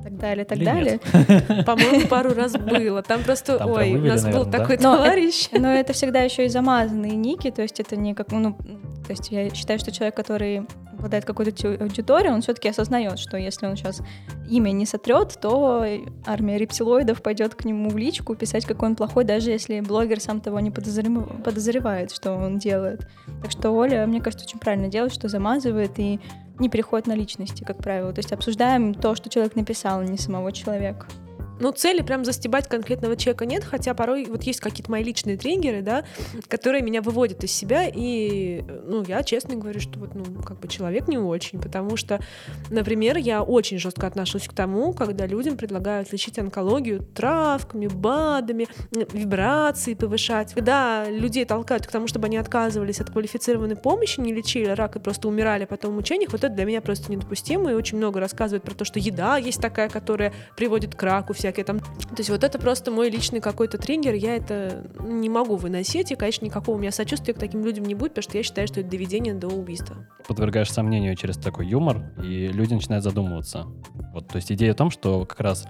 так 0.05 0.17
далее, 0.17 0.45
так 0.45 0.59
Или 0.59 0.65
далее. 0.65 1.01
По-моему, 1.67 2.07
пару 2.09 2.35
раз 2.35 2.53
было. 2.53 3.03
Там 3.03 3.23
просто, 3.25 3.59
Там 3.59 3.71
ой, 3.71 3.95
у 3.95 4.05
нас 4.05 4.23
наверное, 4.23 4.33
был 4.33 4.51
да? 4.51 4.59
такой 4.59 4.77
но 4.79 4.97
товарищ. 4.97 5.49
Это, 5.51 5.63
но 5.63 5.73
это 5.73 5.93
всегда 5.93 6.21
еще 6.21 6.47
и 6.47 6.49
замазанные 6.49 7.17
ники, 7.17 7.51
то 7.51 7.63
есть 7.63 7.81
это 7.81 7.97
не 7.97 8.15
как, 8.15 8.31
ну, 8.31 8.53
то 8.53 9.11
есть 9.11 9.31
я 9.31 9.51
считаю, 9.51 9.79
что 9.81 9.91
человек, 9.91 10.15
который 10.15 10.63
обладает 10.99 11.25
какой-то 11.25 11.69
аудиторией, 11.81 12.33
он 12.33 12.43
все-таки 12.43 12.69
осознает, 12.69 13.19
что 13.19 13.37
если 13.37 13.67
он 13.67 13.77
сейчас 13.77 14.03
имя 14.49 14.71
не 14.71 14.85
сотрет, 14.85 15.39
то 15.41 15.85
армия 16.27 16.59
рептилоидов 16.59 17.23
пойдет 17.23 17.55
к 17.55 17.65
нему 17.65 17.89
в 17.89 17.97
личку 17.97 18.35
писать, 18.35 18.67
какой 18.67 18.91
он 18.91 18.97
плохой, 18.97 19.25
даже 19.25 19.51
если 19.51 19.81
блогер 19.81 20.21
сам 20.21 20.41
того 20.41 20.61
не 20.61 20.71
подозревает, 20.71 22.13
что 22.13 22.35
он 22.35 22.59
делает. 22.59 23.09
Так 23.43 23.51
что 23.51 23.71
Оля, 23.71 24.07
мне 24.07 24.21
кажется, 24.21 24.47
очень 24.47 24.59
правильно 24.59 24.89
делает, 24.89 25.13
что 25.13 25.29
замазывает 25.29 25.99
и 25.99 26.21
не 26.59 26.69
переходит 26.69 27.07
на 27.07 27.15
личности, 27.15 27.65
как 27.65 27.79
правило. 27.79 28.13
То 28.13 28.19
есть 28.19 28.33
обсуждаем 28.33 28.95
то, 28.95 29.15
что 29.15 29.31
человек 29.31 29.55
написал, 29.55 30.01
а 30.01 30.05
не 30.05 30.19
самого 30.19 30.53
человека. 30.53 31.07
Ну, 31.61 31.73
цели 31.73 32.03
прям 32.03 32.25
застебать 32.25 32.69
конкретного 32.69 33.17
человека 33.17 33.47
нет, 33.47 33.65
хотя 33.65 33.95
порой 33.95 34.27
вот 34.27 34.43
есть 34.45 34.61
какие-то 34.61 34.91
мои 34.91 35.03
личные 35.03 35.37
триггеры, 35.37 35.83
да, 35.83 36.05
которые 36.49 36.83
меня 36.83 37.03
выводят 37.03 37.43
из 37.45 37.53
себя, 37.53 37.89
и, 37.93 38.63
ну, 38.85 39.05
я 39.07 39.23
честно 39.23 39.57
говорю, 39.57 39.81
что 39.81 39.99
вот, 39.99 40.15
ну, 40.15 40.25
как 40.43 40.61
бы 40.61 40.69
человек 40.69 41.09
не 41.09 41.19
очень, 41.19 41.61
потому 41.61 41.97
что, 41.97 42.21
например, 42.71 43.17
я 43.17 43.43
очень 43.43 43.79
жестко 43.79 44.07
отношусь 44.07 44.47
к 44.49 44.53
тому, 44.53 44.93
когда 44.93 45.27
людям 45.27 45.57
предлагают 45.57 46.13
лечить 46.13 46.39
онкологию 46.39 47.03
травками, 47.03 47.87
БАДами, 47.89 48.69
вибрации 49.13 49.95
повышать, 49.95 50.55
когда 50.55 51.05
людей 51.09 51.45
толкают 51.45 51.87
к 51.87 51.91
тому, 51.91 52.07
чтобы 52.07 52.27
они 52.27 52.37
отказывались 52.37 53.01
от 53.01 53.11
квалифицированной 53.11 53.77
помощи, 53.77 54.21
не 54.21 54.33
лечили 54.33 54.71
рак 54.71 54.97
и 54.97 55.01
просто 55.01 55.29
умирали 55.29 55.65
потом 55.65 55.93
в 55.93 55.95
мучениях, 55.95 56.33
вот 56.33 56.45
это 56.45 56.55
для 56.55 56.65
меня 56.65 56.81
просто 56.81 57.11
недопустимо, 57.11 57.73
и 57.73 57.75
очень 57.75 57.99
много 57.99 58.21
рассказывают 58.21 58.65
про 58.65 58.75
то, 58.75 58.85
что 58.85 58.99
еда 58.99 59.37
есть 59.37 59.61
такая, 59.61 59.89
которая 59.89 60.33
приводит 60.57 60.95
к 60.95 61.03
раку, 61.03 61.33
вся 61.33 61.48
всякие 61.49 61.65
там. 61.65 61.81
То 61.81 62.19
есть 62.19 62.31
вот 62.31 62.45
это 62.45 62.59
просто 62.59 62.91
мой 62.91 63.11
личный 63.11 63.41
какой-то 63.41 63.79
триггер, 63.79 64.15
я 64.15 64.37
это 64.37 64.85
не 65.01 65.29
могу 65.29 65.57
выносить, 65.57 66.13
и, 66.13 66.17
конечно, 66.17 66.45
никакого 66.45 66.77
у 66.77 66.79
меня 66.79 66.91
сочувствия 66.91 67.35
к 67.35 67.39
таким 67.39 67.65
людям 67.65 67.85
не 67.85 67.95
будет, 67.95 68.13
потому 68.13 68.23
что 68.23 68.37
я 68.37 68.43
считаю, 68.43 68.67
что 68.69 68.81
это 68.81 68.91
доведение 68.91 69.35
до 69.35 69.49
убийства. 69.49 70.07
Подвергаешь 70.27 70.71
сомнению 70.73 71.17
через 71.17 71.37
такой 71.37 71.67
юмор, 71.67 72.13
и 72.23 72.49
люди 72.49 72.75
начинают 72.75 73.05
задумываться. 73.05 73.67
Вот, 74.13 74.29
то 74.29 74.37
есть 74.37 74.53
идея 74.53 74.75
в 74.75 74.77
том, 74.77 74.91
что 74.91 75.25
как 75.25 75.41
раз 75.41 75.67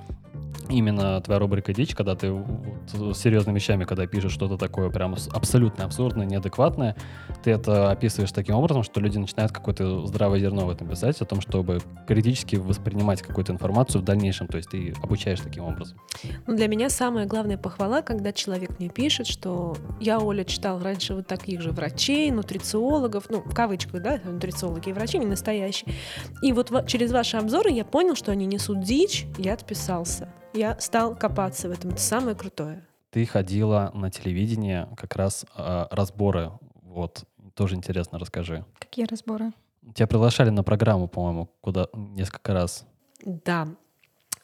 именно 0.69 1.21
твоя 1.21 1.39
рубрика 1.39 1.73
«Дичь», 1.73 1.95
когда 1.95 2.15
ты 2.15 2.31
вот, 2.31 3.17
серьезными 3.17 3.57
вещами, 3.57 3.85
когда 3.85 4.07
пишешь 4.07 4.33
что-то 4.33 4.57
такое 4.57 4.91
прям 4.91 5.17
абсолютно 5.33 5.85
абсурдное, 5.85 6.27
неадекватное, 6.27 6.97
ты 7.43 7.51
это 7.51 7.91
описываешь 7.91 8.33
таким 8.33 8.57
образом, 8.57 8.83
что 8.83 9.01
люди 9.01 9.19
начинают 9.19 9.53
какое-то 9.53 10.07
здравое 10.07 10.41
зерно 10.41 10.67
в 10.67 10.71
этом 10.71 10.89
писать, 10.89 11.21
о 11.21 11.25
том, 11.25 11.41
чтобы 11.41 11.81
критически 12.07 12.57
воспринимать 12.57 13.23
какую-то 13.23 13.53
информацию 13.53 14.03
в 14.03 14.05
дальнейшем, 14.05 14.47
то 14.47 14.57
есть 14.57 14.71
ты 14.71 14.95
обучаешь 15.03 15.41
таким 15.41 15.65
образом. 15.65 15.99
Ну, 16.47 16.57
для 16.57 16.69
меня 16.69 16.91
самая 16.91 17.27
главная 17.27 17.59
похвала, 17.59 18.03
когда 18.03 18.33
человек 18.33 18.79
мне 18.79 18.89
пишет, 18.89 19.27
что 19.27 19.77
я, 20.01 20.19
Оля, 20.19 20.45
читал 20.45 20.81
раньше 20.81 21.15
вот 21.15 21.27
таких 21.27 21.61
же 21.61 21.71
врачей, 21.71 22.31
нутрициологов, 22.31 23.25
ну, 23.31 23.41
в 23.41 23.55
кавычках, 23.55 24.03
да, 24.03 24.21
нутрициологи 24.25 24.91
и 24.91 24.93
врачи, 24.93 25.19
не 25.19 25.27
настоящие. 25.27 25.95
И 26.43 26.53
вот 26.53 26.71
через 26.87 27.13
ваши 27.13 27.37
обзоры 27.37 27.71
я 27.71 27.85
понял, 27.85 28.15
что 28.15 28.33
они 28.33 28.47
несут 28.47 28.81
дичь, 28.81 29.27
я 29.39 29.55
отписался 29.55 30.29
я 30.59 30.79
стал 30.81 31.15
копаться 31.17 31.69
в 31.69 31.73
этом. 31.73 31.91
Это 31.93 32.01
самое 32.01 32.37
крутое. 32.37 32.85
Ты 33.11 33.25
ходила 33.25 33.91
на 33.95 34.11
телевидение 34.11 34.89
как 34.97 35.17
раз 35.17 35.47
э, 35.57 35.87
разборы. 35.91 36.51
Вот, 36.83 37.25
тоже 37.55 37.77
интересно, 37.77 38.19
расскажи. 38.19 38.65
Какие 38.79 39.07
разборы? 39.07 39.53
Тебя 39.95 40.07
приглашали 40.07 40.51
на 40.51 40.63
программу, 40.63 41.09
по-моему, 41.09 41.49
куда 41.61 41.89
несколько 41.95 42.53
раз. 42.53 42.87
Да. 43.25 43.69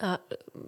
А, 0.00 0.20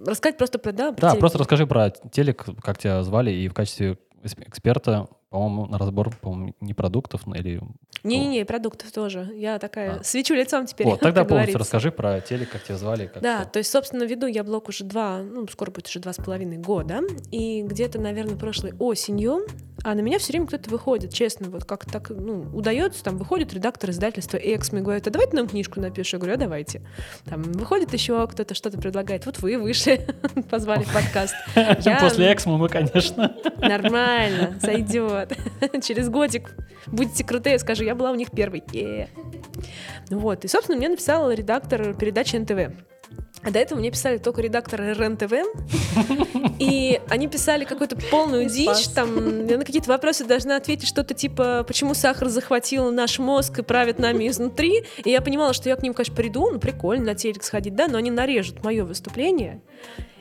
рассказать 0.05 0.37
просто 0.37 0.59
про 0.59 0.71
да. 0.71 0.91
Про 0.91 1.01
да, 1.01 1.09
телек. 1.11 1.19
просто 1.21 1.37
расскажи 1.39 1.65
про 1.65 1.89
телек, 1.89 2.45
как 2.61 2.77
тебя 2.77 3.01
звали 3.03 3.31
и 3.31 3.47
в 3.47 3.53
качестве 3.53 3.97
эксперта 4.23 5.07
по-моему, 5.37 5.67
на 5.67 5.77
разбор, 5.77 6.09
по-моему, 6.19 6.55
не 6.61 6.73
продуктов 6.73 7.21
или... 7.27 7.61
Не-не-не, 8.03 8.43
продуктов 8.45 8.91
тоже. 8.91 9.29
Я 9.35 9.59
такая 9.59 9.99
а. 9.99 10.03
свечу 10.03 10.33
лицом 10.33 10.65
теперь. 10.65 10.87
Вот, 10.87 10.99
тогда 10.99 11.25
полностью 11.25 11.59
расскажи 11.59 11.91
про 11.91 12.21
телек, 12.21 12.49
как 12.49 12.63
тебя 12.63 12.77
звали. 12.77 13.07
Как 13.07 13.21
да, 13.21 13.41
что. 13.43 13.51
то 13.51 13.59
есть, 13.59 13.71
собственно, 13.71 14.03
веду 14.03 14.27
я 14.27 14.43
блог 14.43 14.69
уже 14.69 14.83
два, 14.83 15.21
ну, 15.21 15.47
скоро 15.47 15.69
будет 15.69 15.87
уже 15.87 15.99
два 15.99 16.13
с 16.13 16.17
половиной 16.17 16.57
года. 16.57 17.01
И 17.31 17.61
где-то, 17.61 17.99
наверное, 17.99 18.35
прошлой 18.35 18.73
осенью, 18.79 19.45
а 19.83 19.93
на 19.93 20.01
меня 20.01 20.19
все 20.19 20.33
время 20.33 20.47
кто-то 20.47 20.69
выходит, 20.69 21.13
честно, 21.13 21.49
вот 21.49 21.65
как 21.65 21.85
так, 21.85 22.09
ну, 22.09 22.45
удается, 22.53 23.03
там 23.03 23.17
выходит 23.17 23.53
редактор 23.53 23.91
издательства 23.91 24.37
Эксми, 24.37 24.79
говорит, 24.81 25.07
а 25.07 25.11
давайте 25.11 25.35
нам 25.35 25.47
книжку 25.47 25.79
напишешь. 25.79 26.13
Я 26.13 26.19
говорю, 26.19 26.35
а 26.35 26.37
давайте. 26.37 26.81
Там 27.25 27.43
выходит 27.43 27.93
еще 27.93 28.25
кто-то 28.27 28.55
что-то 28.55 28.79
предлагает. 28.79 29.25
Вот 29.25 29.39
вы 29.39 29.57
вышли, 29.57 30.07
позвали 30.49 30.83
в 30.83 30.93
подкаст. 30.93 31.35
После 31.99 32.33
Эксмо 32.33 32.57
мы, 32.57 32.69
конечно. 32.69 33.35
Нормально, 33.59 34.59
сойдет 34.61 35.26
вот. 35.27 35.83
Через 35.83 36.09
годик 36.09 36.55
будете 36.87 37.23
крутые, 37.23 37.59
скажу, 37.59 37.83
я 37.83 37.95
была 37.95 38.11
у 38.11 38.15
них 38.15 38.31
первой. 38.31 38.63
Вот. 40.09 40.45
И, 40.45 40.47
собственно, 40.47 40.77
мне 40.77 40.89
написал 40.89 41.31
редактор 41.31 41.93
передачи 41.93 42.35
НТВ. 42.35 42.75
А 43.43 43.51
до 43.51 43.59
этого 43.59 43.79
мне 43.79 43.91
писали 43.91 44.17
только 44.17 44.41
редакторы 44.41 44.93
РЕН-ТВ, 44.93 45.31
и 46.59 46.99
они 47.07 47.27
писали 47.27 47.65
какую-то 47.65 47.95
полную 47.95 48.49
дичь, 48.49 48.87
там, 48.93 49.47
я 49.47 49.57
на 49.57 49.63
какие-то 49.63 49.89
вопросы 49.89 50.25
должна 50.25 50.57
ответить 50.57 50.87
что-то 50.87 51.13
типа, 51.13 51.63
почему 51.65 51.93
сахар 51.93 52.29
захватил 52.29 52.91
наш 52.91 53.19
мозг 53.19 53.59
и 53.59 53.61
правит 53.61 53.99
нами 53.99 54.27
изнутри, 54.27 54.83
и 55.03 55.11
я 55.11 55.21
понимала, 55.21 55.53
что 55.53 55.69
я 55.69 55.75
к 55.75 55.83
ним, 55.83 55.93
конечно, 55.93 56.15
приду, 56.15 56.49
ну, 56.49 56.59
прикольно 56.59 57.05
на 57.05 57.15
телек 57.15 57.43
сходить, 57.43 57.75
да, 57.75 57.87
но 57.87 57.97
они 57.99 58.09
нарежут 58.09 58.63
мое 58.63 58.83
выступление, 58.83 59.61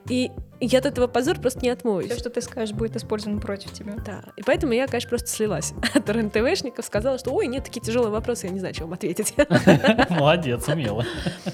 и 0.08 0.30
я 0.60 0.78
от 0.78 0.86
этого 0.86 1.06
позор 1.06 1.38
просто 1.38 1.60
не 1.60 1.68
отмоюсь. 1.68 2.10
Все, 2.10 2.18
что 2.18 2.30
ты 2.30 2.40
скажешь, 2.40 2.74
будет 2.74 2.96
использовано 2.96 3.40
против 3.40 3.72
тебя. 3.72 3.94
Да. 4.04 4.22
И 4.36 4.42
поэтому 4.42 4.72
я, 4.72 4.86
конечно, 4.86 5.10
просто 5.10 5.28
слилась 5.28 5.74
от 5.94 6.08
РНТВшников, 6.08 6.84
сказала, 6.84 7.18
что 7.18 7.30
ой, 7.32 7.46
нет, 7.46 7.64
такие 7.64 7.80
тяжелые 7.80 8.10
вопросы, 8.10 8.46
я 8.46 8.52
не 8.52 8.58
знаю, 8.58 8.74
чем 8.74 8.92
ответить. 8.92 9.34
Молодец, 10.10 10.68
умела. 10.68 11.04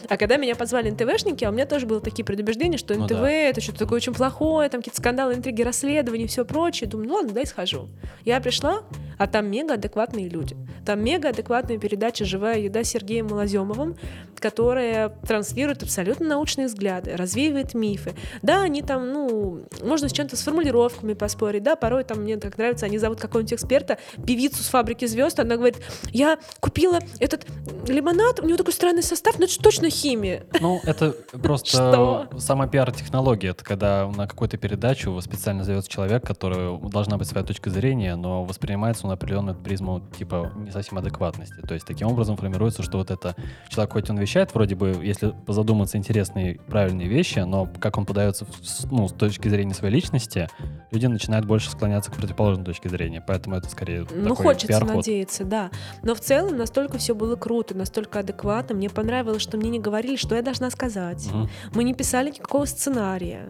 А 0.08 0.16
когда 0.16 0.36
меня 0.36 0.54
позвали 0.54 0.90
НТВшники, 0.90 1.44
а 1.44 1.50
у 1.50 1.52
меня 1.52 1.66
тоже 1.66 1.86
было 1.86 2.00
такие 2.00 2.24
предубеждения, 2.24 2.78
что 2.78 2.94
НТВ 2.94 3.10
ну, 3.10 3.20
да. 3.22 3.30
это 3.30 3.60
что-то 3.60 3.80
такое 3.80 3.96
очень 3.96 4.14
плохое, 4.14 4.68
там 4.68 4.80
какие-то 4.80 5.00
скандалы, 5.00 5.34
интриги, 5.34 5.62
расследования 5.62 6.24
и 6.24 6.28
все 6.28 6.44
прочее. 6.44 6.88
Думаю, 6.88 7.08
ну 7.08 7.14
ладно, 7.14 7.32
дай 7.32 7.46
схожу. 7.46 7.88
Я 8.24 8.40
пришла, 8.40 8.82
а 9.18 9.26
там 9.26 9.50
мега 9.50 9.74
адекватные 9.74 10.28
люди. 10.28 10.56
Там 10.84 11.02
мега 11.02 11.30
адекватная 11.30 11.78
передача 11.78 12.24
«Живая 12.24 12.58
еда» 12.58 12.84
с 12.84 12.88
Сергеем 12.88 13.28
Малоземовым, 13.28 13.96
которая 14.38 15.08
транслирует 15.08 15.82
абсолютно 15.82 16.26
научные 16.26 16.66
взгляды, 16.66 17.16
развеивает 17.16 17.74
мифы. 17.74 18.12
Да, 18.42 18.62
они 18.62 18.82
там, 18.82 18.91
ну, 18.98 19.62
можно 19.82 20.08
с 20.08 20.12
чем-то 20.12 20.36
с 20.36 20.42
формулировками 20.42 21.14
поспорить, 21.14 21.62
да, 21.62 21.76
порой 21.76 22.04
там 22.04 22.20
мне 22.20 22.36
так 22.36 22.58
нравится, 22.58 22.86
они 22.86 22.98
зовут 22.98 23.20
какого-нибудь 23.20 23.54
эксперта, 23.54 23.98
певицу 24.26 24.62
с 24.62 24.68
фабрики 24.68 25.06
звезд, 25.06 25.40
она 25.40 25.56
говорит, 25.56 25.78
я 26.12 26.38
купила 26.60 26.98
этот 27.18 27.46
лимонад, 27.88 28.40
у 28.40 28.46
него 28.46 28.56
такой 28.56 28.72
странный 28.72 29.02
состав, 29.02 29.38
но 29.38 29.44
это 29.44 29.58
точно 29.58 29.90
химия. 29.90 30.44
Ну, 30.60 30.80
это 30.84 31.12
просто 31.42 32.28
сама 32.38 32.66
пиар-технология, 32.66 33.50
это 33.50 33.64
когда 33.64 34.08
на 34.08 34.26
какую-то 34.26 34.56
передачу 34.56 35.20
специально 35.20 35.64
зовется 35.64 35.90
человек, 35.90 36.26
который 36.26 36.78
должна 36.90 37.18
быть 37.18 37.28
своя 37.28 37.44
точка 37.46 37.70
зрения, 37.70 38.16
но 38.16 38.44
воспринимается 38.44 39.06
он 39.06 39.12
определенную 39.12 39.56
призму, 39.56 40.02
типа, 40.18 40.52
не 40.56 40.70
совсем 40.70 40.98
адекватности. 40.98 41.60
То 41.66 41.74
есть 41.74 41.86
таким 41.86 42.08
образом 42.08 42.36
формируется, 42.36 42.82
что 42.82 42.98
вот 42.98 43.10
это 43.10 43.34
человек, 43.68 43.92
хоть 43.92 44.10
он 44.10 44.18
вещает, 44.18 44.54
вроде 44.54 44.74
бы, 44.74 44.98
если 45.02 45.34
задуматься, 45.46 45.98
интересные, 45.98 46.58
правильные 46.68 47.08
вещи, 47.08 47.40
но 47.40 47.68
как 47.80 47.98
он 47.98 48.06
подается 48.06 48.44
в 48.44 48.64
ну, 48.90 49.08
с 49.08 49.12
точки 49.12 49.48
зрения 49.48 49.74
своей 49.74 49.94
личности, 49.94 50.48
люди 50.90 51.06
начинают 51.06 51.46
больше 51.46 51.70
склоняться 51.70 52.10
к 52.10 52.16
противоположной 52.16 52.64
точке 52.64 52.88
зрения. 52.88 53.22
Поэтому 53.26 53.56
это 53.56 53.68
скорее 53.68 54.06
Ну, 54.10 54.30
такой 54.30 54.54
хочется 54.54 54.84
надеяться, 54.84 55.44
да. 55.44 55.70
Но 56.02 56.14
в 56.14 56.20
целом 56.20 56.56
настолько 56.56 56.98
все 56.98 57.14
было 57.14 57.36
круто, 57.36 57.74
настолько 57.76 58.20
адекватно. 58.20 58.74
Мне 58.74 58.90
понравилось, 58.90 59.42
что 59.42 59.56
мне 59.56 59.70
не 59.70 59.78
говорили, 59.78 60.16
что 60.16 60.34
я 60.34 60.42
должна 60.42 60.70
сказать. 60.70 61.26
Мгм. 61.26 61.48
Мы 61.74 61.84
не 61.84 61.94
писали 61.94 62.30
никакого 62.30 62.64
сценария. 62.64 63.48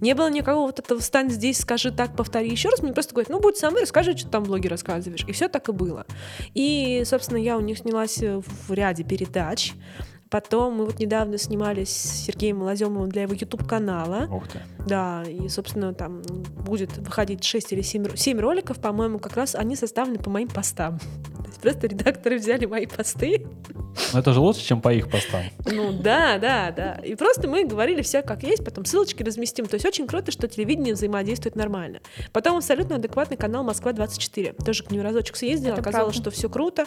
Не 0.00 0.14
было 0.14 0.30
никакого 0.30 0.66
вот 0.66 0.78
этого 0.78 1.00
«встань 1.00 1.30
здесь, 1.30 1.58
скажи 1.58 1.90
так, 1.90 2.16
повтори 2.16 2.50
еще 2.50 2.68
раз». 2.68 2.82
Мне 2.82 2.92
просто 2.92 3.14
говорят, 3.14 3.30
ну, 3.30 3.40
будь 3.40 3.56
со 3.56 3.70
мной, 3.70 3.82
расскажи, 3.82 4.16
что 4.16 4.26
ты 4.26 4.30
там 4.30 4.44
в 4.44 4.48
блоге 4.48 4.68
рассказываешь. 4.68 5.24
И 5.26 5.32
все 5.32 5.48
так 5.48 5.68
и 5.68 5.72
было. 5.72 6.06
И, 6.54 7.02
собственно, 7.04 7.38
я 7.38 7.56
у 7.56 7.60
них 7.60 7.78
снялась 7.78 8.18
в 8.18 8.72
ряде 8.72 9.04
передач. 9.04 9.74
Потом 10.30 10.74
мы 10.74 10.84
вот 10.84 10.98
недавно 10.98 11.38
снимались 11.38 11.88
с 11.90 12.24
Сергеем 12.26 12.58
Малоземовым 12.58 13.08
для 13.10 13.22
его 13.22 13.32
YouTube-канала. 13.34 14.28
Ух 14.30 14.48
ты. 14.48 14.60
Да, 14.86 15.24
и, 15.26 15.48
собственно, 15.48 15.94
там 15.94 16.22
будет 16.66 16.96
выходить 16.98 17.44
6 17.44 17.72
или 17.72 17.82
7, 17.82 18.14
7 18.16 18.38
роликов, 18.38 18.78
по-моему, 18.78 19.18
как 19.18 19.36
раз 19.36 19.54
они 19.54 19.76
составлены 19.76 20.18
по 20.18 20.30
моим 20.30 20.48
постам. 20.48 20.98
То 21.38 21.44
есть 21.46 21.60
просто 21.60 21.86
редакторы 21.86 22.38
взяли 22.38 22.66
мои 22.66 22.86
посты. 22.86 23.46
Но 24.12 24.20
это 24.20 24.32
же 24.32 24.40
лучше, 24.40 24.60
чем 24.60 24.80
по 24.80 24.92
их 24.92 25.10
постам. 25.10 25.42
Ну 25.66 25.92
да, 25.92 26.38
да, 26.38 26.70
да. 26.70 26.94
И 27.04 27.14
просто 27.14 27.48
мы 27.48 27.64
говорили 27.64 28.02
все 28.02 28.22
как 28.22 28.42
есть, 28.42 28.64
потом 28.64 28.84
ссылочки 28.84 29.22
разместим. 29.22 29.66
То 29.66 29.74
есть 29.74 29.86
очень 29.86 30.06
круто, 30.06 30.30
что 30.30 30.46
телевидение 30.46 30.94
взаимодействует 30.94 31.56
нормально. 31.56 32.00
Потом 32.32 32.58
абсолютно 32.58 32.96
адекватный 32.96 33.36
канал 33.36 33.64
Москва-24. 33.64 34.62
Тоже 34.64 34.84
к 34.84 34.90
нему 34.90 35.02
разочек 35.02 35.36
съездила, 35.36 35.72
Это 35.72 35.80
оказалось, 35.80 36.16
правда. 36.16 36.30
что 36.30 36.38
все 36.38 36.48
круто. 36.50 36.86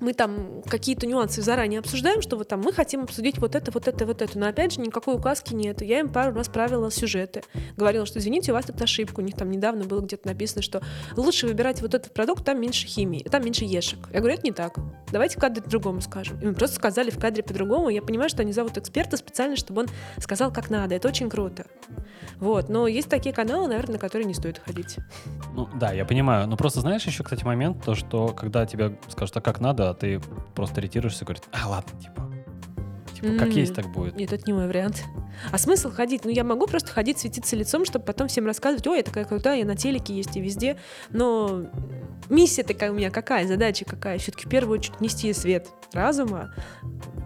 Мы 0.00 0.12
там 0.12 0.62
какие-то 0.68 1.06
нюансы 1.06 1.42
заранее 1.42 1.80
обсуждаем, 1.80 2.22
что 2.22 2.36
вот 2.36 2.48
там 2.48 2.60
мы 2.60 2.72
хотим 2.72 3.02
обсудить 3.02 3.38
вот 3.38 3.54
это, 3.54 3.70
вот 3.70 3.88
это, 3.88 4.06
вот 4.06 4.22
это. 4.22 4.38
Но 4.38 4.46
опять 4.46 4.74
же 4.74 4.80
никакой 4.80 5.14
указки 5.14 5.54
нет. 5.54 5.82
Я 5.82 6.00
им 6.00 6.08
пару 6.08 6.34
раз 6.34 6.48
правила 6.48 6.90
сюжеты. 6.90 7.42
Говорила, 7.76 8.06
что 8.06 8.18
извините, 8.18 8.52
у 8.52 8.54
вас 8.54 8.66
тут 8.66 8.80
ошибка. 8.80 9.20
У 9.20 9.22
них 9.22 9.36
там 9.36 9.50
недавно 9.50 9.84
было 9.84 10.00
где-то 10.00 10.28
написано, 10.28 10.62
что 10.62 10.82
лучше 11.16 11.46
выбирать 11.46 11.80
вот 11.82 11.94
этот 11.94 12.12
продукт, 12.12 12.44
там 12.44 12.60
меньше 12.60 12.86
химии, 12.86 13.22
там 13.22 13.44
меньше 13.44 13.64
ешек. 13.64 14.08
Я 14.12 14.20
говорю, 14.20 14.34
это 14.34 14.46
не 14.46 14.52
так. 14.52 14.76
Давайте 15.10 15.36
в 15.36 15.40
кадре 15.40 15.62
по-другому 15.62 16.00
скажем. 16.00 16.40
И 16.40 16.46
мы 16.46 16.54
просто 16.54 16.76
сказали 16.76 17.10
в 17.10 17.18
кадре 17.18 17.42
по-другому. 17.42 17.88
Я 17.88 18.02
понимаю, 18.02 18.28
что 18.28 18.42
они 18.42 18.52
зовут 18.52 18.76
эксперта 18.78 19.16
специально, 19.16 19.56
чтобы 19.56 19.82
он 19.82 19.88
сказал, 20.18 20.52
как 20.52 20.70
надо. 20.70 20.94
Это 20.94 21.08
очень 21.08 21.30
круто. 21.30 21.66
Вот. 22.38 22.68
Но 22.68 22.86
есть 22.86 23.08
такие 23.08 23.34
каналы, 23.34 23.68
наверное, 23.68 23.94
на 23.94 23.98
которые 23.98 24.26
не 24.26 24.34
стоит 24.34 24.58
ходить. 24.58 24.96
Ну 25.52 25.68
да, 25.74 25.92
я 25.92 26.04
понимаю. 26.04 26.46
Но 26.46 26.56
просто 26.56 26.80
знаешь 26.80 27.04
еще, 27.04 27.22
кстати, 27.22 27.44
момент, 27.44 27.84
то, 27.84 27.94
что 27.94 28.28
когда 28.28 28.66
тебе 28.66 28.98
скажут, 29.08 29.36
а 29.36 29.40
как 29.40 29.60
надо, 29.60 29.75
а 29.80 29.94
ты 29.94 30.20
просто 30.54 30.80
ретируешься 30.80 31.24
и 31.24 31.26
говоришь, 31.26 31.44
а 31.52 31.68
ладно, 31.68 32.00
типа, 32.00 32.32
типа 33.14 33.38
как 33.38 33.48
М. 33.48 33.54
есть, 33.54 33.74
так 33.74 33.92
будет. 33.92 34.16
Нет, 34.16 34.32
это 34.32 34.44
не 34.46 34.52
мой 34.52 34.66
вариант. 34.66 35.04
А 35.52 35.58
смысл 35.58 35.90
ходить? 35.90 36.24
Ну, 36.24 36.30
я 36.30 36.44
могу 36.44 36.66
просто 36.66 36.90
ходить, 36.90 37.18
светиться 37.18 37.56
лицом, 37.56 37.84
чтобы 37.84 38.04
потом 38.04 38.28
всем 38.28 38.46
рассказывать, 38.46 38.86
ой, 38.86 38.98
я 38.98 39.02
такая 39.02 39.24
крутая, 39.24 39.58
я 39.58 39.64
на 39.64 39.76
телеке 39.76 40.14
есть 40.14 40.36
и 40.36 40.40
везде. 40.40 40.78
Но 41.10 41.66
миссия 42.28 42.62
такая 42.62 42.90
у 42.92 42.94
меня 42.94 43.10
какая, 43.10 43.46
задача 43.46 43.84
какая? 43.84 44.18
Все-таки 44.18 44.46
в 44.46 44.50
первую 44.50 44.78
очередь 44.78 45.00
нести 45.00 45.32
свет 45.32 45.68
разума 45.92 46.54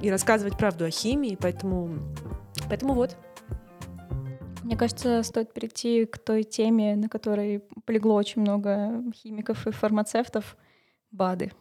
и 0.02 0.10
рассказывать 0.10 0.56
правду 0.56 0.84
о 0.84 0.90
химии, 0.90 1.36
поэтому... 1.40 2.14
Поэтому 2.68 2.94
вот. 2.94 3.16
Мне 4.62 4.76
кажется, 4.76 5.22
стоит 5.22 5.52
перейти 5.52 6.04
к 6.04 6.18
той 6.18 6.44
теме, 6.44 6.94
на 6.94 7.08
которой 7.08 7.62
полегло 7.84 8.14
очень 8.14 8.42
много 8.42 9.02
химиков 9.14 9.66
и 9.66 9.70
фармацевтов— 9.70 10.56
БАДы. 11.10 11.52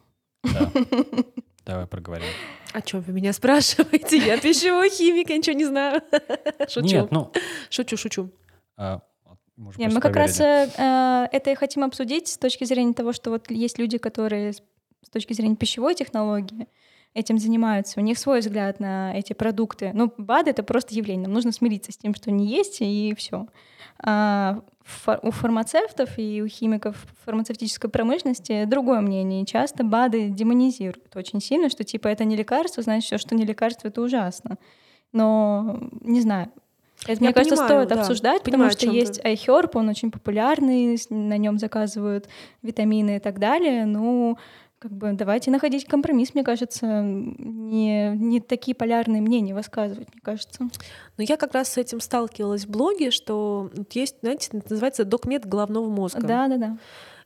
Да. 0.42 0.70
Давай 1.66 1.86
проговорим. 1.86 2.26
О 2.72 2.80
чем 2.82 3.00
вы 3.00 3.12
меня 3.12 3.32
спрашиваете? 3.32 4.16
Я 4.18 4.38
пищевой 4.38 4.90
химик, 4.90 5.30
я 5.30 5.36
ничего 5.36 5.56
не 5.56 5.64
знаю. 5.66 6.02
Шучу. 6.68 6.86
Нет, 6.86 7.10
ну, 7.10 7.32
Шучу, 7.68 7.96
шучу. 7.96 8.30
а, 8.76 9.00
мы 9.56 9.68
уже 9.68 9.78
Не, 9.78 9.84
почти 9.86 9.94
мы 9.96 10.00
как 10.00 10.16
раз 10.16 10.36
проверили. 10.36 10.72
э, 10.78 11.24
э, 11.24 11.28
это 11.32 11.50
и 11.50 11.54
хотим 11.54 11.84
обсудить 11.84 12.28
с 12.28 12.38
точки 12.38 12.64
зрения 12.64 12.94
того, 12.94 13.12
что 13.12 13.30
вот 13.30 13.50
есть 13.50 13.78
люди, 13.78 13.98
которые 13.98 14.52
с 14.54 15.10
точки 15.12 15.32
зрения 15.34 15.56
пищевой 15.56 15.94
технологии 15.94 16.66
этим 17.14 17.38
занимаются. 17.38 18.00
У 18.00 18.02
них 18.02 18.18
свой 18.18 18.40
взгляд 18.40 18.78
на 18.78 19.16
эти 19.16 19.32
продукты. 19.32 19.90
Ну, 19.94 20.12
БАД— 20.16 20.48
это 20.48 20.62
просто 20.62 20.94
явление. 20.94 21.24
Нам 21.24 21.32
нужно 21.32 21.52
смириться 21.52 21.92
с 21.92 21.96
тем, 21.96 22.14
что 22.14 22.30
они 22.30 22.46
есть, 22.46 22.78
и 22.80 23.14
все. 23.16 23.46
у 24.02 25.30
фармацевтов 25.30 26.10
и 26.18 26.42
у 26.42 26.46
химиков 26.46 26.96
фармацевтической 27.24 27.90
промышленности 27.90 28.64
другое 28.64 29.00
мнение. 29.00 29.44
Часто 29.44 29.82
БАДы 29.82 30.28
демонизируют 30.28 31.14
очень 31.16 31.40
сильно, 31.40 31.68
что 31.68 31.84
типа 31.84 32.08
это 32.08 32.24
не 32.24 32.36
лекарство, 32.36 32.82
значит, 32.82 33.06
все, 33.06 33.18
что 33.18 33.34
не 33.34 33.44
лекарство, 33.44 33.88
это 33.88 34.00
ужасно. 34.02 34.56
Но 35.12 35.80
не 36.00 36.20
знаю. 36.20 36.52
Это, 37.06 37.22
мне 37.22 37.32
кажется, 37.32 37.56
понимаю, 37.56 37.84
стоит 37.84 37.88
да. 37.88 38.00
обсуждать, 38.02 38.42
Понимаю, 38.42 38.70
потому 38.70 38.90
что 38.90 38.98
есть 38.98 39.20
iHerb, 39.20 39.70
он 39.74 39.88
очень 39.88 40.10
популярный, 40.10 40.98
на 41.08 41.38
нем 41.38 41.58
заказывают 41.58 42.28
витамины 42.62 43.16
и 43.16 43.18
так 43.18 43.38
далее. 43.38 43.86
Ну, 43.86 44.36
как 44.80 44.92
бы 44.92 45.12
давайте 45.12 45.50
находить 45.50 45.84
компромисс, 45.84 46.32
мне 46.32 46.42
кажется, 46.42 47.02
не, 47.02 48.16
не 48.16 48.40
такие 48.40 48.74
полярные 48.74 49.20
мнения 49.20 49.54
высказывать, 49.54 50.08
мне 50.14 50.22
кажется. 50.22 50.70
Но 51.18 51.22
я 51.22 51.36
как 51.36 51.52
раз 51.52 51.74
с 51.74 51.76
этим 51.76 52.00
сталкивалась 52.00 52.64
в 52.64 52.70
блоге, 52.70 53.10
что 53.10 53.70
есть, 53.92 54.16
знаете, 54.22 54.62
называется 54.70 55.04
докмет 55.04 55.46
головного 55.46 55.90
мозга. 55.90 56.26
Да, 56.26 56.48
да, 56.48 56.56
да. 56.56 56.78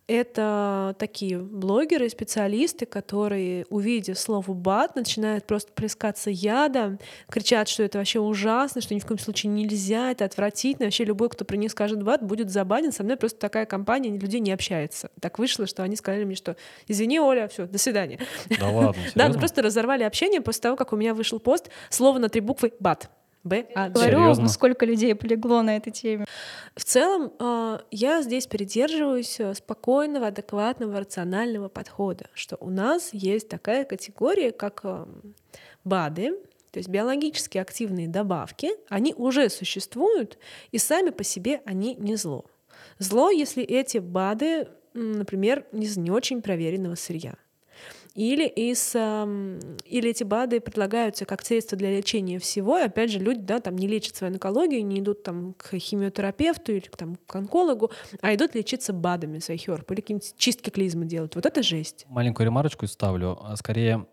Это 0.06 0.94
такие 0.98 1.38
блогеры, 1.38 2.10
специалисты, 2.10 2.84
которые, 2.84 3.64
увидев 3.70 4.18
слово 4.18 4.52
«бат», 4.52 4.96
начинают 4.96 5.46
просто 5.46 5.72
плескаться 5.72 6.28
ядом, 6.28 6.98
кричат, 7.30 7.68
что 7.68 7.82
это 7.84 7.98
вообще 7.98 8.20
ужасно, 8.20 8.82
что 8.82 8.94
ни 8.94 8.98
в 8.98 9.06
коем 9.06 9.18
случае 9.18 9.52
нельзя, 9.52 10.10
это 10.10 10.26
отвратительно. 10.26 10.86
Вообще 10.86 11.04
любой, 11.04 11.30
кто 11.30 11.46
про 11.46 11.56
них 11.56 11.70
скажет 11.70 12.02
«бат», 12.02 12.22
будет 12.22 12.50
забанен. 12.50 12.92
Со 12.92 13.02
мной 13.02 13.16
просто 13.16 13.38
такая 13.38 13.64
компания 13.64 14.10
людей 14.18 14.40
не 14.40 14.52
общается. 14.52 15.10
Так 15.20 15.38
вышло, 15.38 15.66
что 15.66 15.82
они 15.82 15.96
сказали 15.96 16.24
мне, 16.24 16.36
что 16.36 16.56
«извини, 16.86 17.18
Оля, 17.18 17.48
все, 17.48 17.66
до 17.66 17.78
свидания». 17.78 18.18
Да 18.60 18.68
ладно, 18.68 19.02
Да, 19.14 19.30
просто 19.30 19.62
разорвали 19.62 20.02
общение 20.02 20.42
после 20.42 20.60
того, 20.62 20.76
как 20.76 20.92
у 20.92 20.96
меня 20.96 21.14
вышел 21.14 21.40
пост 21.40 21.70
слово 21.88 22.18
на 22.18 22.28
три 22.28 22.42
буквы 22.42 22.74
«бат». 22.78 23.08
Б, 23.44 23.66
А. 23.74 23.90
Говорю, 23.90 24.18
Серьезно? 24.18 24.48
сколько 24.48 24.86
людей 24.86 25.14
полегло 25.14 25.62
на 25.62 25.76
этой 25.76 25.92
теме. 25.92 26.24
В 26.74 26.82
целом, 26.82 27.32
э, 27.38 27.78
я 27.90 28.22
здесь 28.22 28.46
придерживаюсь 28.46 29.38
э, 29.38 29.52
спокойного, 29.52 30.28
адекватного, 30.28 30.98
рационального 30.98 31.68
подхода, 31.68 32.26
что 32.32 32.56
у 32.60 32.70
нас 32.70 33.10
есть 33.12 33.48
такая 33.50 33.84
категория, 33.84 34.50
как 34.50 34.80
э, 34.84 35.04
БАДы, 35.84 36.38
то 36.70 36.78
есть 36.78 36.88
биологически 36.88 37.58
активные 37.58 38.08
добавки, 38.08 38.70
они 38.88 39.14
уже 39.14 39.50
существуют, 39.50 40.38
и 40.72 40.78
сами 40.78 41.10
по 41.10 41.22
себе 41.22 41.60
они 41.66 41.94
не 41.96 42.16
зло. 42.16 42.46
Зло, 42.98 43.30
если 43.30 43.62
эти 43.62 43.98
БАДы, 43.98 44.68
например, 44.94 45.66
из 45.72 45.96
не 45.98 46.10
очень 46.10 46.40
проверенного 46.40 46.94
сырья. 46.94 47.34
Или, 48.14 48.46
из, 48.46 48.94
эм, 48.94 49.58
или 49.84 50.10
эти 50.10 50.22
БАДы 50.22 50.60
предлагаются 50.60 51.24
как 51.24 51.44
средство 51.44 51.76
для 51.76 51.96
лечения 51.96 52.38
всего. 52.38 52.78
И 52.78 52.82
опять 52.82 53.10
же, 53.10 53.18
люди 53.18 53.40
да, 53.40 53.58
там 53.58 53.76
не 53.76 53.88
лечат 53.88 54.14
свою 54.14 54.32
онкологию, 54.32 54.86
не 54.86 55.00
идут 55.00 55.24
там, 55.24 55.54
к 55.54 55.76
химиотерапевту 55.76 56.72
или 56.72 56.88
там, 56.96 57.16
к 57.26 57.34
онкологу, 57.34 57.90
а 58.20 58.32
идут 58.34 58.54
лечиться 58.54 58.92
БАДами 58.92 59.40
с 59.40 59.50
iHerb 59.50 59.84
или 59.88 60.00
какие-нибудь 60.00 60.34
чистки 60.36 60.70
клизмы 60.70 61.06
делают. 61.06 61.34
Вот 61.34 61.44
это 61.44 61.62
жесть. 61.62 62.06
Маленькую 62.08 62.46
ремарочку 62.46 62.86
ставлю. 62.86 63.36
А 63.42 63.56
Скорее, 63.56 64.06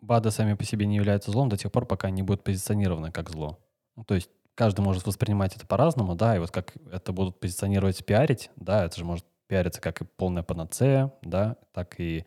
БАДы 0.00 0.32
сами 0.32 0.54
по 0.54 0.64
себе 0.64 0.86
не 0.86 0.96
являются 0.96 1.30
злом 1.30 1.48
до 1.48 1.56
тех 1.56 1.70
пор, 1.70 1.86
пока 1.86 2.08
они 2.08 2.22
будут 2.22 2.42
позиционированы 2.42 3.12
как 3.12 3.30
зло. 3.30 3.58
Ну, 3.94 4.04
то 4.04 4.14
есть 4.14 4.28
каждый 4.56 4.80
может 4.80 5.06
воспринимать 5.06 5.54
это 5.54 5.66
по-разному, 5.66 6.16
да, 6.16 6.34
и 6.34 6.40
вот 6.40 6.50
как 6.50 6.74
это 6.90 7.12
будут 7.12 7.38
позиционировать, 7.38 8.04
пиарить, 8.04 8.50
да, 8.56 8.84
это 8.84 8.96
же 8.98 9.04
может 9.04 9.24
пиариться 9.46 9.80
как 9.80 10.00
и 10.00 10.04
полная 10.04 10.42
панацея, 10.42 11.12
да, 11.22 11.56
так 11.72 12.00
и 12.00 12.24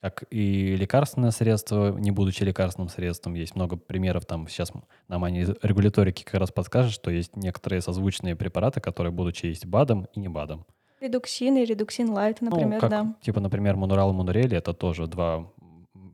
как 0.00 0.24
и 0.30 0.76
лекарственное 0.76 1.30
средство, 1.30 1.92
не 1.92 2.10
будучи 2.10 2.42
лекарственным 2.42 2.88
средством. 2.88 3.34
Есть 3.34 3.54
много 3.54 3.76
примеров, 3.76 4.24
там 4.24 4.48
сейчас 4.48 4.72
нам 5.08 5.24
они 5.24 5.44
регуляторики 5.62 6.24
как 6.24 6.40
раз 6.40 6.50
подскажут, 6.50 6.92
что 6.92 7.10
есть 7.10 7.36
некоторые 7.36 7.82
созвучные 7.82 8.34
препараты, 8.34 8.80
которые, 8.80 9.12
будучи 9.12 9.46
есть 9.46 9.66
БАДом 9.66 10.06
и 10.14 10.20
не 10.20 10.28
БАДом. 10.28 10.64
Редуксин 11.00 11.56
и 11.56 11.64
редуксин 11.64 12.10
лайт, 12.10 12.40
например, 12.40 12.74
ну, 12.74 12.80
как, 12.80 12.90
да. 12.90 13.14
Типа, 13.22 13.40
например, 13.40 13.76
Монурал 13.76 14.10
и 14.10 14.14
Монурели— 14.14 14.56
это 14.58 14.74
тоже 14.74 15.06
два 15.06 15.50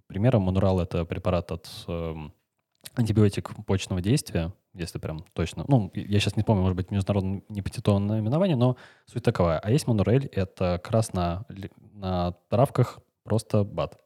примера. 0.06 0.38
Монурал— 0.38 0.80
это 0.80 1.04
препарат 1.04 1.50
от 1.50 1.68
эм, 1.88 2.32
антибиотик 2.94 3.50
почечного 3.66 4.00
действия, 4.00 4.52
если 4.74 4.98
прям 4.98 5.24
точно. 5.32 5.64
Ну, 5.66 5.90
я 5.92 6.20
сейчас 6.20 6.36
не 6.36 6.44
помню, 6.44 6.62
может 6.62 6.76
быть, 6.76 6.92
международное 6.92 7.42
непатентованное 7.48 8.16
наименование, 8.16 8.56
но 8.56 8.76
суть 9.06 9.24
такова. 9.24 9.58
А 9.58 9.70
есть 9.72 9.88
Монурель— 9.88 10.26
это 10.32 10.80
как 10.82 10.92
раз 10.92 11.12
на, 11.12 11.44
на 11.92 12.32
травках 12.48 13.00
просто 13.26 13.64
БАД. 13.64 13.98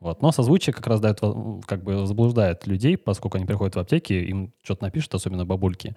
Вот. 0.00 0.20
Но 0.20 0.32
созвучие 0.32 0.74
как 0.74 0.88
раз 0.88 1.00
дает, 1.00 1.20
как 1.64 1.84
бы 1.84 2.06
заблуждает 2.06 2.66
людей, 2.66 2.96
поскольку 2.96 3.36
они 3.36 3.46
приходят 3.46 3.76
в 3.76 3.78
аптеки, 3.78 4.14
им 4.14 4.52
что-то 4.64 4.82
напишут, 4.82 5.14
особенно 5.14 5.46
бабульки. 5.46 5.94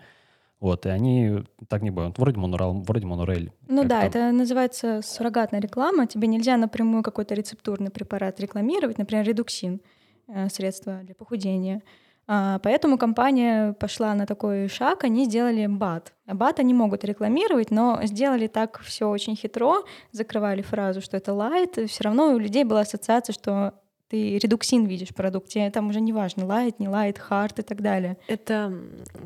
Вот, 0.60 0.86
и 0.86 0.90
они 0.90 1.44
так 1.68 1.82
не 1.82 1.90
бывают. 1.90 2.18
Вроде 2.18 2.40
Монурал, 2.40 2.74
вроде 2.82 3.06
Монурель. 3.06 3.52
Ну 3.68 3.84
да, 3.84 4.02
там? 4.02 4.08
это 4.08 4.32
называется 4.32 5.02
суррогатная 5.04 5.60
реклама. 5.60 6.06
Тебе 6.08 6.28
нельзя 6.28 6.56
напрямую 6.56 7.04
какой-то 7.04 7.34
рецептурный 7.34 7.90
препарат 7.90 8.40
рекламировать, 8.40 8.98
например, 8.98 9.26
редуксин, 9.26 9.82
э, 10.28 10.50
средство 10.50 11.02
для 11.04 11.16
похудения. 11.16 11.82
А, 12.28 12.60
поэтому 12.60 12.98
компания 12.98 13.74
пошла 13.74 14.14
на 14.16 14.26
такой 14.26 14.68
шаг, 14.68 15.04
они 15.04 15.26
сделали 15.26 15.68
БАД. 15.68 16.14
БАД 16.26 16.60
они 16.60 16.74
могут 16.74 17.04
рекламировать, 17.04 17.70
но 17.70 18.00
сделали 18.04 18.48
так 18.48 18.80
все 18.80 19.08
очень 19.08 19.36
хитро, 19.36 19.84
закрывали 20.12 20.62
фразу, 20.64 21.02
что 21.02 21.18
это 21.18 21.34
light, 21.34 21.78
все 21.88 22.04
равно 22.04 22.34
у 22.34 22.38
людей 22.38 22.64
была 22.64 22.82
ассоциация, 22.82 23.34
что 23.34 23.74
ты 24.10 24.38
редуксин 24.38 24.86
видишь 24.86 25.10
в 25.10 25.16
продукте, 25.16 25.70
там 25.72 25.90
уже 25.90 26.00
не 26.00 26.14
важно, 26.14 26.46
light, 26.46 26.80
не 26.80 26.88
light, 26.88 27.18
hard 27.18 27.60
и 27.60 27.62
так 27.64 27.82
далее. 27.82 28.18
Это 28.28 28.74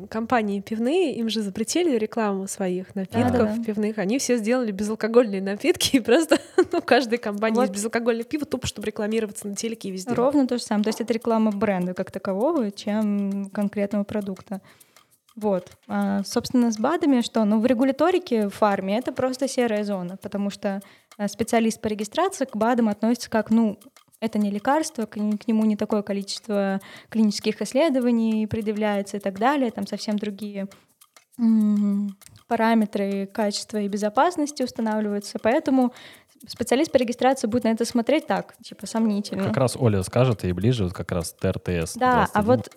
компании 0.08 0.60
пивные, 0.60 1.14
им 1.16 1.28
же 1.28 1.42
запретили 1.42 1.96
рекламу 1.98 2.46
своих 2.46 2.94
напитков 2.94 3.32
да, 3.32 3.56
да, 3.56 3.62
пивных, 3.62 3.98
они 3.98 4.18
все 4.18 4.38
сделали 4.38 4.72
безалкогольные 4.72 5.42
напитки, 5.42 5.96
и 5.96 6.00
просто 6.00 6.38
ну, 6.72 6.80
каждой 6.80 7.18
компании 7.18 7.56
вот. 7.56 7.62
есть 7.62 7.74
безалкогольное 7.74 8.24
пиво, 8.24 8.46
тупо 8.46 8.66
чтобы 8.66 8.86
рекламироваться 8.86 9.48
на 9.48 9.54
телеке 9.54 9.88
и 9.88 9.92
везде. 9.92 10.14
Ровно 10.14 10.46
то 10.46 10.56
же 10.56 10.64
самое, 10.64 10.84
то 10.84 10.88
есть 10.88 11.00
это 11.00 11.12
реклама 11.12 11.50
бренда 11.52 11.92
как 11.92 12.10
такового, 12.10 12.70
чем 12.70 13.50
конкретного 13.50 14.04
продукта. 14.04 14.62
Вот. 15.36 15.70
А, 15.88 16.22
собственно, 16.24 16.72
с 16.72 16.78
БАДами 16.78 17.20
что? 17.20 17.44
Ну, 17.44 17.60
в 17.60 17.66
регуляторике 17.66 18.48
в 18.48 18.54
фарме 18.54 18.98
это 18.98 19.12
просто 19.12 19.48
серая 19.48 19.84
зона, 19.84 20.16
потому 20.16 20.50
что 20.50 20.80
а, 21.16 21.28
специалист 21.28 21.80
по 21.80 21.86
регистрации 21.86 22.44
к 22.44 22.56
БАДам 22.56 22.88
относится 22.88 23.30
как, 23.30 23.50
ну, 23.50 23.78
это 24.20 24.38
не 24.38 24.50
лекарство, 24.50 25.06
к, 25.06 25.12
к 25.12 25.48
нему 25.48 25.64
не 25.64 25.76
такое 25.76 26.02
количество 26.02 26.80
клинических 27.08 27.60
исследований 27.62 28.46
предъявляется 28.46 29.16
и 29.16 29.20
так 29.20 29.38
далее, 29.38 29.70
там 29.70 29.86
совсем 29.86 30.16
другие 30.16 30.68
параметры 32.48 33.26
качества 33.26 33.78
и 33.78 33.88
безопасности 33.88 34.62
устанавливаются, 34.62 35.38
поэтому 35.42 35.94
специалист 36.46 36.92
по 36.92 36.96
регистрации 36.96 37.46
будет 37.46 37.64
на 37.64 37.68
это 37.68 37.84
смотреть 37.84 38.26
так, 38.26 38.56
типа 38.62 38.86
сомнительно. 38.86 39.44
Как 39.44 39.56
раз 39.56 39.76
Оля 39.76 40.02
скажет, 40.02 40.44
и 40.44 40.52
ближе 40.52 40.84
вот 40.84 40.92
как 40.92 41.12
раз 41.12 41.32
ТРТС. 41.32 41.94
Да, 41.94 42.26
21. 42.26 42.30
а 42.34 42.42
вот 42.42 42.70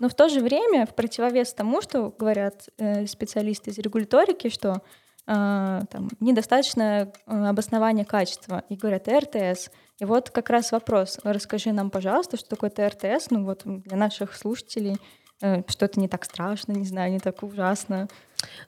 но 0.00 0.08
в 0.08 0.14
то 0.14 0.28
же 0.28 0.40
время, 0.40 0.86
в 0.86 0.94
противовес 0.94 1.52
тому, 1.54 1.82
что 1.82 2.14
говорят 2.16 2.68
э, 2.78 3.06
специалисты 3.06 3.70
из 3.70 3.78
регуляторики, 3.78 4.48
что 4.48 4.82
э, 5.26 5.80
там, 5.90 6.08
недостаточно 6.20 7.12
э, 7.26 7.46
обоснования 7.46 8.04
качества, 8.04 8.62
и 8.68 8.76
говорят 8.76 9.08
РТС. 9.08 9.70
И 10.00 10.04
вот 10.04 10.30
как 10.30 10.50
раз 10.50 10.72
вопрос. 10.72 11.18
Расскажи 11.24 11.72
нам, 11.72 11.90
пожалуйста, 11.90 12.36
что 12.36 12.48
такое 12.48 12.70
ТРТС, 12.70 13.30
ну 13.30 13.44
вот 13.44 13.62
для 13.64 13.96
наших 13.96 14.34
слушателей, 14.36 14.96
э, 15.40 15.62
что 15.66 15.86
это 15.86 15.98
не 15.98 16.08
так 16.08 16.24
страшно, 16.24 16.72
не 16.72 16.84
знаю, 16.84 17.10
не 17.10 17.18
так 17.18 17.42
ужасно. 17.42 18.08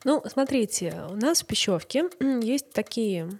Ну, 0.04 0.22
смотрите, 0.26 0.94
у 1.08 1.14
нас 1.14 1.42
в 1.42 1.46
Пищевке 1.46 2.10
есть 2.42 2.72
такие 2.72 3.30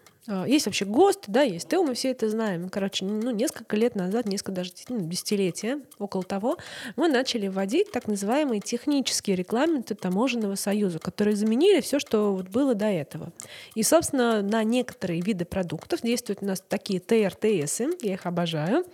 есть 0.47 0.66
вообще 0.66 0.85
ГОСТ, 0.85 1.25
да, 1.29 1.43
есть 1.43 1.68
ТЭУ, 1.68 1.85
мы 1.85 1.95
все 1.95 2.11
это 2.11 2.29
знаем. 2.29 2.68
Короче, 2.68 3.05
ну, 3.05 3.31
несколько 3.31 3.77
лет 3.77 3.95
назад, 3.95 4.27
несколько 4.27 4.53
даже 4.53 4.73
ну, 4.89 5.01
десятилетия, 5.01 5.81
около 5.99 6.23
того, 6.23 6.59
мы 6.97 7.09
начали 7.09 7.49
вводить 7.49 7.91
так 7.91 8.07
называемые 8.07 8.61
технические 8.61 9.37
регламенты 9.37 9.95
таможенного 9.95 10.57
союза, 10.57 10.99
которые 10.99 11.37
заменили 11.37 11.81
все, 11.81 11.99
что 11.99 12.35
вот 12.35 12.49
было 12.49 12.75
до 12.75 12.87
этого. 12.87 13.33
И, 13.75 13.83
собственно, 13.83 14.43
на 14.43 14.62
некоторые 14.62 15.21
виды 15.23 15.45
продуктов 15.45 16.03
действуют 16.03 16.43
у 16.43 16.47
нас 16.47 16.62
такие 16.66 17.01
ТРТС, 17.01 17.81
я 18.03 18.14
их 18.14 18.27
обожаю. 18.27 18.85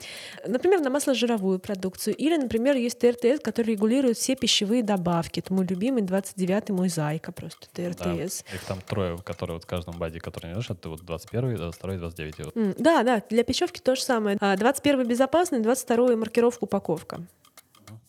Например, 0.47 0.81
на 0.81 0.91
масложировую 0.91 1.59
продукцию. 1.59 2.15
Или, 2.15 2.37
например, 2.37 2.77
есть 2.77 3.01
ТРТС, 3.01 3.41
который 3.43 3.75
регулирует 3.75 4.17
все 4.17 4.37
пищевые 4.37 4.83
добавки. 4.83 5.41
Это 5.41 5.53
мой 5.53 5.67
любимый 5.67 6.03
29-й 6.03 6.73
мой 6.73 6.89
зайка 6.89 7.33
просто 7.33 7.69
ТРТС. 7.73 8.45
Да, 8.45 8.55
их 8.55 8.65
там 8.67 8.81
трое, 8.81 9.19
которые 9.19 9.57
вот 9.57 9.65
в 9.65 9.67
каждом 9.67 9.99
баде, 9.99 10.21
который 10.21 10.47
не 10.47 10.53
знаешь, 10.53 10.71
это 10.71 10.89
вот 10.89 11.03
21, 11.33 11.57
22, 11.57 11.97
29. 11.97 12.35
Mm, 12.55 12.75
да, 12.79 13.03
да, 13.03 13.23
для 13.29 13.45
пищевки 13.45 13.81
то 13.81 13.95
же 13.95 14.03
самое. 14.03 14.37
21 14.39 15.01
а, 15.01 15.05
безопасный, 15.05 15.61
22 15.61 16.17
маркировка 16.17 16.65
упаковка. 16.65 17.21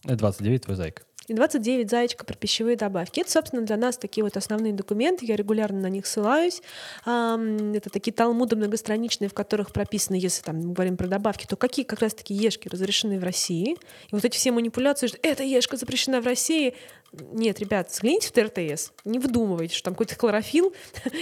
И 0.03 0.13
29 0.13 0.61
твой 0.63 0.75
зайка 0.75 1.06
и 1.27 1.33
29 1.33 1.89
зайчика 1.89 2.25
про 2.25 2.35
пищевые 2.35 2.77
добавки. 2.77 3.19
Это, 3.19 3.29
собственно, 3.29 3.61
для 3.61 3.75
нас 3.77 3.97
такие 3.97 4.23
вот 4.23 4.37
основные 4.37 4.73
документы, 4.73 5.25
я 5.25 5.35
регулярно 5.35 5.81
на 5.81 5.89
них 5.89 6.05
ссылаюсь. 6.07 6.61
Это 7.05 7.89
такие 7.91 8.13
талмуды 8.13 8.55
многостраничные, 8.55 9.29
в 9.29 9.33
которых 9.33 9.73
прописаны, 9.73 10.15
если 10.15 10.41
там 10.41 10.57
мы 10.57 10.73
говорим 10.73 10.95
про 10.95 11.07
добавки, 11.07 11.45
то 11.45 11.55
какие 11.55 11.83
как 11.85 11.99
раз-таки 11.99 12.33
ешки 12.33 12.69
разрешены 12.69 13.19
в 13.19 13.23
России. 13.23 13.73
И 13.73 14.15
вот 14.15 14.23
эти 14.23 14.37
все 14.37 14.51
манипуляции, 14.51 15.07
что 15.07 15.17
эта 15.21 15.43
ешка 15.43 15.75
запрещена 15.75 16.21
в 16.21 16.25
России, 16.25 16.75
нет, 17.13 17.59
ребят, 17.59 17.89
взгляните 17.89 18.27
в 18.27 18.31
ТРТС, 18.31 18.91
не 19.05 19.17
выдумывайте, 19.17 19.73
что 19.73 19.85
там 19.85 19.93
какой-то 19.95 20.15
хлорофилл, 20.15 20.73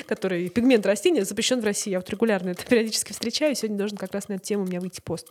который 0.07 0.49
пигмент 0.49 0.85
растения, 0.85 1.23
запрещен 1.23 1.61
в 1.61 1.63
России. 1.63 1.91
Я 1.91 1.99
вот 1.99 2.09
регулярно 2.09 2.49
это 2.49 2.65
периодически 2.65 3.11
встречаю, 3.11 3.55
сегодня 3.55 3.77
должен 3.77 3.97
как 3.97 4.13
раз 4.13 4.27
на 4.27 4.33
эту 4.33 4.43
тему 4.43 4.63
у 4.63 4.67
меня 4.67 4.81
выйти 4.81 4.99
пост. 5.01 5.27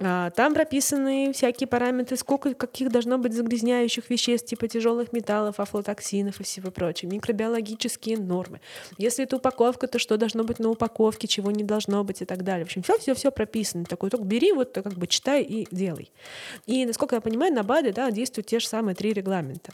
А, 0.00 0.30
там 0.30 0.54
прописаны 0.54 1.32
всякие 1.32 1.68
параметры, 1.68 2.16
сколько 2.16 2.52
каких 2.54 2.90
должно 2.90 3.16
быть 3.16 3.32
загрязняющих 3.32 4.10
веществ, 4.10 4.48
типа 4.48 4.66
тяжелых 4.66 5.12
металлов, 5.12 5.60
афлотоксинов 5.60 6.40
и 6.40 6.42
всего 6.42 6.72
прочего, 6.72 7.10
микробиологические 7.10 8.18
нормы. 8.18 8.60
Если 8.98 9.24
это 9.24 9.36
упаковка, 9.36 9.86
то 9.86 10.00
что 10.00 10.16
должно 10.16 10.42
быть 10.42 10.58
на 10.58 10.70
упаковке, 10.70 11.28
чего 11.28 11.52
не 11.52 11.62
должно 11.62 12.02
быть 12.02 12.22
и 12.22 12.24
так 12.24 12.42
далее. 12.42 12.64
В 12.64 12.68
общем, 12.68 12.82
все, 12.82 12.98
все, 12.98 13.14
все 13.14 13.30
прописано. 13.30 13.84
Такой 13.84 14.10
только 14.10 14.24
бери, 14.24 14.52
вот 14.52 14.74
как 14.74 14.94
бы 14.94 15.06
читай 15.06 15.42
и 15.42 15.68
делай. 15.70 16.10
И 16.66 16.84
насколько 16.86 17.14
я 17.14 17.20
понимаю, 17.20 17.54
на 17.54 17.62
БАДе 17.62 17.92
да, 17.92 18.10
действуют 18.10 18.48
те 18.48 18.58
же 18.58 18.66
самые 18.66 18.96
три 18.96 19.12
регламента. 19.12 19.72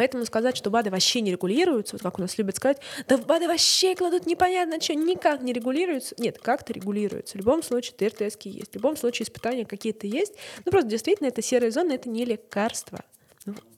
Поэтому 0.00 0.24
сказать, 0.24 0.56
что 0.56 0.70
БАДы 0.70 0.88
вообще 0.88 1.20
не 1.20 1.30
регулируются, 1.30 1.94
вот 1.94 2.02
как 2.02 2.18
у 2.18 2.22
нас 2.22 2.38
любят 2.38 2.56
сказать, 2.56 2.78
да 3.06 3.18
в 3.18 3.26
БАДы 3.26 3.48
вообще 3.48 3.94
кладут 3.94 4.24
непонятно 4.24 4.80
что, 4.80 4.94
никак 4.94 5.42
не 5.42 5.52
регулируются. 5.52 6.14
Нет, 6.16 6.38
как-то 6.38 6.72
регулируются. 6.72 7.34
В 7.34 7.40
любом 7.40 7.62
случае 7.62 7.92
ТРТС 7.98 8.38
есть, 8.44 8.72
в 8.72 8.74
любом 8.76 8.96
случае 8.96 9.26
испытания 9.26 9.66
какие-то 9.66 10.06
есть. 10.06 10.32
Ну 10.64 10.72
просто 10.72 10.88
действительно 10.88 11.26
это 11.28 11.42
серая 11.42 11.70
зона, 11.70 11.92
это 11.92 12.08
не 12.08 12.24
лекарство. 12.24 13.04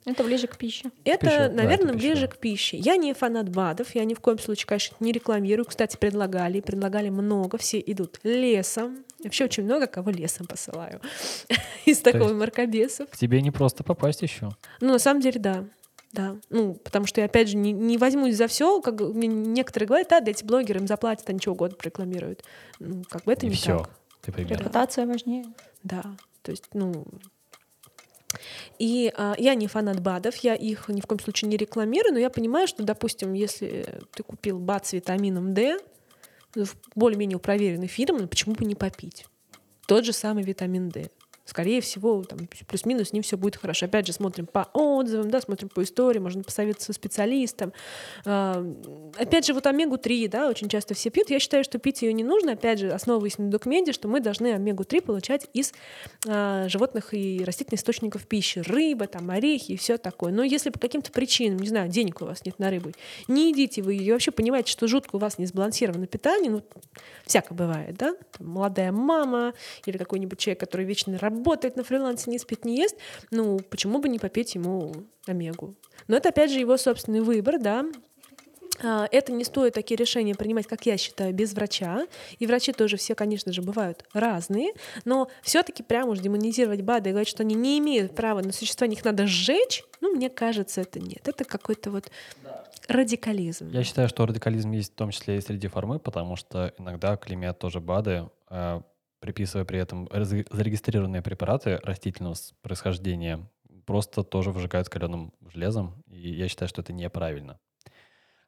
Это 0.05 0.23
ближе 0.23 0.47
к 0.47 0.57
пище. 0.57 0.93
Это, 1.05 1.27
пища, 1.27 1.51
наверное, 1.53 1.87
да, 1.89 1.93
это 1.93 1.95
ближе 1.95 2.29
к 2.29 2.37
пище. 2.37 2.77
Я 2.77 2.97
не 2.97 3.15
фанат 3.15 3.49
БАДов, 3.49 3.93
я 3.97 4.05
ни 4.05 4.15
в 4.15 4.21
коем 4.21 4.39
случае, 4.39 4.69
конечно, 4.69 4.97
не 5.01 5.11
рекламирую. 5.11 5.67
Кстати, 5.67 5.97
предлагали, 5.97 6.61
предлагали 6.61 7.09
много, 7.09 7.59
все 7.59 7.81
идут 7.81 8.21
лесом. 8.23 9.05
Вообще 9.25 9.47
очень 9.47 9.65
много 9.65 9.89
кого 9.89 10.13
лесом 10.13 10.47
посылаю 10.47 11.01
из 11.85 11.99
такого 11.99 12.33
маркобесов. 12.33 13.11
К 13.11 13.17
тебе 13.17 13.43
не 13.43 13.51
просто 13.51 13.83
попасть 13.83 14.23
еще. 14.23 14.51
Ну, 14.81 14.93
на 14.93 14.99
самом 15.01 15.21
деле, 15.21 15.41
да. 15.41 15.65
Да, 16.13 16.37
ну, 16.51 16.75
потому 16.75 17.07
что 17.07 17.23
я, 17.23 17.25
опять 17.25 17.49
же, 17.49 17.57
не, 17.57 17.73
не 17.73 17.97
возьмусь 17.97 18.37
за 18.37 18.47
все, 18.47 18.83
как 18.83 19.01
некоторые 19.01 19.89
говорят, 19.89 20.09
да, 20.11 20.21
да, 20.21 20.31
эти 20.31 20.45
блогеры 20.45 20.81
им 20.81 20.87
заплатят, 20.87 21.29
они 21.31 21.41
чего 21.41 21.55
угодно 21.55 21.77
рекламируют. 21.83 22.45
Ну, 22.79 23.03
как 23.09 23.25
бы 23.25 23.33
это 23.33 23.47
и 23.47 23.49
не 23.49 23.55
все. 23.55 23.79
так. 23.79 24.35
Ты 24.35 24.45
Репутация 24.45 25.07
важнее. 25.07 25.47
Да, 25.83 26.03
то 26.43 26.51
есть, 26.51 26.69
ну, 26.75 27.07
и 28.79 29.13
а, 29.17 29.35
я 29.39 29.55
не 29.55 29.67
фанат 29.67 30.01
БАДов, 30.01 30.37
я 30.37 30.55
их 30.55 30.89
ни 30.89 31.01
в 31.01 31.07
коем 31.07 31.19
случае 31.19 31.49
не 31.49 31.57
рекламирую, 31.57 32.13
но 32.13 32.19
я 32.19 32.31
понимаю, 32.31 32.69
что, 32.69 32.83
допустим, 32.83 33.33
если 33.33 34.01
ты 34.15 34.23
купил 34.23 34.59
БАД 34.59 34.87
с 34.87 34.93
витамином 34.93 35.55
D 35.55 35.79
в 36.55 36.75
более-менее 36.95 37.39
проверенной 37.39 37.87
фирме, 37.87 38.21
ну, 38.21 38.29
почему 38.29 38.55
бы 38.55 38.65
не 38.65 38.75
попить? 38.75 39.27
Тот 39.87 40.05
же 40.05 40.13
самый 40.13 40.45
витамин 40.45 40.89
D 40.89 41.11
скорее 41.45 41.81
всего, 41.81 42.23
там, 42.23 42.49
плюс-минус 42.67 43.09
с 43.09 43.13
ним 43.13 43.23
все 43.23 43.37
будет 43.37 43.57
хорошо. 43.57 43.87
Опять 43.87 44.07
же, 44.07 44.13
смотрим 44.13 44.47
по 44.47 44.69
отзывам, 44.73 45.31
да, 45.31 45.41
смотрим 45.41 45.69
по 45.69 45.83
истории, 45.83 46.19
можно 46.19 46.43
посоветоваться 46.43 46.87
со 46.87 46.93
специалистом. 46.93 47.73
А, 48.25 48.65
опять 49.17 49.47
же, 49.47 49.55
вот 49.55 49.67
омегу-3, 49.67 50.29
да, 50.29 50.49
очень 50.49 50.69
часто 50.69 50.95
все 50.95 51.11
пьют. 51.11 51.31
Я 51.31 51.41
считаю, 51.41 51.65
что 51.65 51.79
пить 51.79 52.03
ее 52.03 52.13
не 52.13 52.25
нужно, 52.25 52.53
опять 52.53 52.79
же, 52.79 52.91
основываясь 52.91 53.39
на 53.39 53.51
документе, 53.51 53.93
что 53.93 54.09
мы 54.09 54.21
должны 54.21 54.55
омегу-3 54.55 55.03
получать 55.03 55.49
из 55.53 55.73
а, 56.27 56.69
животных 56.69 57.13
и 57.13 57.43
растительных 57.45 57.81
источников 57.81 58.27
пищи. 58.27 58.61
Рыба, 58.61 59.07
там, 59.07 59.31
орехи 59.31 59.73
и 59.73 59.77
все 59.77 59.99
такое. 59.99 60.33
Но 60.33 60.43
если 60.43 60.71
по 60.71 60.79
каким-то 60.79 61.11
причинам, 61.11 61.59
не 61.59 61.69
знаю, 61.69 61.89
денег 61.89 62.23
у 62.23 62.27
вас 62.27 62.45
нет 62.45 62.59
на 62.59 62.71
рыбу, 62.71 62.93
не 63.29 63.51
едите 63.51 63.83
вы 63.83 63.95
ее, 63.95 64.13
вообще 64.13 64.31
понимаете, 64.31 64.71
что 64.71 64.87
жутко 64.87 65.17
у 65.17 65.19
вас 65.19 65.39
не 65.39 65.47
сбалансировано 65.47 66.07
питание, 66.07 66.51
ну, 66.51 66.63
всяко 67.27 67.55
бывает, 67.55 67.97
да, 67.97 68.15
там, 68.37 68.49
молодая 68.49 68.93
мама 68.93 69.55
или 69.87 69.99
какой-нибудь 69.99 70.39
человек, 70.39 70.61
который 70.61 70.87
вечно 70.87 71.19
работает, 71.19 71.32
работает 71.39 71.77
на 71.77 71.85
фрилансе, 71.85 72.31
не 72.31 72.39
спит, 72.39 72.65
не 72.65 72.77
ест, 72.77 72.97
ну, 73.31 73.59
почему 73.71 73.99
бы 73.99 74.09
не 74.09 74.19
попить 74.19 74.55
ему 74.55 74.93
омегу? 75.27 75.75
Но 76.09 76.17
это, 76.17 76.31
опять 76.31 76.51
же, 76.51 76.59
его 76.59 76.77
собственный 76.77 77.21
выбор, 77.21 77.59
да, 77.59 77.85
а, 78.83 79.09
это 79.11 79.33
не 79.33 79.45
стоит 79.45 79.75
такие 79.75 79.97
решения 79.97 80.35
принимать, 80.35 80.67
как 80.67 80.87
я 80.87 80.97
считаю, 80.97 81.33
без 81.33 81.53
врача. 81.53 82.07
И 82.39 82.47
врачи 82.47 82.73
тоже 82.73 82.97
все, 82.97 83.15
конечно 83.15 83.53
же, 83.53 83.63
бывают 83.63 84.05
разные. 84.13 84.73
Но 85.05 85.29
все-таки 85.43 85.83
прямо 85.83 86.13
уж 86.13 86.19
демонизировать 86.19 86.83
БАДы 86.83 87.11
и 87.11 87.13
говорить, 87.13 87.29
что 87.29 87.43
они 87.43 87.55
не 87.55 87.79
имеют 87.79 88.15
права 88.15 88.41
на 88.41 88.53
существование, 88.53 88.99
их 88.99 89.05
надо 89.05 89.27
сжечь, 89.27 89.85
ну, 90.01 90.15
мне 90.15 90.31
кажется, 90.31 90.81
это 90.81 90.99
нет. 91.01 91.29
Это 91.29 91.45
какой-то 91.45 91.91
вот 91.91 92.11
радикализм. 92.89 93.71
Я 93.71 93.85
считаю, 93.85 94.09
что 94.09 94.27
радикализм 94.27 94.73
есть 94.73 94.93
в 94.93 94.97
том 94.97 95.11
числе 95.11 95.39
и 95.39 95.41
среди 95.41 95.69
формы, 95.69 95.99
потому 95.99 96.37
что 96.37 96.75
иногда 96.79 97.17
клеймят 97.17 97.59
тоже 97.59 97.81
БАДы, 97.81 98.29
а, 98.49 98.83
приписывая 99.23 99.65
при 99.65 99.79
этом 99.79 100.09
зарегистрированные 100.11 101.23
препараты 101.23 101.79
растительного 101.85 102.35
происхождения, 102.61 103.49
просто 103.87 104.25
тоже 104.25 104.51
выжигают 104.51 104.89
каленым 104.89 105.33
железом, 105.49 106.03
и 106.09 106.29
я 106.33 106.49
считаю, 106.49 106.69
что 106.69 106.83
это 106.83 106.93
неправильно. 106.93 107.61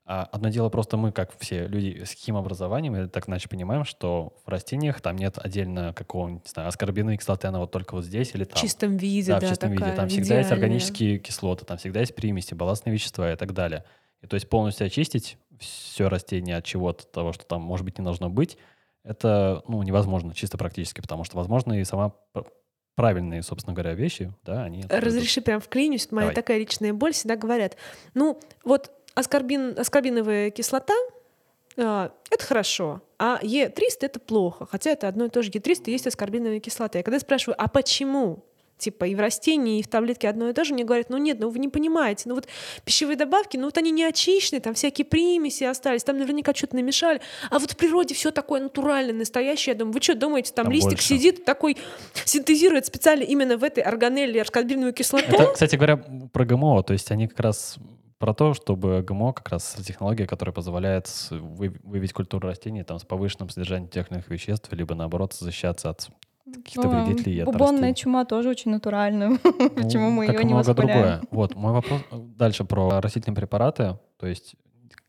А 0.04 0.24
одно 0.24 0.48
дело 0.48 0.68
просто 0.70 0.96
мы, 0.96 1.12
как 1.12 1.38
все 1.38 1.68
люди 1.68 2.02
с 2.04 2.10
химобразованием, 2.12 2.96
или 2.96 3.06
так 3.06 3.28
иначе 3.28 3.48
понимаем, 3.48 3.84
что 3.84 4.34
в 4.44 4.48
растениях 4.48 5.00
там 5.00 5.16
нет 5.16 5.38
отдельно 5.38 5.94
какого-нибудь, 5.94 6.44
не 6.44 6.50
знаю, 6.50 6.68
аскорбиновой 6.68 7.18
кислоты, 7.18 7.46
она 7.46 7.60
вот 7.60 7.70
только 7.70 7.94
вот 7.94 8.04
здесь 8.04 8.34
или 8.34 8.42
там. 8.42 8.58
В 8.58 8.60
чистом 8.60 8.96
виде, 8.96 9.32
да, 9.32 9.40
да, 9.40 9.46
в 9.46 9.50
чистом 9.50 9.70
виде. 9.70 9.92
Там 9.92 10.08
всегда 10.08 10.38
есть 10.38 10.48
идеальная. 10.48 10.52
органические 10.52 11.18
кислоты, 11.20 11.64
там 11.64 11.78
всегда 11.78 12.00
есть 12.00 12.16
примеси, 12.16 12.52
балластные 12.54 12.92
вещества 12.92 13.32
и 13.32 13.36
так 13.36 13.54
далее. 13.54 13.84
И 14.22 14.26
то 14.26 14.34
есть 14.34 14.48
полностью 14.48 14.88
очистить 14.88 15.38
все 15.60 16.08
растение 16.08 16.56
от 16.56 16.64
чего-то, 16.64 17.06
того, 17.06 17.32
что 17.32 17.44
там, 17.46 17.62
может 17.62 17.86
быть, 17.86 17.96
не 17.96 18.04
должно 18.04 18.28
быть, 18.28 18.58
это 19.04 19.62
ну, 19.68 19.82
невозможно 19.82 20.34
чисто 20.34 20.58
практически, 20.58 21.00
потому 21.00 21.24
что, 21.24 21.36
возможно, 21.36 21.78
и 21.78 21.84
сама 21.84 22.14
пр- 22.32 22.50
правильные, 22.96 23.42
собственно 23.42 23.74
говоря, 23.74 23.94
вещи, 23.94 24.32
да, 24.44 24.64
они... 24.64 24.84
Разреши 24.88 25.40
прям 25.40 25.60
вклинюсь, 25.60 26.10
моя 26.10 26.28
Давай. 26.28 26.34
такая 26.34 26.58
личная 26.58 26.92
боль, 26.92 27.12
всегда 27.12 27.36
говорят, 27.36 27.76
ну, 28.14 28.40
вот 28.64 28.90
аскорбин, 29.14 29.78
аскорбиновая 29.78 30.50
кислота, 30.50 30.94
а, 31.76 32.12
это 32.30 32.44
хорошо, 32.44 33.02
а 33.18 33.38
Е300 33.42 33.98
это 34.00 34.20
плохо, 34.20 34.66
хотя 34.66 34.90
это 34.90 35.08
одно 35.08 35.26
и 35.26 35.28
то 35.28 35.42
же. 35.42 35.50
Е300 35.50 35.90
есть 35.90 36.06
аскорбиновая 36.06 36.60
кислота. 36.60 36.98
Я 36.98 37.04
когда 37.04 37.18
спрашиваю, 37.18 37.56
а 37.58 37.68
почему? 37.68 38.44
Типа 38.76 39.04
и 39.04 39.14
в 39.14 39.20
растении, 39.20 39.78
и 39.78 39.82
в 39.82 39.88
таблетке 39.88 40.28
одно 40.28 40.48
и 40.48 40.52
то 40.52 40.64
же, 40.64 40.74
мне 40.74 40.84
говорят, 40.84 41.08
ну 41.08 41.16
нет, 41.16 41.38
ну 41.38 41.48
вы 41.48 41.58
не 41.58 41.68
понимаете, 41.68 42.24
ну 42.28 42.34
вот 42.34 42.48
пищевые 42.84 43.16
добавки, 43.16 43.56
ну 43.56 43.66
вот 43.66 43.78
они 43.78 43.90
не 43.92 44.04
очищены, 44.04 44.60
там 44.60 44.74
всякие 44.74 45.04
примеси 45.04 45.64
остались, 45.64 46.02
там 46.02 46.18
наверняка 46.18 46.54
что-то 46.54 46.76
намешали, 46.76 47.20
а 47.50 47.58
вот 47.58 47.70
в 47.70 47.76
природе 47.76 48.14
все 48.14 48.32
такое 48.32 48.60
натуральное, 48.60 49.14
настоящее. 49.14 49.74
Я 49.74 49.78
думаю, 49.78 49.94
вы 49.94 50.02
что 50.02 50.14
думаете, 50.14 50.52
там, 50.52 50.64
Там 50.64 50.72
листик 50.72 50.90
больше. 50.90 51.06
сидит 51.06 51.44
такой, 51.44 51.76
синтезирует 52.24 52.86
специально 52.86 53.22
именно 53.22 53.56
в 53.56 53.64
этой 53.64 53.82
органелле 53.82 54.42
аскорбиновую 54.42 54.92
кислоту? 54.92 55.26
Это, 55.28 55.46
кстати 55.52 55.76
говоря, 55.76 55.96
про 56.32 56.44
ГМО, 56.44 56.82
то 56.82 56.92
есть 56.92 57.10
они 57.10 57.28
как 57.28 57.40
раз 57.40 57.76
про 58.18 58.34
то, 58.34 58.54
чтобы 58.54 59.02
ГМО 59.02 59.34
как 59.34 59.50
раз 59.50 59.76
технология, 59.86 60.26
которая 60.26 60.52
позволяет 60.52 61.08
выявить 61.30 62.12
культуру 62.12 62.48
растений 62.48 62.82
там, 62.82 62.98
с 62.98 63.04
повышенным 63.04 63.50
содержанием 63.50 63.88
тех 63.88 64.08
или 64.08 64.16
иных 64.16 64.30
веществ, 64.30 64.72
либо 64.72 64.94
наоборот 64.94 65.34
защищаться 65.34 65.90
от 65.90 66.08
каких-то 66.44 66.88
Ну, 66.88 67.04
вредителей 67.06 67.42
от 67.42 67.46
Бубонная 67.46 67.72
растений. 67.90 67.94
чума 67.94 68.24
тоже 68.24 68.50
очень 68.50 68.70
натуральная. 68.70 69.38
Почему 69.76 70.04
Ну, 70.04 70.10
мы 70.10 70.26
как 70.26 70.36
ее 70.36 70.44
не 70.44 70.52
много 70.54 70.68
восхваляем? 70.68 71.00
другое. 71.02 71.22
Вот, 71.30 71.54
мой 71.54 71.72
вопрос 71.72 72.00
э, 72.10 72.16
дальше 72.36 72.64
про 72.64 73.00
растительные 73.00 73.36
препараты. 73.36 73.98
То 74.18 74.26
есть 74.26 74.54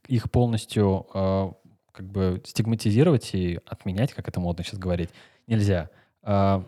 их 0.08 0.32
полностью 0.32 1.08
э, 1.14 1.52
как 1.92 2.06
бы 2.10 2.42
стигматизировать 2.46 3.34
и 3.34 3.60
отменять, 3.66 4.14
как 4.14 4.28
это 4.28 4.40
модно 4.40 4.64
сейчас 4.64 4.80
говорить, 4.80 5.10
нельзя. 5.48 5.90
А, 6.24 6.64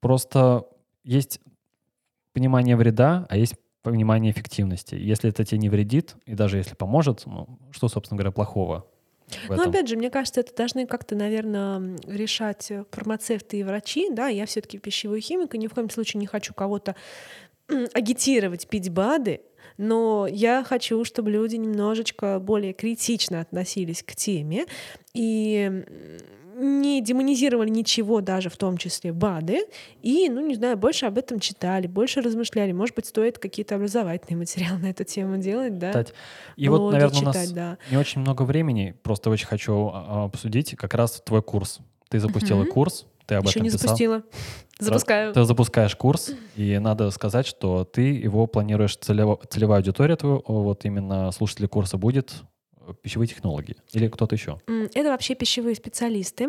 просто 0.00 0.66
есть 1.04 1.40
понимание 2.32 2.76
вреда, 2.76 3.26
а 3.28 3.36
есть 3.36 3.54
понимание 3.82 4.32
эффективности. 4.32 4.94
Если 4.94 5.28
это 5.30 5.44
тебе 5.44 5.58
не 5.58 5.68
вредит, 5.68 6.16
и 6.24 6.34
даже 6.34 6.56
если 6.56 6.74
поможет, 6.74 7.22
ну, 7.26 7.58
что, 7.72 7.88
собственно 7.88 8.16
говоря, 8.18 8.30
плохого 8.32 8.86
Ну, 9.48 9.68
опять 9.68 9.88
же, 9.88 9.96
мне 9.96 10.10
кажется, 10.10 10.40
это 10.40 10.54
должны 10.54 10.86
как-то, 10.86 11.14
наверное, 11.14 11.96
решать 12.06 12.70
э, 12.70 12.84
фармацевты 12.90 13.58
и 13.58 13.62
врачи. 13.62 14.08
Да, 14.10 14.28
я 14.28 14.46
все-таки 14.46 14.78
пищевой 14.78 15.20
химик, 15.20 15.54
и 15.54 15.58
ни 15.58 15.66
в 15.66 15.74
коем 15.74 15.90
случае 15.90 16.20
не 16.20 16.26
хочу 16.26 16.54
кого-то 16.54 16.94
агитировать 17.94 18.68
пить 18.68 18.90
БАДы, 18.90 19.40
но 19.78 20.26
я 20.30 20.64
хочу, 20.64 21.04
чтобы 21.04 21.30
люди 21.30 21.56
немножечко 21.56 22.38
более 22.38 22.72
критично 22.72 23.40
относились 23.40 24.02
к 24.02 24.14
теме 24.14 24.66
и 25.14 25.84
не 26.62 27.00
демонизировали 27.02 27.68
ничего, 27.68 28.20
даже 28.20 28.48
в 28.48 28.56
том 28.56 28.76
числе 28.78 29.12
БАДы, 29.12 29.64
и, 30.02 30.28
ну, 30.30 30.40
не 30.46 30.54
знаю, 30.54 30.76
больше 30.76 31.06
об 31.06 31.18
этом 31.18 31.40
читали, 31.40 31.86
больше 31.86 32.20
размышляли. 32.20 32.72
Может 32.72 32.94
быть, 32.96 33.06
стоит 33.06 33.38
какие-то 33.38 33.74
образовательные 33.74 34.38
материалы 34.38 34.78
на 34.78 34.86
эту 34.90 35.04
тему 35.04 35.38
делать, 35.38 35.78
да? 35.78 35.88
Читать. 35.88 36.14
И 36.56 36.68
вот, 36.68 36.80
Моду 36.80 36.92
наверное, 36.92 37.20
у 37.20 37.24
нас 37.24 37.36
читать, 37.36 37.54
да. 37.54 37.78
не 37.90 37.96
очень 37.96 38.20
много 38.20 38.42
времени, 38.42 38.94
просто 39.02 39.30
очень 39.30 39.46
хочу 39.46 39.90
а, 39.92 40.24
обсудить 40.24 40.74
как 40.76 40.94
раз 40.94 41.20
твой 41.24 41.42
курс. 41.42 41.80
Ты 42.08 42.20
запустила 42.20 42.62
Мгм. 42.62 42.70
курс, 42.70 43.06
ты 43.26 43.36
об 43.36 43.44
Еще 43.44 43.52
этом 43.58 43.62
не 43.64 43.70
писал. 43.70 43.80
запустила. 43.88 44.22
Запускаю. 44.78 45.32
Ты 45.32 45.44
запускаешь 45.44 45.94
курс, 45.96 46.32
и 46.56 46.78
надо 46.78 47.10
сказать, 47.10 47.46
что 47.46 47.84
ты 47.84 48.02
его 48.02 48.46
планируешь, 48.46 48.96
целево- 49.00 49.40
целевая 49.48 49.78
аудитория 49.78 50.16
твоего, 50.16 50.42
вот 50.46 50.84
именно 50.84 51.30
слушатели 51.30 51.66
курса 51.66 51.96
будет 51.98 52.34
пищевые 53.02 53.28
технологии 53.28 53.76
или 53.92 54.08
кто-то 54.08 54.34
еще. 54.34 54.60
Это 54.66 55.10
вообще 55.10 55.34
пищевые 55.34 55.74
специалисты. 55.74 56.48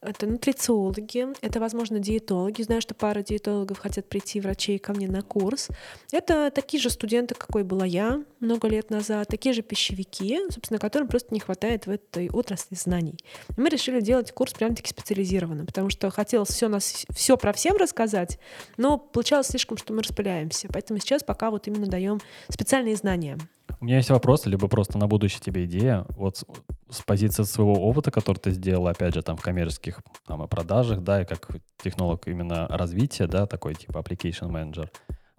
Это 0.00 0.28
нутрициологи, 0.28 1.26
это, 1.40 1.58
возможно, 1.58 1.98
диетологи. 1.98 2.62
Знаю, 2.62 2.80
что 2.80 2.94
пара 2.94 3.20
диетологов 3.20 3.78
хотят 3.78 4.08
прийти, 4.08 4.40
врачей, 4.40 4.78
ко 4.78 4.92
мне 4.92 5.08
на 5.08 5.22
курс. 5.22 5.70
Это 6.12 6.52
такие 6.54 6.80
же 6.80 6.88
студенты, 6.88 7.34
какой 7.34 7.64
была 7.64 7.84
я 7.84 8.22
много 8.38 8.68
лет 8.68 8.90
назад, 8.90 9.26
такие 9.26 9.52
же 9.52 9.62
пищевики, 9.62 10.38
собственно, 10.50 10.78
которым 10.78 11.08
просто 11.08 11.34
не 11.34 11.40
хватает 11.40 11.86
в 11.86 11.90
этой 11.90 12.30
отрасли 12.30 12.76
знаний. 12.76 13.18
И 13.56 13.60
мы 13.60 13.68
решили 13.70 14.00
делать 14.00 14.30
курс 14.30 14.52
прям-таки 14.52 14.88
специализированно, 14.88 15.66
потому 15.66 15.90
что 15.90 16.10
хотелось 16.10 16.50
все, 16.50 16.68
нас, 16.68 17.04
все 17.10 17.36
про 17.36 17.52
всем 17.52 17.76
рассказать, 17.76 18.38
но 18.76 18.98
получалось 18.98 19.48
слишком, 19.48 19.76
что 19.78 19.92
мы 19.92 20.02
распыляемся. 20.02 20.68
Поэтому 20.72 21.00
сейчас 21.00 21.24
пока 21.24 21.50
вот 21.50 21.66
именно 21.66 21.88
даем 21.88 22.20
специальные 22.48 22.94
знания. 22.94 23.36
У 23.80 23.84
меня 23.84 23.96
есть 23.96 24.10
вопрос, 24.10 24.46
либо 24.46 24.68
просто 24.68 24.98
на 24.98 25.06
будущее 25.06 25.40
тебе 25.40 25.64
идея. 25.64 26.04
Вот 26.10 26.38
с- 26.38 26.44
с 26.90 27.02
позиции 27.02 27.42
своего 27.44 27.74
опыта, 27.74 28.10
который 28.10 28.38
ты 28.38 28.50
сделал, 28.50 28.88
опять 28.88 29.14
же, 29.14 29.22
там 29.22 29.36
в 29.36 29.42
коммерческих 29.42 30.00
там, 30.26 30.42
и 30.42 30.48
продажах, 30.48 31.02
да, 31.02 31.22
и 31.22 31.24
как 31.24 31.48
технолог 31.82 32.26
именно 32.26 32.66
развития, 32.68 33.26
да, 33.26 33.46
такой 33.46 33.74
типа 33.74 33.98
application 33.98 34.50
manager. 34.50 34.88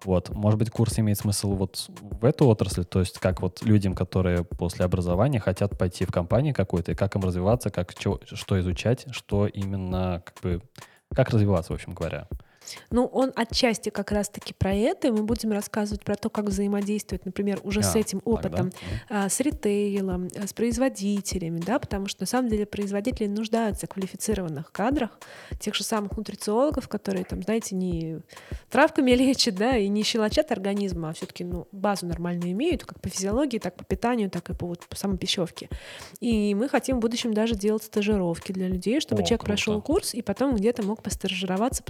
Вот, 0.04 0.30
может 0.30 0.58
быть, 0.58 0.70
курс 0.70 0.98
имеет 0.98 1.18
смысл 1.18 1.54
вот 1.54 1.86
в 2.00 2.24
эту 2.24 2.46
отрасль, 2.48 2.84
то 2.84 3.00
есть 3.00 3.18
как 3.18 3.42
вот 3.42 3.62
людям, 3.62 3.94
которые 3.94 4.44
после 4.44 4.86
образования 4.86 5.40
хотят 5.40 5.76
пойти 5.76 6.06
в 6.06 6.10
компанию 6.12 6.54
какую-то, 6.54 6.92
и 6.92 6.94
как 6.94 7.16
им 7.16 7.22
развиваться, 7.22 7.68
как 7.68 7.94
чё- 7.94 8.18
что 8.24 8.58
изучать, 8.60 9.06
что 9.10 9.46
именно, 9.46 10.22
как 10.24 10.40
бы, 10.42 10.62
как 11.14 11.28
развиваться, 11.30 11.72
в 11.72 11.74
общем 11.74 11.92
говоря. 11.92 12.28
Ну, 12.90 13.06
он 13.06 13.32
отчасти 13.36 13.90
как 13.90 14.12
раз-таки 14.12 14.54
про 14.54 14.74
это. 14.74 15.08
и 15.08 15.10
Мы 15.10 15.22
будем 15.22 15.52
рассказывать 15.52 16.04
про 16.04 16.14
то, 16.16 16.30
как 16.30 16.46
взаимодействовать, 16.46 17.24
например, 17.24 17.60
уже 17.64 17.82
с 17.82 17.94
А, 17.94 17.98
этим 17.98 18.20
так, 18.20 18.26
да? 18.26 18.30
опытом, 18.32 18.70
а, 19.08 19.28
с 19.28 19.40
ритейлом, 19.40 20.28
а, 20.36 20.46
с 20.46 20.52
производителями, 20.52 21.60
да, 21.60 21.78
потому 21.78 22.06
что 22.06 22.22
на 22.22 22.26
самом 22.26 22.48
деле 22.48 22.66
производители 22.66 23.26
нуждаются 23.26 23.86
в 23.86 23.90
квалифицированных 23.90 24.72
кадрах, 24.72 25.18
тех 25.58 25.74
же 25.74 25.84
самых 25.84 26.16
нутрициологов, 26.16 26.88
которые 26.88 27.24
там, 27.24 27.42
знаете, 27.42 27.74
не 27.74 28.20
травками 28.70 29.10
лечат, 29.12 29.54
да, 29.54 29.76
и 29.76 29.88
не 29.88 30.02
щелочат 30.02 30.52
организма, 30.52 31.10
а 31.10 31.12
все-таки 31.12 31.44
ну, 31.44 31.68
базу 31.72 32.06
нормальную 32.06 32.52
имеют, 32.52 32.84
как 32.84 33.00
по 33.00 33.08
физиологии, 33.08 33.58
так 33.58 33.76
по 33.76 33.84
питанию, 33.84 34.30
так 34.30 34.50
и 34.50 34.54
по, 34.54 34.66
вот, 34.66 34.86
по 34.86 34.96
самой 34.96 35.18
пищевке. 35.18 35.68
И 36.20 36.54
мы 36.54 36.68
хотим 36.68 36.96
в 36.96 37.00
будущем 37.00 37.34
даже 37.34 37.54
делать 37.54 37.82
стажировки 37.82 38.52
для 38.52 38.68
людей, 38.68 39.00
чтобы 39.00 39.22
О, 39.22 39.24
человек 39.24 39.40
круто. 39.40 39.52
прошел 39.52 39.82
курс 39.82 40.14
и 40.14 40.22
потом 40.22 40.54
где-то 40.56 40.82
мог 40.82 41.02
постажироваться, 41.02 41.82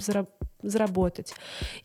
заработать. 0.62 1.34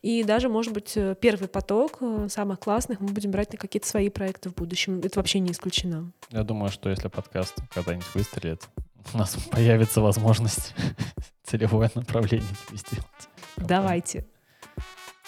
И 0.02 0.24
даже, 0.24 0.48
может 0.48 0.72
быть, 0.72 0.92
э, 0.96 1.14
первый 1.20 1.48
поток 1.48 1.98
э, 2.00 2.28
самых 2.30 2.60
классных 2.60 3.00
мы 3.00 3.08
будем 3.08 3.30
брать 3.30 3.52
на 3.52 3.58
какие-то 3.58 3.88
свои 3.88 4.08
проекты 4.08 4.50
в 4.50 4.54
будущем. 4.54 5.00
Это 5.00 5.18
вообще 5.18 5.40
не 5.40 5.52
исключено. 5.52 6.12
Я 6.30 6.42
думаю, 6.42 6.70
что 6.70 6.88
если 6.88 7.08
подкаст 7.08 7.56
когда-нибудь 7.72 8.14
выстрелит, 8.14 8.68
у 9.14 9.18
нас 9.18 9.36
появится 9.50 10.00
возможность 10.00 10.74
целевое 11.44 11.90
направление 11.94 12.48
тебе 12.66 12.78
сделать. 12.78 13.28
Давайте. 13.56 14.26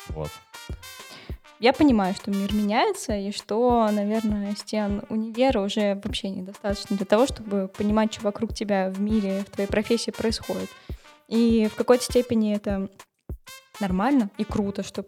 Вот. 0.09 0.31
Я 1.61 1.73
понимаю, 1.73 2.15
что 2.15 2.31
мир 2.31 2.53
меняется, 2.55 3.17
и 3.17 3.33
что, 3.33 3.89
наверное, 3.91 4.55
стен 4.55 5.03
универа 5.09 5.61
уже 5.61 6.01
вообще 6.05 6.31
недостаточно 6.31 6.97
для 6.97 7.07
того, 7.07 7.27
чтобы 7.27 7.67
понимать, 7.67 8.13
что 8.13 8.23
вокруг 8.23 8.55
тебя 8.55 8.91
в 8.91 9.01
мире, 9.01 9.45
в 9.45 9.51
твоей 9.51 9.69
профессии 9.69 10.13
происходит. 10.13 10.69
И 11.27 11.69
в 11.71 11.75
какой-то 11.75 12.05
степени 12.05 12.55
это 12.55 12.89
нормально 13.81 14.31
и 14.39 14.45
круто, 14.45 14.83
что 14.83 15.05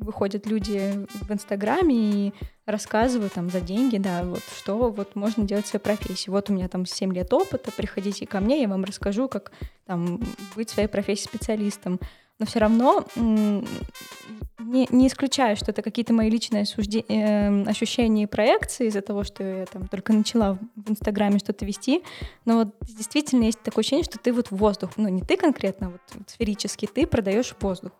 выходят 0.00 0.46
люди 0.46 1.06
в 1.12 1.30
Инстаграме 1.30 1.94
и 1.94 2.34
рассказывают 2.64 3.34
там 3.34 3.50
за 3.50 3.60
деньги, 3.60 3.98
да, 3.98 4.22
вот 4.24 4.42
что 4.56 4.90
вот 4.90 5.14
можно 5.14 5.44
делать 5.44 5.66
в 5.66 5.68
своей 5.68 5.82
профессии. 5.82 6.30
Вот 6.30 6.48
у 6.48 6.54
меня 6.54 6.68
там 6.68 6.86
7 6.86 7.12
лет 7.12 7.32
опыта, 7.32 7.70
приходите 7.70 8.26
ко 8.26 8.40
мне, 8.40 8.62
я 8.62 8.68
вам 8.68 8.84
расскажу, 8.84 9.28
как 9.28 9.52
там 9.86 10.20
быть 10.56 10.70
в 10.70 10.74
своей 10.74 10.88
профессии 10.88 11.24
специалистом. 11.24 12.00
Но 12.40 12.46
все 12.46 12.58
равно 12.58 13.04
не, 13.14 14.86
не 14.90 15.06
исключаю, 15.06 15.56
что 15.56 15.70
это 15.70 15.82
какие-то 15.82 16.12
мои 16.12 16.28
личные 16.30 16.64
сужде- 16.64 17.04
эм, 17.08 17.68
ощущения 17.68 18.24
и 18.24 18.26
проекции 18.26 18.86
из-за 18.88 19.00
того, 19.00 19.24
что 19.24 19.42
я 19.42 19.66
там 19.66 19.86
только 19.88 20.12
начала 20.12 20.58
в- 20.76 20.90
Инстаграме 20.90 21.38
что-то 21.38 21.64
вести. 21.64 22.02
Но 22.44 22.56
вот 22.58 22.74
действительно 22.82 23.44
есть 23.44 23.62
такое 23.62 23.82
ощущение, 23.82 24.04
что 24.04 24.18
ты 24.18 24.32
вот 24.32 24.50
воздух, 24.50 24.90
ну 24.96 25.08
не 25.08 25.22
ты 25.22 25.36
конкретно, 25.36 25.90
вот, 25.90 26.00
вот 26.14 26.30
сферически, 26.30 26.86
ты 26.86 27.06
продаешь 27.06 27.54
воздух. 27.60 27.92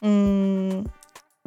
М, 0.00 0.86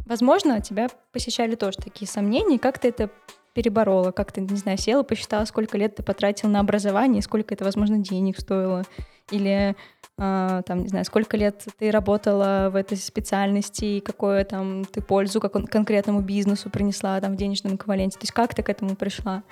Возможно, 0.05 0.61
тебя 0.61 0.87
посещали 1.11 1.55
тоже 1.55 1.79
такие 1.79 2.07
сомнения, 2.07 2.57
как 2.57 2.79
ты 2.79 2.87
это 2.89 3.09
переборола, 3.53 4.11
как 4.11 4.31
ты, 4.31 4.39
не 4.39 4.55
знаю, 4.55 4.77
села, 4.77 5.03
посчитала, 5.03 5.43
сколько 5.43 5.77
лет 5.77 5.95
ты 5.95 6.03
потратил 6.03 6.47
на 6.47 6.61
образование, 6.61 7.21
сколько 7.21 7.53
это, 7.53 7.65
возможно, 7.65 7.97
денег 7.97 8.39
стоило, 8.39 8.83
или 9.31 9.49
а, 9.49 9.75
там, 10.17 10.81
не 10.81 10.87
знаю, 10.87 11.05
сколько 11.05 11.37
лет 11.37 11.63
ты 11.77 11.91
работала 11.91 12.69
в 12.71 12.75
этой 12.75 12.97
специальности, 12.97 13.85
и 13.85 13.99
какое 13.99 14.43
там 14.45 14.83
ты 14.85 14.99
пользу 14.99 15.39
как 15.39 15.53
конкретному 15.69 16.21
бизнесу 16.21 16.71
принесла 16.71 17.21
там 17.21 17.33
в 17.33 17.35
денежном 17.37 17.75
эквиваленте. 17.75 18.17
То 18.17 18.23
есть 18.23 18.33
как 18.33 18.55
ты 18.55 18.63
к 18.63 18.69
этому 18.69 18.95
пришла? 18.95 19.43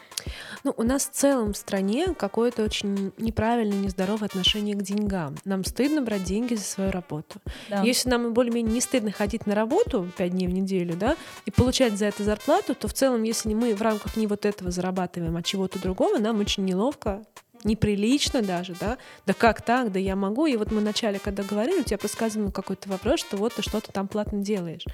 Ну, 0.63 0.74
у 0.76 0.82
нас 0.84 1.07
в 1.07 1.11
целом 1.11 1.53
в 1.53 1.57
стране 1.57 2.16
какое-то 2.18 2.63
очень 2.63 3.11
неправильное, 3.20 3.78
нездоровое 3.78 4.28
отношение 4.28 4.76
к 4.76 4.82
деньгам. 4.82 5.36
Нам 5.45 5.63
стыдно 5.63 6.01
брать 6.01 6.24
деньги 6.24 6.55
за 6.55 6.63
свою 6.63 6.89
работу. 6.89 7.39
Да. 7.70 7.84
Если 7.84 8.09
нам 8.09 8.34
более-менее 8.34 8.74
не 8.74 8.82
стыдно 8.82 9.11
ходить 9.11 9.45
на 9.45 9.53
работу 9.53 10.09
пять 10.18 10.32
дней 10.32 10.47
в 10.47 10.53
неделю, 10.53 10.95
да, 10.95 11.16
и 11.45 11.51
получать 11.51 11.97
за 11.97 12.05
это 12.05 12.24
зарплату, 12.24 12.74
то 12.74 12.88
в 12.88 12.93
целом, 12.93 13.22
если 13.22 13.53
мы 13.53 13.76
в 13.76 13.82
рамках 13.84 14.18
не 14.18 14.26
вот 14.26 14.45
этого 14.45 14.72
зарабатываем, 14.72 15.38
а 15.38 15.43
чего-то 15.43 15.80
другого, 15.80 16.18
нам 16.18 16.39
очень 16.39 16.66
неловко 16.66 17.22
неприлично 17.66 18.41
даже, 18.41 18.76
да, 18.80 18.97
да 19.26 19.34
как 19.34 19.61
так, 19.61 19.91
да 19.91 19.99
я 19.99 20.16
могу. 20.16 20.45
И 20.45 20.55
вот 20.55 20.72
мы 20.72 20.80
вначале, 20.80 21.20
когда 21.20 21.43
говорили, 21.43 21.82
у 21.82 21.84
тебя 21.84 21.97
подсказывал 21.97 22.51
какой-то 22.51 22.89
вопрос, 22.89 23.20
что 23.20 23.38
вот 23.38 23.53
ты 23.55 23.61
что-то 23.61 23.91
там 23.91 24.07
платно 24.07 24.39
делаешь. 24.39 24.86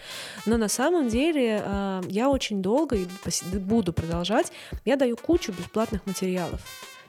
Но 0.45 0.57
на 0.57 0.67
самом 0.67 1.09
деле 1.09 1.61
э, 1.63 2.01
я 2.07 2.30
очень 2.30 2.61
долго 2.61 2.95
и 2.95 3.07
буду 3.53 3.93
продолжать, 3.93 4.51
я 4.86 4.95
даю 4.95 5.17
кучу 5.17 5.51
бесплатных 5.51 6.05
материалов. 6.05 6.61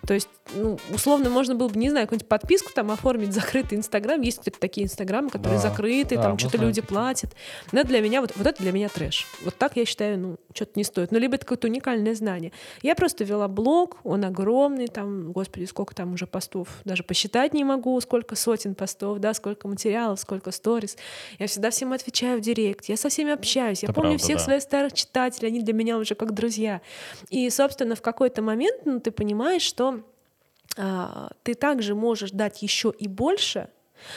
То 0.07 0.15
есть, 0.15 0.29
ну, 0.55 0.79
условно, 0.93 1.31
можно 1.31 1.55
было 1.55 1.69
бы, 1.69 1.79
не 1.79 1.89
знаю, 1.91 2.07
какую-нибудь 2.07 2.29
подписку 2.29 2.73
там 2.75 2.91
оформить, 2.91 3.33
закрытый 3.33 3.79
Инстаграм. 3.79 4.21
Есть 4.21 4.41
такие 4.59 4.85
Инстаграмы, 4.87 5.31
которые 5.31 5.61
да, 5.61 5.69
закрыты, 5.69 6.17
да, 6.17 6.23
там 6.23 6.39
что-то 6.39 6.59
люди 6.59 6.81
такие. 6.81 6.89
платят. 6.89 7.35
Но 7.71 7.85
для 7.85 8.01
меня, 8.01 8.21
вот, 8.21 8.33
вот 8.35 8.47
это 8.47 8.61
для 8.61 8.73
меня 8.73 8.89
трэш. 8.89 9.27
Вот 9.45 9.57
так 9.57 9.77
я 9.77 9.85
считаю, 9.85 10.19
ну, 10.19 10.37
что-то 10.53 10.73
не 10.75 10.85
стоит. 10.85 11.13
Ну, 11.13 11.19
либо 11.19 11.37
это 11.37 11.45
какое-то 11.45 11.69
уникальное 11.69 12.15
знание. 12.15 12.53
Я 12.83 12.97
просто 12.97 13.23
вела 13.23 13.47
блог, 13.47 13.99
он 14.03 14.25
огромный, 14.25 14.89
там, 14.89 15.31
господи, 15.33 15.65
сколько 15.65 15.95
там 15.95 16.15
уже 16.15 16.27
постов, 16.27 16.69
даже 16.85 17.05
посчитать 17.05 17.55
не 17.55 17.65
могу, 17.65 18.01
сколько 18.01 18.35
сотен 18.35 18.75
постов, 18.75 19.19
да, 19.19 19.35
сколько 19.35 19.69
материалов, 19.69 20.19
сколько 20.19 20.51
сторис. 20.51 20.97
Я 21.39 21.47
всегда 21.47 21.71
всем 21.71 21.93
отвечаю 21.93 22.39
в 22.39 22.41
директ, 22.41 22.87
я 22.87 22.97
со 22.97 23.09
всеми 23.09 23.33
общаюсь, 23.33 23.83
я 23.83 23.87
это 23.87 23.95
помню 23.95 24.13
правда, 24.13 24.25
всех 24.25 24.39
да. 24.39 24.45
своих 24.45 24.63
старых 24.63 24.93
читателей, 24.95 25.49
они 25.49 25.63
для 25.63 25.75
меня 25.75 25.99
уже 25.99 26.15
как 26.17 26.33
друзья. 26.33 26.81
И, 27.31 27.49
собственно, 27.51 27.95
в 27.95 28.03
какой-то 28.03 28.43
момент, 28.43 28.81
ну, 28.85 28.99
ты 28.99 29.11
понимаешь, 29.13 29.63
что 29.63 29.92
ты 30.75 31.55
также 31.55 31.95
можешь 31.95 32.31
дать 32.31 32.63
еще 32.63 32.93
и 32.99 33.09
больше, 33.09 33.69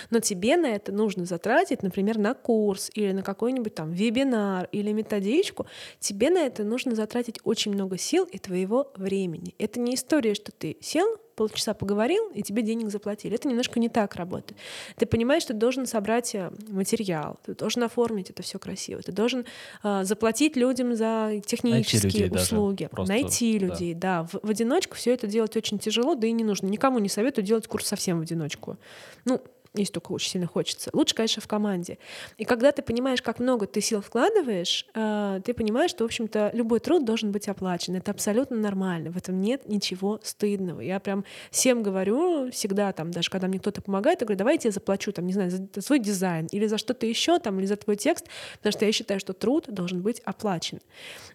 но 0.09 0.19
тебе 0.19 0.57
на 0.57 0.67
это 0.67 0.91
нужно 0.91 1.25
затратить, 1.25 1.83
например, 1.83 2.17
на 2.17 2.33
курс 2.33 2.89
или 2.93 3.11
на 3.11 3.21
какой-нибудь 3.21 3.75
там 3.75 3.91
вебинар 3.91 4.67
или 4.71 4.91
методичку. 4.91 5.67
Тебе 5.99 6.29
на 6.29 6.39
это 6.39 6.63
нужно 6.63 6.95
затратить 6.95 7.39
очень 7.43 7.71
много 7.71 7.97
сил 7.97 8.25
и 8.25 8.39
твоего 8.39 8.91
времени. 8.95 9.53
Это 9.59 9.79
не 9.79 9.95
история, 9.95 10.33
что 10.33 10.51
ты 10.51 10.77
сел, 10.81 11.07
полчаса 11.35 11.73
поговорил, 11.73 12.29
и 12.33 12.41
тебе 12.41 12.61
денег 12.61 12.89
заплатили. 12.89 13.35
Это 13.35 13.47
немножко 13.47 13.79
не 13.79 13.89
так 13.89 14.15
работает. 14.15 14.57
Ты 14.97 15.05
понимаешь, 15.05 15.43
что 15.43 15.53
ты 15.53 15.59
должен 15.59 15.85
собрать 15.85 16.33
э, 16.35 16.51
материал, 16.69 17.39
ты 17.45 17.53
должен 17.53 17.83
оформить 17.83 18.29
это 18.29 18.43
все 18.43 18.57
красиво, 18.59 19.01
ты 19.01 19.11
должен 19.11 19.45
э, 19.83 20.03
заплатить 20.03 20.55
людям 20.55 20.95
за 20.95 21.41
технические 21.45 22.29
найти 22.29 22.35
услуги, 22.35 22.87
просто, 22.91 23.13
найти 23.13 23.59
людей. 23.59 23.93
Да, 23.93 24.23
да. 24.23 24.23
В, 24.23 24.47
в 24.47 24.49
одиночку 24.49 24.95
все 24.95 25.13
это 25.13 25.27
делать 25.27 25.55
очень 25.57 25.79
тяжело, 25.79 26.15
да 26.15 26.27
и 26.27 26.31
не 26.31 26.43
нужно. 26.43 26.67
Никому 26.67 26.99
не 26.99 27.09
советую 27.09 27.45
делать 27.45 27.67
курс 27.67 27.87
совсем 27.87 28.19
в 28.19 28.21
одиночку. 28.21 28.77
Ну, 29.25 29.41
если 29.81 29.93
только 29.93 30.11
очень 30.11 30.29
сильно 30.31 30.47
хочется. 30.47 30.89
Лучше, 30.93 31.15
конечно, 31.15 31.41
в 31.41 31.47
команде. 31.47 31.97
И 32.37 32.45
когда 32.45 32.71
ты 32.71 32.81
понимаешь, 32.81 33.21
как 33.21 33.39
много 33.39 33.67
ты 33.67 33.81
сил 33.81 34.01
вкладываешь, 34.01 34.85
э, 34.93 35.41
ты 35.43 35.53
понимаешь, 35.53 35.91
что, 35.91 36.03
в 36.03 36.07
общем-то, 36.07 36.51
любой 36.53 36.79
труд 36.79 37.05
должен 37.05 37.31
быть 37.31 37.47
оплачен. 37.47 37.95
Это 37.95 38.11
абсолютно 38.11 38.57
нормально. 38.57 39.11
В 39.11 39.17
этом 39.17 39.41
нет 39.41 39.67
ничего 39.67 40.19
стыдного. 40.23 40.81
Я 40.81 40.99
прям 40.99 41.25
всем 41.51 41.83
говорю 41.83 42.51
всегда, 42.51 42.91
там, 42.93 43.11
даже 43.11 43.29
когда 43.29 43.47
мне 43.47 43.59
кто-то 43.59 43.81
помогает, 43.81 44.21
я 44.21 44.25
говорю, 44.25 44.37
давай 44.37 44.59
я 44.61 44.71
заплачу, 44.71 45.11
там, 45.11 45.25
не 45.27 45.33
знаю, 45.33 45.51
за 45.51 45.81
свой 45.81 45.99
дизайн 45.99 46.47
или 46.51 46.67
за 46.67 46.77
что-то 46.77 47.05
еще, 47.05 47.39
там, 47.39 47.59
или 47.59 47.65
за 47.65 47.75
твой 47.75 47.95
текст, 47.95 48.25
потому 48.57 48.71
что 48.71 48.85
я 48.85 48.91
считаю, 48.91 49.19
что 49.19 49.33
труд 49.33 49.65
должен 49.67 50.01
быть 50.01 50.21
оплачен. 50.21 50.79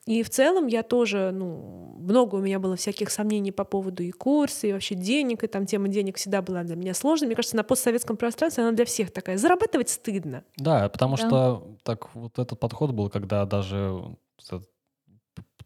И 0.07 0.23
в 0.23 0.31
целом 0.31 0.67
я 0.67 0.83
тоже, 0.83 1.31
ну, 1.33 1.97
много 2.01 2.37
у 2.37 2.41
меня 2.41 2.59
было 2.59 2.77
всяких 2.77 3.11
сомнений 3.11 3.53
по 3.53 3.65
поводу 3.65 4.03
и 4.03 4.11
курса, 4.11 4.67
и 4.67 4.73
вообще 4.73 4.95
денег, 4.95 5.45
и 5.45 5.47
там 5.47 5.67
тема 5.67 5.89
денег 5.89 6.17
всегда 6.17 6.43
была 6.43 6.63
для 6.63 6.77
меня 6.77 6.95
сложной. 6.95 7.27
Мне 7.29 7.37
кажется, 7.37 7.57
на 7.57 7.65
постсоветском 7.65 8.17
пространстве 8.17 8.30
она 8.59 8.73
для 8.73 8.85
всех 8.85 9.13
такая. 9.13 9.39
Зарабатывать 9.39 9.91
стыдно. 9.91 10.45
Да, 10.57 10.89
потому 10.89 11.17
да. 11.17 11.27
что 11.27 11.77
так 11.83 12.15
вот 12.15 12.39
этот 12.39 12.59
подход 12.59 12.93
был, 12.93 13.11
когда 13.11 13.45
даже 13.45 14.17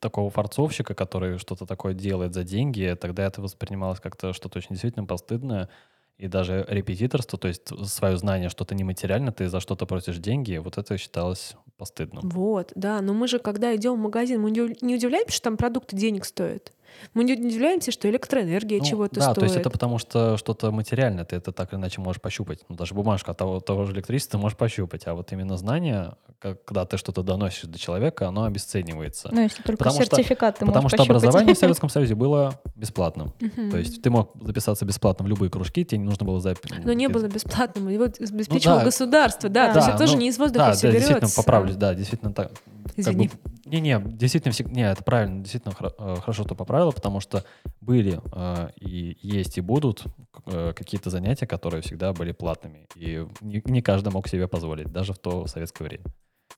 такого 0.01 0.31
форцовщика, 0.31 0.95
который 0.95 1.39
что-то 1.39 1.67
такое 1.67 1.95
делает 1.95 2.35
за 2.35 2.45
деньги, 2.45 2.97
тогда 3.01 3.25
это 3.25 3.41
воспринималось 3.41 4.01
как-то 4.01 4.33
что-то 4.33 4.59
очень 4.59 4.71
действительно 4.71 5.07
постыдное. 5.07 5.69
И 6.17 6.29
даже 6.29 6.65
репетиторство, 6.69 7.39
то 7.39 7.49
есть 7.49 7.69
свое 7.89 8.17
знание, 8.17 8.49
что-то 8.49 8.75
нематериально, 8.75 9.33
ты 9.33 9.49
за 9.49 9.59
что-то 9.59 9.85
просишь 9.85 10.19
деньги, 10.19 10.59
вот 10.59 10.79
это 10.79 10.97
считалось 10.97 11.57
постыдным. 11.77 12.29
Вот, 12.29 12.71
да, 12.77 13.01
но 13.01 13.15
мы 13.15 13.27
же, 13.27 13.41
когда 13.41 13.75
идем 13.75 13.95
в 13.95 13.99
магазин, 13.99 14.41
мы 14.41 14.53
не 14.53 14.95
удивляемся, 14.95 15.35
что 15.35 15.45
там 15.45 15.57
продукты 15.57 15.97
денег 15.97 16.25
стоят. 16.25 16.73
Мы 17.15 17.25
не 17.25 17.35
удивляемся, 17.35 17.93
что 17.93 18.09
электроэнергия 18.09 18.79
ну, 18.79 18.85
чего-то 18.85 19.17
да, 19.17 19.23
стоит. 19.23 19.35
Да, 19.35 19.41
то 19.41 19.45
есть 19.45 19.57
это 19.57 19.71
потому 19.71 19.99
что 19.99 20.37
что-то 20.37 20.71
материальное, 20.71 21.25
ты 21.25 21.37
это 21.37 21.53
так 21.53 21.73
или 21.73 21.81
иначе 21.81 22.01
можешь 22.01 22.21
пощупать. 22.21 22.61
Ну, 22.69 22.77
даже 22.77 22.95
бумажка 22.95 23.33
от 23.33 23.39
того, 23.39 23.61
того 23.61 23.85
же 23.85 23.93
электричества 23.93 24.39
ты 24.39 24.43
можешь 24.43 24.57
пощупать, 24.59 25.07
а 25.07 25.15
вот 25.15 25.33
именно 25.33 25.57
знание, 25.57 26.15
как, 26.39 26.65
когда 26.65 26.85
ты 26.85 26.97
что-то 26.97 27.23
доносишь 27.23 27.65
до 27.65 27.79
человека, 27.79 28.29
оно 28.29 28.45
обесценивается. 28.45 29.29
Ну, 29.33 29.43
если 29.43 29.63
только 29.63 29.79
потому 29.85 30.03
сертификат 30.03 30.57
что, 30.57 30.65
ты 30.65 30.67
Потому 30.67 30.89
что 30.89 30.97
пощупать. 30.97 31.23
образование 31.23 31.55
в 31.55 31.59
Советском 31.65 31.89
Союзе 31.89 32.15
было 32.15 32.61
бесплатным. 32.75 33.33
То 33.71 33.77
есть 33.77 34.03
ты 34.03 34.11
мог 34.11 34.33
записаться 34.41 34.85
бесплатно 34.85 35.25
в 35.25 35.29
любые 35.29 35.51
кружки, 35.51 35.85
тебе 35.85 35.99
не 35.99 36.05
нужно 36.05 36.27
было 36.27 36.41
записать. 36.41 36.85
Но 36.85 36.93
не 36.93 37.09
было 37.09 37.27
бесплатным, 37.29 37.89
его 37.89 38.05
обеспечивало 38.05 38.77
ну, 38.77 38.81
да. 38.81 38.85
государство, 38.85 39.49
да, 39.49 39.67
да, 39.69 39.73
то 39.73 39.79
есть 39.79 39.89
это 39.89 39.99
тоже 39.99 40.15
ну, 40.15 40.21
не 40.21 40.29
из 40.29 40.39
воздуха 40.39 40.67
да, 40.67 40.73
все 40.73 40.87
да, 40.87 40.93
берется. 40.93 41.09
действительно, 41.15 41.43
поправлюсь, 41.43 41.77
да, 41.77 41.95
действительно 41.95 42.33
так. 42.33 42.53
Извини. 42.97 43.29
Как 43.29 43.41
бы, 43.41 43.51
не-не, 43.67 44.01
действительно, 44.01 44.55
не, 44.71 44.91
это 44.91 45.03
правильно, 45.03 45.41
действительно 45.41 45.75
э, 45.81 46.17
хорошо 46.21 46.45
ты 46.45 46.55
поправила, 46.55 46.91
потому 46.91 47.21
что 47.21 47.45
были 47.81 48.21
э, 48.33 48.69
и 48.81 49.17
есть 49.23 49.59
и 49.59 49.61
будут 49.61 50.05
э, 50.47 50.73
какие-то 50.75 51.11
занятия, 51.11 51.47
которые 51.47 51.83
всегда 51.83 52.13
были 52.13 52.33
платными. 52.33 52.87
И 52.95 53.27
не, 53.41 53.63
не 53.65 53.83
каждый 53.83 54.13
мог 54.13 54.29
себе 54.29 54.49
позволить, 54.49 54.93
даже 54.93 55.13
в 55.13 55.19
то 55.19 55.47
советское 55.47 55.85
время. 55.85 56.05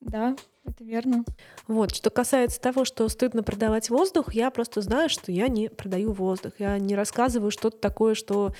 Да, 0.00 0.36
это 0.64 0.84
верно. 0.84 1.24
Вот, 1.68 1.94
что 1.94 2.10
касается 2.10 2.60
того, 2.60 2.84
что 2.84 3.08
стыдно 3.08 3.42
продавать 3.42 3.88
воздух, 3.88 4.34
я 4.34 4.50
просто 4.50 4.82
знаю, 4.82 5.08
что 5.08 5.32
я 5.32 5.48
не 5.48 5.68
продаю 5.68 6.12
воздух. 6.12 6.52
Я 6.58 6.78
не 6.78 6.94
рассказываю 6.94 7.50
что-то 7.50 7.78
такое, 7.78 8.14
что 8.14 8.52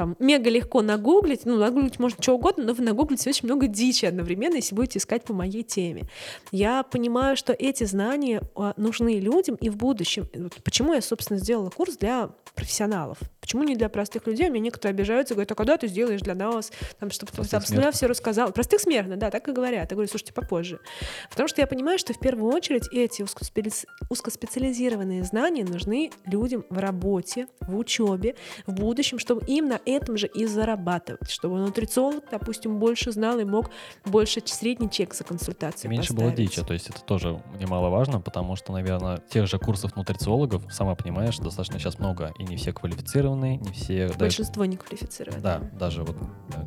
там 0.00 0.16
мега 0.18 0.48
легко 0.48 0.80
нагуглить, 0.80 1.44
ну, 1.44 1.58
нагуглить 1.58 1.98
можно 1.98 2.22
что 2.22 2.32
угодно, 2.32 2.64
но 2.64 2.72
вы 2.72 2.82
нагуглите 2.82 3.28
очень 3.28 3.44
много 3.44 3.66
дичи 3.66 4.06
одновременно, 4.06 4.54
если 4.54 4.74
будете 4.74 4.98
искать 4.98 5.24
по 5.24 5.34
моей 5.34 5.62
теме. 5.62 6.04
Я 6.52 6.84
понимаю, 6.84 7.36
что 7.36 7.52
эти 7.52 7.84
знания 7.84 8.40
а, 8.56 8.72
нужны 8.78 9.20
людям 9.20 9.56
и 9.56 9.68
в 9.68 9.76
будущем. 9.76 10.26
Почему 10.64 10.94
я, 10.94 11.02
собственно, 11.02 11.38
сделала 11.38 11.68
курс 11.68 11.98
для 11.98 12.30
профессионалов? 12.54 13.18
Почему 13.40 13.64
не 13.64 13.74
для 13.74 13.88
простых 13.88 14.26
людей? 14.26 14.48
У 14.48 14.52
меня 14.52 14.64
некоторые 14.64 14.94
обижаются, 14.94 15.34
говорят, 15.34 15.50
а 15.52 15.54
когда 15.54 15.76
ты 15.76 15.88
сделаешь 15.88 16.20
для 16.20 16.34
нас, 16.34 16.72
там, 16.98 17.10
чтобы 17.10 17.32
ты 17.32 17.42
там, 17.48 17.62
с 17.62 17.70
нуля 17.70 17.90
все 17.90 18.06
рассказал. 18.06 18.52
Простых 18.52 18.80
смертных, 18.80 19.18
да, 19.18 19.30
так 19.30 19.48
и 19.48 19.52
говорят. 19.52 19.90
Я 19.90 19.94
говорю, 19.96 20.08
слушайте, 20.08 20.32
попозже. 20.32 20.78
Потому 21.30 21.48
что 21.48 21.60
я 21.60 21.66
понимаю, 21.66 21.98
что 21.98 22.12
в 22.14 22.20
первую 22.20 22.52
очередь 22.52 22.88
эти 22.92 23.24
узкоспециализированные 24.08 25.24
знания 25.24 25.64
нужны 25.64 26.10
людям 26.26 26.64
в 26.70 26.78
работе, 26.78 27.48
в 27.60 27.76
учебе, 27.76 28.36
в 28.66 28.72
будущем, 28.72 29.18
чтобы 29.18 29.44
им 29.46 29.68
на 29.68 29.80
этом 29.92 30.16
же 30.16 30.26
и 30.26 30.46
зарабатывать, 30.46 31.30
чтобы 31.30 31.58
нутрициолог, 31.58 32.24
допустим, 32.30 32.78
больше 32.78 33.12
знал 33.12 33.38
и 33.38 33.44
мог 33.44 33.70
больше 34.04 34.42
средний 34.44 34.90
чек 34.90 35.14
за 35.14 35.24
консультацию 35.24 35.90
Меньше 35.90 36.14
поставить. 36.14 36.36
было 36.36 36.36
дичи, 36.36 36.64
то 36.64 36.72
есть 36.72 36.88
это 36.88 37.00
тоже 37.02 37.42
немаловажно, 37.58 38.20
потому 38.20 38.56
что, 38.56 38.72
наверное, 38.72 39.18
тех 39.28 39.46
же 39.46 39.58
курсов 39.58 39.96
нутрициологов, 39.96 40.62
сама 40.70 40.94
понимаешь, 40.94 41.38
достаточно 41.38 41.78
сейчас 41.78 41.98
много, 41.98 42.32
и 42.38 42.44
не 42.44 42.56
все 42.56 42.72
квалифицированные, 42.72 43.58
не 43.58 43.72
все... 43.72 44.08
Большинство 44.18 44.64
даже, 44.64 44.70
не 44.70 44.76
квалифицированные. 44.76 45.42
Да, 45.42 45.60
даже 45.78 46.02
вот 46.02 46.16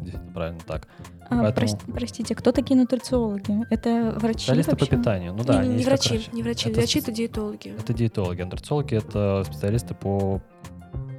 действительно 0.02 0.34
правильно 0.34 0.60
так. 0.66 0.88
А, 1.30 1.44
Поэтому... 1.44 1.54
прости, 1.54 1.92
простите, 1.92 2.36
кто 2.36 2.52
такие 2.52 2.80
нутрициологи? 2.80 3.66
Это 3.70 4.14
врачи 4.18 4.40
Специалисты 4.40 4.72
вообще? 4.72 4.86
по 4.86 4.96
питанию. 4.98 5.34
Ну 5.34 5.44
да, 5.44 5.64
не, 5.64 5.70
не, 5.70 5.76
не 5.78 5.86
врачи, 5.86 6.16
врачи, 6.16 6.30
не 6.34 6.44
врачи. 6.44 6.70
Это 6.70 6.80
врачи— 6.80 7.00
это 7.00 7.12
диетологи. 7.12 7.76
Это 7.78 7.94
диетологи. 7.94 8.42
А 8.42 8.46
нутрициологи— 8.46 8.96
это 8.98 9.44
специалисты 9.46 9.94
по 9.96 10.42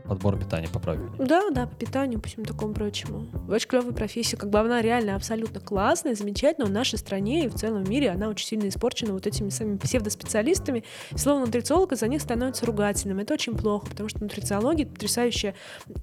подбор 0.07 0.39
питания, 0.39 0.69
поправь 0.73 0.99
Да, 1.19 1.51
да, 1.51 1.67
по 1.67 1.75
питанию, 1.75 2.21
по 2.21 2.29
всему 2.29 2.45
такому 2.45 2.75
прочему. 2.75 3.27
Очень 3.49 3.69
клевая 3.69 3.93
профессия, 3.93 4.37
как 4.37 4.51
бы 4.51 4.59
она 4.59 4.83
реально 4.83 5.17
абсолютно 5.17 5.61
классная, 5.61 6.15
замечательная. 6.15 6.69
В 6.69 6.73
нашей 6.73 6.99
стране 6.99 7.45
и 7.45 7.49
в 7.49 7.55
целом 7.55 7.85
мире 7.85 8.11
она 8.11 8.29
очень 8.29 8.47
сильно 8.47 8.69
испорчена 8.69 9.13
вот 9.13 9.27
этими 9.27 9.49
самыми 9.49 9.79
псевдоспециалистами. 9.79 10.85
И 11.13 11.19
слово 11.19 11.41
нутрициолог 11.41 11.93
из-за 11.93 12.09
них 12.09 12.21
становится 12.21 12.67
ругательным. 12.67 13.19
Это 13.19 13.35
очень 13.35 13.57
плохо, 13.57 13.87
потому 13.87 14.09
что 14.09 14.23
нутрициология— 14.23 14.87
потрясающая 14.95 15.55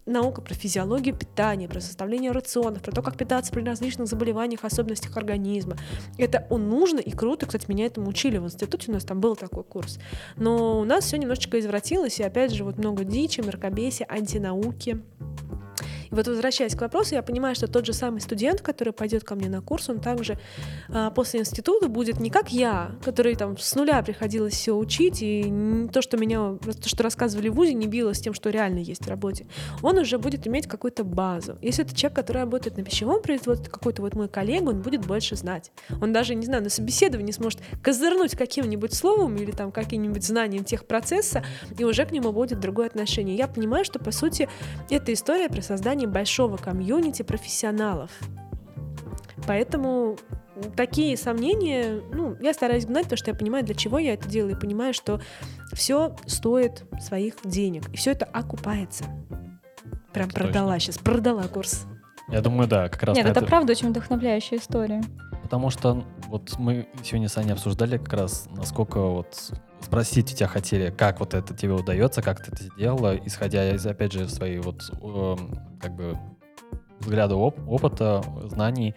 наука 0.06 0.42
про 0.42 0.54
физиологию 0.54 1.16
питания, 1.16 1.68
про 1.68 1.80
составление 1.80 2.32
рационов, 2.32 2.82
про 2.82 2.92
то, 2.92 3.02
как 3.02 3.18
питаться 3.18 3.52
при 3.52 3.64
различных 3.64 4.08
заболеваниях, 4.08 4.64
особенностях 4.64 5.16
организма. 5.18 5.78
Это 6.18 6.46
нужно 6.50 7.00
и 7.00 7.12
круто. 7.12 7.46
Кстати, 7.46 7.66
меня 7.68 7.86
этому 7.86 8.10
учили 8.10 8.38
в 8.38 8.46
институте, 8.46 8.92
у 8.92 8.94
нас 8.94 9.04
там 9.04 9.20
был 9.20 9.36
такой 9.36 9.64
курс. 9.64 10.00
Но 10.36 10.80
у 10.80 10.84
нас 10.86 11.06
все 11.06 11.18
немножечко 11.18 11.60
извратилось, 11.60 12.20
и 12.20 12.24
опять 12.24 12.52
же 12.52 12.64
вот 12.64 12.78
много 12.78 13.04
дичи, 13.04 13.42
мракобесия, 13.42 13.91
антинауки. 14.00 14.98
И 16.12 16.16
вот 16.16 16.28
возвращаясь 16.28 16.76
к 16.76 16.82
вопросу, 16.82 17.16
я 17.16 17.22
понимаю, 17.22 17.56
что 17.56 17.68
тот 17.68 17.86
же 17.86 17.94
самый 17.94 18.22
студент, 18.22 18.62
который 18.62 18.94
пойдет 18.94 19.24
ко 19.24 19.36
мне 19.36 19.50
на 19.50 19.62
курс, 19.62 19.90
он 19.90 20.00
также 20.00 20.38
а, 20.90 21.10
после 21.12 21.40
института 21.40 21.88
будет 21.88 22.20
не 22.20 22.30
как 22.30 22.52
я, 22.52 22.92
который 23.04 23.36
там 23.36 23.58
с 23.58 23.76
нуля 23.76 24.02
приходилось 24.04 24.54
все 24.54 24.76
учить, 24.76 25.20
и 25.22 25.88
то, 25.92 26.02
что 26.02 26.18
меня, 26.18 26.58
то, 26.62 26.90
что 26.90 27.04
рассказывали 27.04 27.50
в 27.50 27.54
ВУЗе, 27.54 27.74
не 27.74 27.88
било 27.88 28.14
с 28.14 28.20
тем, 28.20 28.34
что 28.34 28.50
реально 28.50 28.80
есть 28.80 29.06
в 29.06 29.10
работе. 29.10 29.46
Он 29.82 29.98
уже 29.98 30.18
будет 30.18 30.48
иметь 30.48 30.68
какую-то 30.68 31.04
базу. 31.04 31.58
Если 31.62 31.86
это 31.86 31.96
человек, 31.96 32.16
который 32.16 32.40
работает 32.40 32.78
на 32.78 32.84
пищевом 32.84 33.22
производстве, 33.22 33.70
какой-то 33.70 34.02
вот 34.02 34.14
мой 34.16 34.28
коллега, 34.28 34.70
он 34.70 34.82
будет 34.82 35.06
больше 35.06 35.36
знать. 35.36 35.72
Он 36.02 36.14
даже, 36.14 36.36
не 36.36 36.46
знаю, 36.46 36.64
на 36.64 36.70
собеседовании 36.70 37.32
сможет 37.32 37.62
козырнуть 37.82 38.36
каким-нибудь 38.36 38.94
словом 38.94 39.36
или 39.38 39.52
там 39.52 39.72
каким-нибудь 39.72 40.24
знанием 40.24 40.64
тех 40.64 40.86
процесса, 40.86 41.44
и 41.78 41.84
уже 41.84 42.06
к 42.06 42.12
нему 42.12 42.32
будет 42.32 42.60
другое 42.60 42.88
отношение. 42.88 43.36
Я 43.36 43.48
понимаю, 43.48 43.86
что, 43.86 44.00
по 44.00 44.12
сути, 44.12 44.50
это 44.90 45.14
история 45.14 45.50
про 45.50 45.62
создание 45.62 46.01
большого 46.08 46.58
комьюнити 46.58 47.22
профессионалов. 47.24 48.12
Поэтому 49.48 50.18
такие 50.76 51.18
сомнения, 51.18 52.02
ну, 52.14 52.36
я 52.40 52.54
стараюсь 52.54 52.86
гнать, 52.86 53.04
потому 53.04 53.18
что 53.18 53.32
я 53.32 53.36
понимаю, 53.36 53.64
для 53.66 53.76
чего 53.76 53.98
я 54.00 54.14
это 54.14 54.28
делаю, 54.28 54.56
и 54.56 54.60
понимаю, 54.60 54.94
что 54.94 55.20
все 55.74 56.16
стоит 56.28 56.84
своих 57.00 57.36
денег, 57.44 57.90
и 57.90 57.98
все 57.98 58.12
это 58.12 58.26
окупается. 58.26 59.06
Прям 60.14 60.30
Точно. 60.30 60.44
продала 60.46 60.80
сейчас, 60.80 60.98
продала 60.98 61.44
курс. 61.44 61.86
Я 62.28 62.42
думаю, 62.42 62.68
да, 62.68 62.88
как 62.90 63.04
раз 63.04 63.18
Нет, 63.18 63.26
это 63.26 63.40
это- 63.40 63.48
правда 63.48 63.72
очень 63.72 63.90
вдохновляющая 63.90 64.58
история. 64.60 65.02
Потому 65.42 65.70
что 65.70 66.04
вот 66.28 66.58
мы 66.60 66.88
сегодня 67.04 67.28
с 67.28 67.38
Аней 67.38 67.54
обсуждали 67.54 67.98
как 67.98 68.14
раз, 68.14 68.48
насколько 68.52 69.02
вот 69.02 69.52
спросить 69.84 70.32
у 70.34 70.36
тебя 70.36 70.48
хотели, 70.48 70.90
как 70.92 71.20
вот 71.20 71.34
это 71.34 71.54
тебе 71.56 71.74
удается, 71.74 72.22
как 72.22 72.44
ты 72.44 72.52
это 72.52 72.64
сделала, 72.64 73.16
исходя 73.18 73.74
из, 73.74 73.86
опять 73.86 74.12
же, 74.14 74.28
своей 74.30 74.60
вот 74.60 74.90
эм, 75.02 75.58
как 75.82 75.96
бы 75.96 76.18
взгляда, 77.00 77.36
оп- 77.36 77.60
опыта, 77.68 78.24
знаний, 78.46 78.94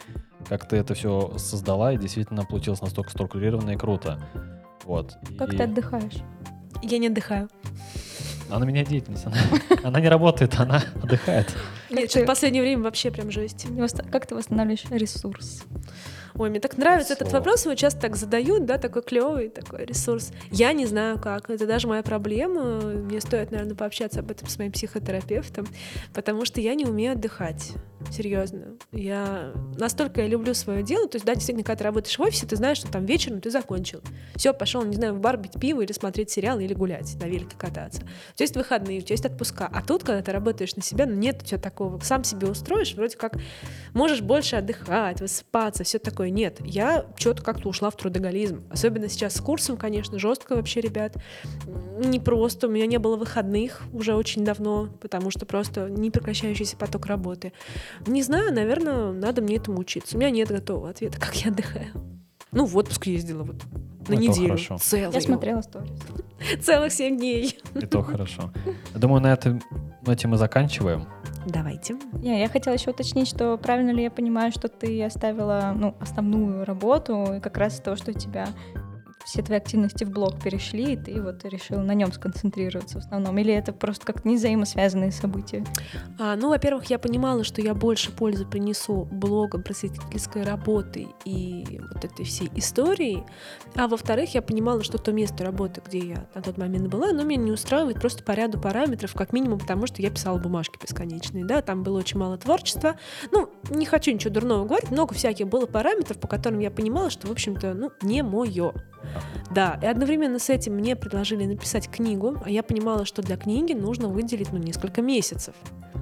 как 0.48 0.68
ты 0.68 0.76
это 0.76 0.94
все 0.94 1.32
создала, 1.38 1.92
и 1.92 1.96
действительно 1.98 2.44
получилось 2.44 2.82
настолько 2.82 3.10
структурированно 3.10 3.70
и 3.70 3.76
круто. 3.76 4.20
Вот. 4.84 5.16
Как 5.38 5.54
И 5.54 5.56
ты 5.56 5.62
отдыхаешь? 5.62 6.16
Я 6.82 6.98
не 6.98 7.06
отдыхаю. 7.06 7.48
Она 8.50 8.66
меняет 8.66 8.88
деятельность, 8.88 9.24
она, 9.24 9.36
она 9.84 10.00
не 10.00 10.08
работает, 10.08 10.60
она 10.60 10.82
отдыхает. 11.02 11.50
Нет, 11.90 12.10
ты- 12.12 12.24
в 12.24 12.26
последнее 12.26 12.62
время 12.62 12.82
вообще 12.82 13.10
прям 13.10 13.30
жесть. 13.30 13.66
Как 14.12 14.26
ты 14.26 14.34
восстанавливаешь 14.34 14.84
ресурс? 14.90 15.62
Ой, 16.36 16.50
мне 16.50 16.58
так 16.58 16.76
нравится 16.76 17.12
этот 17.12 17.28
Слово. 17.28 17.40
вопрос, 17.40 17.64
его 17.64 17.74
часто 17.76 18.00
так 18.00 18.16
задают, 18.16 18.64
да, 18.64 18.76
такой 18.78 19.02
клевый 19.02 19.50
такой 19.50 19.84
ресурс. 19.84 20.32
Я 20.50 20.72
не 20.72 20.84
знаю 20.84 21.18
как, 21.20 21.48
это 21.48 21.66
даже 21.66 21.86
моя 21.86 22.02
проблема. 22.02 22.80
Мне 22.80 23.20
стоит, 23.20 23.52
наверное, 23.52 23.76
пообщаться 23.76 24.20
об 24.20 24.30
этом 24.30 24.48
с 24.48 24.58
моим 24.58 24.72
психотерапевтом, 24.72 25.66
потому 26.12 26.44
что 26.44 26.60
я 26.60 26.74
не 26.74 26.86
умею 26.86 27.12
отдыхать. 27.12 27.72
Серьезно. 28.10 28.76
Я 28.92 29.52
настолько 29.76 30.20
я 30.22 30.28
люблю 30.28 30.54
свое 30.54 30.82
дело. 30.82 31.08
То 31.08 31.16
есть, 31.16 31.26
да, 31.26 31.34
действительно, 31.34 31.64
когда 31.64 31.78
ты 31.78 31.84
работаешь 31.84 32.18
в 32.18 32.22
офисе, 32.22 32.46
ты 32.46 32.56
знаешь, 32.56 32.78
что 32.78 32.90
там 32.90 33.04
вечером 33.06 33.40
ты 33.40 33.50
закончил. 33.50 34.00
Все, 34.36 34.52
пошел, 34.52 34.82
не 34.84 34.96
знаю, 34.96 35.14
в 35.14 35.20
бар 35.20 35.38
пить 35.38 35.58
пиво 35.60 35.80
или 35.80 35.92
смотреть 35.92 36.30
сериал, 36.30 36.58
или 36.58 36.74
гулять, 36.74 37.16
на 37.20 37.26
велике 37.26 37.56
кататься. 37.56 38.02
У 38.02 38.36
тебя 38.36 38.44
есть 38.44 38.56
выходные, 38.56 38.98
у 38.98 39.02
тебя 39.02 39.14
есть 39.14 39.26
отпуска. 39.26 39.68
А 39.72 39.82
тут, 39.82 40.04
когда 40.04 40.22
ты 40.22 40.32
работаешь 40.32 40.76
на 40.76 40.82
себя, 40.82 41.06
ну 41.06 41.14
нет 41.14 41.42
у 41.42 41.44
тебя 41.44 41.58
такого. 41.58 41.98
Сам 42.00 42.24
себе 42.24 42.46
устроишь, 42.46 42.94
вроде 42.94 43.16
как 43.16 43.34
можешь 43.94 44.20
больше 44.20 44.56
отдыхать, 44.56 45.20
высыпаться, 45.20 45.84
все 45.84 45.98
такое. 45.98 46.30
Нет, 46.30 46.58
я 46.60 47.06
что-то 47.16 47.42
как-то 47.42 47.68
ушла 47.68 47.90
в 47.90 47.96
трудоголизм. 47.96 48.64
Особенно 48.70 49.08
сейчас 49.08 49.34
с 49.34 49.40
курсом, 49.40 49.76
конечно, 49.76 50.18
жестко 50.18 50.56
вообще, 50.56 50.80
ребят. 50.80 51.16
Не 51.98 52.20
просто, 52.20 52.68
у 52.68 52.70
меня 52.70 52.86
не 52.86 52.98
было 52.98 53.16
выходных 53.16 53.82
уже 53.92 54.14
очень 54.14 54.44
давно, 54.44 54.88
потому 55.00 55.30
что 55.30 55.46
просто 55.46 55.88
непрекращающийся 55.88 56.76
поток 56.76 57.06
работы. 57.06 57.52
Не 58.06 58.22
знаю, 58.22 58.52
наверное, 58.52 59.12
надо 59.12 59.42
мне 59.42 59.56
этому 59.56 59.78
учиться. 59.78 60.16
У 60.16 60.20
меня 60.20 60.30
нет 60.30 60.48
готового 60.48 60.90
ответа, 60.90 61.20
как 61.20 61.34
я 61.36 61.50
отдыхаю. 61.50 61.92
Ну, 62.52 62.66
в 62.66 62.76
отпуск 62.76 63.06
ездила 63.06 63.42
вот 63.42 63.56
на 64.08 64.14
Это 64.14 64.22
неделю. 64.22 64.48
хорошо. 64.48 64.78
Целую. 64.78 65.12
Я 65.12 65.20
смотрела 65.20 65.60
сторис. 65.62 65.98
Целых 66.62 66.92
семь 66.92 67.16
дней. 67.16 67.58
И 67.74 67.86
то 67.86 68.02
хорошо. 68.02 68.52
Я 68.94 69.00
думаю, 69.00 69.20
на 69.20 69.32
этом 69.32 69.62
ноте 70.02 70.28
мы 70.28 70.36
заканчиваем. 70.36 71.06
Давайте. 71.46 71.96
Не, 72.14 72.40
я 72.40 72.48
хотела 72.48 72.74
еще 72.74 72.90
уточнить, 72.90 73.28
что 73.28 73.58
правильно 73.58 73.90
ли 73.90 74.02
я 74.02 74.10
понимаю, 74.10 74.52
что 74.52 74.68
ты 74.68 75.02
оставила 75.02 75.74
ну, 75.76 75.94
основную 76.00 76.64
работу, 76.64 77.34
и 77.36 77.40
как 77.40 77.56
раз 77.58 77.80
то, 77.80 77.96
что 77.96 78.12
у 78.12 78.14
тебя 78.14 78.48
все 79.24 79.42
твои 79.42 79.58
активности 79.58 80.04
в 80.04 80.10
блог 80.10 80.42
перешли, 80.42 80.92
и 80.92 80.96
ты 80.96 81.20
вот 81.20 81.44
решил 81.44 81.80
на 81.80 81.94
нем 81.94 82.12
сконцентрироваться 82.12 83.00
в 83.00 83.04
основном? 83.04 83.38
Или 83.38 83.54
это 83.54 83.72
просто 83.72 84.06
как 84.06 84.24
не 84.24 84.36
взаимосвязанные 84.36 85.12
события? 85.12 85.64
А, 86.18 86.36
ну, 86.36 86.50
во-первых, 86.50 86.86
я 86.90 86.98
понимала, 86.98 87.44
что 87.44 87.60
я 87.60 87.74
больше 87.74 88.12
пользы 88.12 88.44
принесу 88.44 89.08
блогом, 89.10 89.62
просветительской 89.62 90.42
работой 90.42 91.08
и 91.24 91.80
вот 91.92 92.04
этой 92.04 92.24
всей 92.24 92.50
историей. 92.54 93.24
А 93.74 93.88
во-вторых, 93.88 94.34
я 94.34 94.42
понимала, 94.42 94.82
что 94.82 94.98
то 94.98 95.12
место 95.12 95.44
работы, 95.44 95.82
где 95.86 95.98
я 95.98 96.26
на 96.34 96.42
тот 96.42 96.58
момент 96.58 96.88
была, 96.88 97.10
оно 97.10 97.22
меня 97.22 97.42
не 97.42 97.52
устраивает 97.52 98.00
просто 98.00 98.22
по 98.22 98.32
ряду 98.32 98.60
параметров, 98.60 99.14
как 99.14 99.32
минимум 99.32 99.58
потому, 99.58 99.86
что 99.86 100.02
я 100.02 100.10
писала 100.10 100.38
бумажки 100.38 100.78
бесконечные, 100.80 101.44
да, 101.44 101.62
там 101.62 101.82
было 101.82 101.98
очень 101.98 102.18
мало 102.18 102.36
творчества. 102.36 102.96
Ну, 103.32 103.50
не 103.70 103.86
хочу 103.86 104.12
ничего 104.12 104.32
дурного 104.32 104.66
говорить, 104.66 104.90
много 104.90 105.14
всяких 105.14 105.48
было 105.48 105.66
параметров, 105.66 106.18
по 106.18 106.28
которым 106.28 106.58
я 106.60 106.70
понимала, 106.70 107.10
что, 107.10 107.26
в 107.26 107.30
общем-то, 107.30 107.74
ну, 107.74 107.92
не 108.02 108.22
мое. 108.22 108.72
Да, 109.50 109.78
и 109.82 109.86
одновременно 109.86 110.38
с 110.38 110.50
этим 110.50 110.74
мне 110.74 110.96
предложили 110.96 111.44
написать 111.44 111.88
книгу, 111.88 112.36
а 112.44 112.50
я 112.50 112.62
понимала, 112.62 113.04
что 113.04 113.22
для 113.22 113.36
книги 113.36 113.72
нужно 113.72 114.08
выделить, 114.08 114.52
ну, 114.52 114.58
несколько 114.58 115.02
месяцев. 115.02 115.54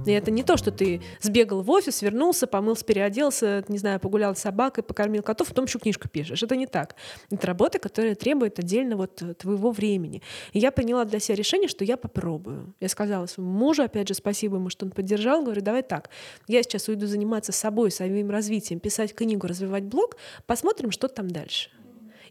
И 0.05 0.11
это 0.11 0.31
не 0.31 0.43
то, 0.43 0.57
что 0.57 0.71
ты 0.71 1.01
сбегал 1.21 1.61
в 1.61 1.69
офис, 1.69 2.01
вернулся, 2.01 2.47
помылся, 2.47 2.83
переоделся, 2.83 3.63
не 3.67 3.77
знаю, 3.77 3.99
погулял 3.99 4.35
с 4.35 4.39
собакой, 4.39 4.83
покормил 4.83 5.23
котов, 5.23 5.49
потом 5.49 5.65
еще 5.65 5.79
книжку 5.79 6.09
пишешь. 6.09 6.43
Это 6.43 6.55
не 6.55 6.67
так. 6.67 6.95
Это 7.31 7.47
работа, 7.47 7.79
которая 7.79 8.15
требует 8.15 8.59
отдельно 8.59 8.97
вот 8.97 9.21
э, 9.21 9.33
твоего 9.33 9.71
времени. 9.71 10.21
И 10.51 10.59
я 10.59 10.71
приняла 10.71 11.05
для 11.05 11.19
себя 11.19 11.35
решение, 11.35 11.69
что 11.69 11.85
я 11.85 11.97
попробую. 11.97 12.73
Я 12.79 12.89
сказала 12.89 13.25
своему 13.27 13.51
мужу, 13.51 13.83
опять 13.83 14.07
же, 14.07 14.13
спасибо 14.13 14.57
ему, 14.57 14.69
что 14.69 14.85
он 14.85 14.91
поддержал, 14.91 15.43
говорю, 15.43 15.61
давай 15.61 15.83
так, 15.83 16.09
я 16.47 16.61
сейчас 16.63 16.87
уйду 16.87 17.07
заниматься 17.07 17.51
собой, 17.51 17.91
своим 17.91 18.29
развитием, 18.29 18.79
писать 18.79 19.13
книгу, 19.15 19.47
развивать 19.47 19.83
блог, 19.83 20.17
посмотрим, 20.45 20.91
что 20.91 21.07
там 21.07 21.29
дальше. 21.29 21.69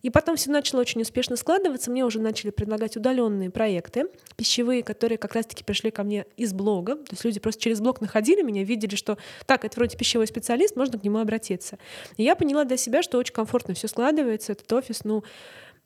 И 0.03 0.11
потом 0.11 0.37
все 0.37 0.51
начало 0.51 0.81
очень 0.81 1.01
успешно 1.03 1.37
складываться. 1.37 1.91
Мне 1.91 2.05
уже 2.05 2.21
начали 2.21 2.51
предлагать 2.51 2.97
удаленные 2.97 3.51
проекты, 3.51 4.07
пищевые, 4.37 4.83
которые 4.83 5.19
как 5.19 5.35
раз-таки 5.35 5.65
пришли 5.65 5.91
ко 5.91 6.03
мне 6.03 6.27
из 6.37 6.53
блога. 6.53 6.97
То 6.97 7.13
есть 7.13 7.25
люди 7.25 7.41
просто 7.41 7.63
через 7.63 7.81
блог 7.81 8.01
находили 8.01 8.43
меня, 8.43 8.65
видели, 8.65 8.97
что 8.97 9.17
так, 9.47 9.65
это 9.65 9.77
вроде 9.77 9.97
пищевой 9.97 10.27
специалист, 10.27 10.77
можно 10.77 10.99
к 10.99 11.05
нему 11.05 11.19
обратиться. 11.19 11.79
И 12.17 12.25
я 12.25 12.37
поняла 12.37 12.65
для 12.65 12.77
себя, 12.77 13.03
что 13.03 13.19
очень 13.19 13.35
комфортно 13.35 13.75
все 13.75 13.89
складывается, 13.89 14.53
этот 14.53 14.71
офис, 14.73 15.05
ну, 15.05 15.23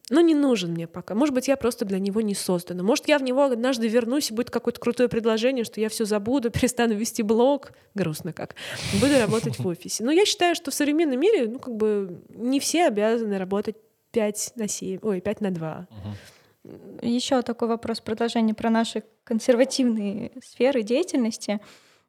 ну, 0.09 0.21
не 0.21 0.37
нужен 0.37 0.71
мне 0.71 0.87
пока. 0.87 1.17
Может 1.17 1.35
быть, 1.35 1.49
я 1.49 1.57
просто 1.57 1.85
для 1.85 1.99
него 1.99 2.21
не 2.21 2.35
создана. 2.35 2.85
Может, 2.85 3.09
я 3.09 3.19
в 3.19 3.23
него 3.23 3.43
однажды 3.43 3.89
вернусь, 3.89 4.31
и 4.31 4.35
будет 4.35 4.51
какое-то 4.51 4.79
крутое 4.81 5.09
предложение, 5.09 5.65
что 5.65 5.81
я 5.81 5.89
все 5.89 6.05
забуду, 6.05 6.51
перестану 6.53 6.95
вести 6.95 7.23
блог. 7.23 7.73
Грустно 7.95 8.33
как. 8.33 8.55
Буду 9.01 9.19
работать 9.19 9.59
в 9.59 9.67
офисе. 9.67 10.05
Но 10.05 10.13
я 10.13 10.25
считаю, 10.25 10.55
что 10.55 10.71
в 10.71 10.75
современном 10.75 11.19
мире, 11.19 11.49
ну, 11.49 11.59
как 11.59 11.75
бы, 11.75 12.21
не 12.29 12.61
все 12.61 12.87
обязаны 12.87 13.37
работать 13.37 13.77
5 14.17 14.53
на 14.57 14.67
7, 14.67 15.01
ой, 15.03 15.21
5 15.21 15.41
на 15.43 15.51
2. 15.51 15.87
Еще 17.03 17.43
такой 17.43 17.69
вопрос, 17.69 18.01
продолжение 18.01 18.55
про 18.55 18.71
наши 18.71 19.03
консервативные 19.25 20.33
сферы 20.43 20.83
деятельности. 20.83 21.61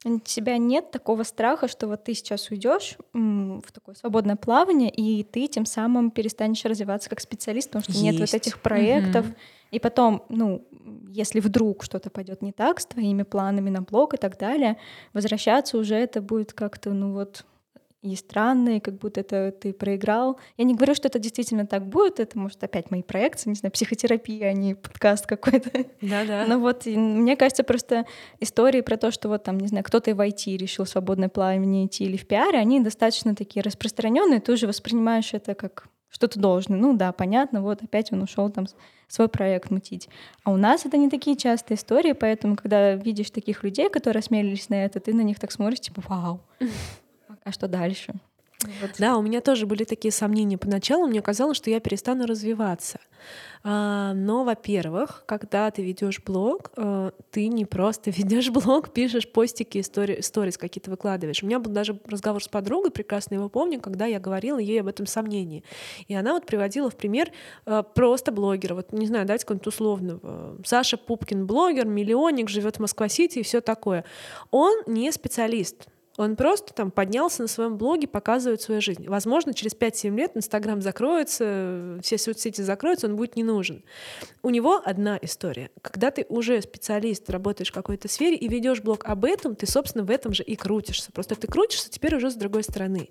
У 0.06 0.20
тебя 0.20 0.58
нет 0.58 0.90
такого 0.90 1.24
страха, 1.24 1.68
что 1.68 1.88
вот 1.88 2.06
ты 2.06 2.14
сейчас 2.14 2.50
уйдешь 2.50 2.96
в 3.14 3.72
такое 3.74 3.96
свободное 3.96 4.38
плавание, 4.38 4.90
и 4.90 5.22
ты 5.24 5.48
тем 5.48 5.66
самым 5.66 6.12
перестанешь 6.12 6.64
развиваться 6.64 7.10
как 7.10 7.20
специалист, 7.20 7.70
потому 7.70 7.84
что 7.84 8.02
нет 8.02 8.14
вот 8.14 8.22
Есть. 8.22 8.36
этих 8.36 8.62
проектов. 8.62 9.26
Мгм. 9.26 9.36
И 9.72 9.80
потом, 9.80 10.24
ну, 10.30 10.66
если 11.10 11.42
вдруг 11.42 11.84
что-то 11.84 12.10
пойдет 12.10 12.42
не 12.42 12.54
так 12.54 12.80
с 12.80 12.86
твоими 12.86 13.24
планами 13.24 13.70
на 13.70 13.82
блог 13.82 14.14
и 14.14 14.18
так 14.18 14.38
далее, 14.38 14.78
возвращаться 15.12 15.78
уже 15.78 15.96
это 15.96 16.22
будет 16.22 16.54
как-то, 16.54 16.92
ну 16.92 17.12
вот, 17.12 17.44
и 18.14 18.18
странно, 18.18 18.78
и 18.78 18.80
как 18.80 18.98
будто 18.98 19.22
это 19.22 19.52
ты 19.52 19.74
проиграл. 19.74 20.40
Я 20.58 20.66
не 20.66 20.76
говорю, 20.76 20.96
что 20.96 21.08
это 21.08 21.20
действительно 21.20 21.66
так 21.66 21.88
будет, 21.88 22.20
это 22.20 22.38
может 22.38 22.64
опять 22.64 22.92
мои 22.92 23.04
проекции, 23.04 23.50
не 23.50 23.56
знаю, 23.56 23.72
психотерапия, 23.72 24.50
а 24.50 24.54
не 24.54 24.76
подкаст 24.76 25.26
какой-то. 25.26 25.86
Да-да. 26.02 26.46
Ну 26.48 26.60
вот, 26.60 26.86
мне 26.86 27.36
кажется, 27.36 27.64
просто 27.64 28.06
истории 28.40 28.82
про 28.82 28.98
то, 28.98 29.12
что 29.12 29.30
вот 29.30 29.44
там, 29.44 29.58
не 29.60 29.68
знаю, 29.68 29.84
кто-то 29.84 30.14
в 30.14 30.20
IT 30.20 30.58
решил 30.58 30.86
в 30.86 30.90
свободное 30.90 31.30
плавание 31.30 31.86
идти 31.86 32.06
или 32.06 32.18
в 32.18 32.28
пиаре, 32.28 32.58
они 32.60 32.80
достаточно 32.80 33.36
такие 33.36 33.64
распространенные, 33.64 34.40
ты 34.40 34.54
уже 34.54 34.68
воспринимаешь 34.68 35.34
это 35.34 35.56
как 35.56 35.88
что-то 36.10 36.40
должное. 36.40 36.80
Ну 36.80 36.96
да, 36.96 37.12
понятно, 37.12 37.62
вот 37.62 37.84
опять 37.84 38.12
он 38.12 38.22
ушел 38.24 38.50
там 38.50 38.66
свой 39.08 39.28
проект 39.28 39.72
мутить. 39.72 40.10
А 40.44 40.52
у 40.52 40.58
нас 40.58 40.86
это 40.86 40.98
не 40.98 41.10
такие 41.10 41.38
частые 41.38 41.78
истории, 41.78 42.14
поэтому, 42.14 42.56
когда 42.56 42.96
видишь 42.96 43.30
таких 43.30 43.64
людей, 43.64 43.90
которые 43.90 44.20
осмелились 44.20 44.70
на 44.70 44.86
это, 44.86 45.00
ты 45.00 45.14
на 45.14 45.22
них 45.22 45.40
так 45.40 45.52
смотришь, 45.52 45.82
типа, 45.82 46.02
вау, 46.08 46.42
а 47.48 47.52
что 47.54 47.68
дальше? 47.68 48.14
Вот. 48.82 48.92
Да, 48.98 49.18
у 49.18 49.22
меня 49.22 49.40
тоже 49.40 49.68
были 49.68 49.84
такие 49.84 50.12
сомнения 50.12 50.58
поначалу. 50.58 51.08
Мне 51.08 51.22
казалось, 51.22 51.58
что 51.58 51.70
я 51.70 51.80
перестану 51.80 52.26
развиваться. 52.26 53.00
А, 53.64 54.14
но, 54.14 54.44
во-первых, 54.44 55.24
когда 55.28 55.70
ты 55.70 55.84
ведешь 55.84 56.22
блог, 56.26 56.72
э, 56.76 57.12
ты 57.32 57.48
не 57.48 57.66
просто 57.66 58.10
ведешь 58.16 58.50
блог, 58.50 58.92
пишешь 58.92 59.32
постики, 59.32 59.78
истори- 59.78 60.22
сторис 60.22 60.58
какие-то 60.58 60.90
выкладываешь. 60.90 61.44
У 61.44 61.46
меня 61.46 61.60
был 61.60 61.72
даже 61.72 62.00
разговор 62.08 62.44
с 62.44 62.48
подругой, 62.48 62.90
прекрасно 62.90 63.36
его 63.36 63.48
помню, 63.48 63.80
когда 63.80 64.08
я 64.08 64.20
говорила 64.20 64.58
ей 64.58 64.82
об 64.82 64.88
этом 64.88 65.06
сомнении. 65.06 65.64
И 66.08 66.16
она 66.16 66.34
вот 66.34 66.48
приводила 66.48 66.90
в 66.90 66.98
пример 66.98 67.32
э, 67.66 67.84
просто 67.94 68.32
блогера. 68.32 68.74
Вот, 68.74 68.92
не 68.92 69.06
знаю, 69.06 69.26
дать 69.28 69.42
какого-нибудь 69.42 69.68
условного. 69.68 70.58
Саша 70.66 70.98
Пупкин 70.98 71.46
блогер, 71.46 71.86
миллионник, 71.86 72.50
живет 72.50 72.78
в 72.78 72.80
Москва-Сити 72.80 73.40
и 73.40 73.44
все 73.44 73.62
такое. 73.62 74.04
Он 74.50 74.82
не 74.88 75.12
специалист 75.12 75.88
он 76.18 76.36
просто 76.36 76.74
там 76.74 76.90
поднялся 76.90 77.44
на 77.44 77.48
своем 77.48 77.78
блоге, 77.78 78.08
показывает 78.08 78.62
свою 78.62 78.82
жизнь. 78.82 79.08
Возможно, 79.08 79.54
через 79.54 79.76
5-7 79.76 80.16
лет 80.16 80.32
Инстаграм 80.36 80.82
закроется, 80.82 82.00
все 82.02 82.18
соцсети 82.18 82.62
закроются, 82.62 83.08
он 83.08 83.16
будет 83.16 83.36
не 83.36 83.44
нужен. 83.44 83.84
У 84.42 84.50
него 84.50 84.82
одна 84.84 85.20
история. 85.22 85.70
Когда 85.82 86.10
ты 86.10 86.26
уже 86.28 86.60
специалист, 86.62 87.30
работаешь 87.30 87.70
в 87.70 87.74
какой-то 87.74 88.08
сфере 88.08 88.36
и 88.36 88.48
ведешь 88.48 88.82
блог 88.82 89.06
об 89.06 89.26
этом, 89.26 89.56
ты, 89.56 89.68
собственно, 89.68 90.04
в 90.04 90.10
этом 90.10 90.34
же 90.34 90.42
и 90.42 90.56
крутишься. 90.56 91.12
Просто 91.12 91.36
ты 91.36 91.48
крутишься 91.48 91.92
теперь 91.92 92.16
уже 92.16 92.32
с 92.32 92.36
другой 92.36 92.64
стороны. 92.64 93.10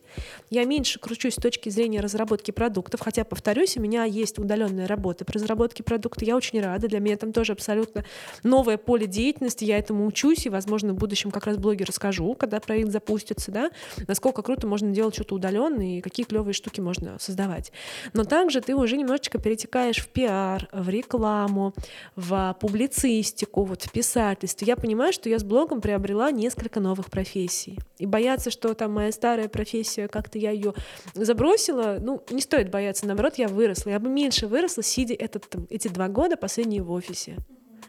Я 0.51 0.65
меньше 0.65 0.99
кручусь 0.99 1.35
с 1.35 1.41
точки 1.41 1.69
зрения 1.69 2.01
разработки 2.01 2.51
продуктов, 2.51 3.01
хотя, 3.01 3.25
повторюсь, 3.25 3.77
у 3.77 3.81
меня 3.81 4.05
есть 4.05 4.39
удаленная 4.39 4.89
работа 4.89 5.25
по 5.25 5.33
разработке 5.33 5.85
продукта. 5.85 6.25
Я 6.25 6.37
очень 6.37 6.61
рада. 6.61 6.89
Для 6.89 6.99
меня 6.99 7.17
там 7.17 7.33
тоже 7.33 7.53
абсолютно 7.53 8.05
новое 8.43 8.79
поле 8.79 9.07
деятельности. 9.07 9.65
Я 9.65 9.79
этому 9.79 10.07
учусь, 10.07 10.47
и, 10.47 10.49
возможно, 10.49 10.93
в 10.93 10.97
будущем 10.97 11.31
как 11.31 11.47
раз 11.47 11.57
блоге 11.57 11.85
расскажу, 11.85 12.35
когда 12.35 12.59
проект 12.59 12.96
запустится, 12.97 13.53
да, 13.53 13.71
насколько 14.07 14.43
круто 14.43 14.67
можно 14.67 14.91
делать 14.91 15.15
что-то 15.15 15.35
удаленно 15.35 15.97
и 15.97 16.01
какие 16.01 16.25
клевые 16.25 16.55
штуки 16.55 16.81
можно 16.81 17.19
создавать. 17.19 17.73
Но 18.15 18.25
также 18.25 18.63
ты 18.63 18.75
уже 18.75 18.97
немножечко 18.97 19.39
перетекаешь 19.39 19.99
в 19.99 20.09
пиар, 20.09 20.67
в 20.73 20.89
рекламу, 20.89 21.75
в 22.17 22.57
публицистику, 22.59 23.65
вот 23.65 23.83
в 23.83 23.93
писательство. 23.93 24.65
Я 24.65 24.77
понимаю, 24.77 25.13
что 25.13 25.29
я 25.29 25.39
с 25.39 25.45
блогом 25.45 25.81
приобрела 25.81 26.31
несколько 26.31 26.81
новых 26.81 27.11
профессий. 27.11 27.79
И 27.99 28.07
бояться, 28.07 28.51
что 28.51 28.73
там 28.75 28.93
моя 28.93 29.13
старая 29.13 29.49
профессия, 29.49 30.09
как-то 30.09 30.39
я 30.39 30.51
ее 30.51 30.73
забросила, 31.15 31.99
ну, 32.01 32.23
не 32.31 32.41
стоит 32.41 32.71
бояться, 32.71 33.07
наоборот, 33.07 33.35
я 33.37 33.49
выросла. 33.49 33.91
Я 33.91 34.01
бы 34.01 34.09
меньше 34.09 34.47
выросла, 34.47 34.83
сидя 34.83 35.15
этот, 35.15 35.49
там, 35.51 35.67
эти 35.69 35.89
два 35.89 36.09
года 36.09 36.37
последние 36.37 36.83
в 36.83 36.91
офисе 36.91 37.37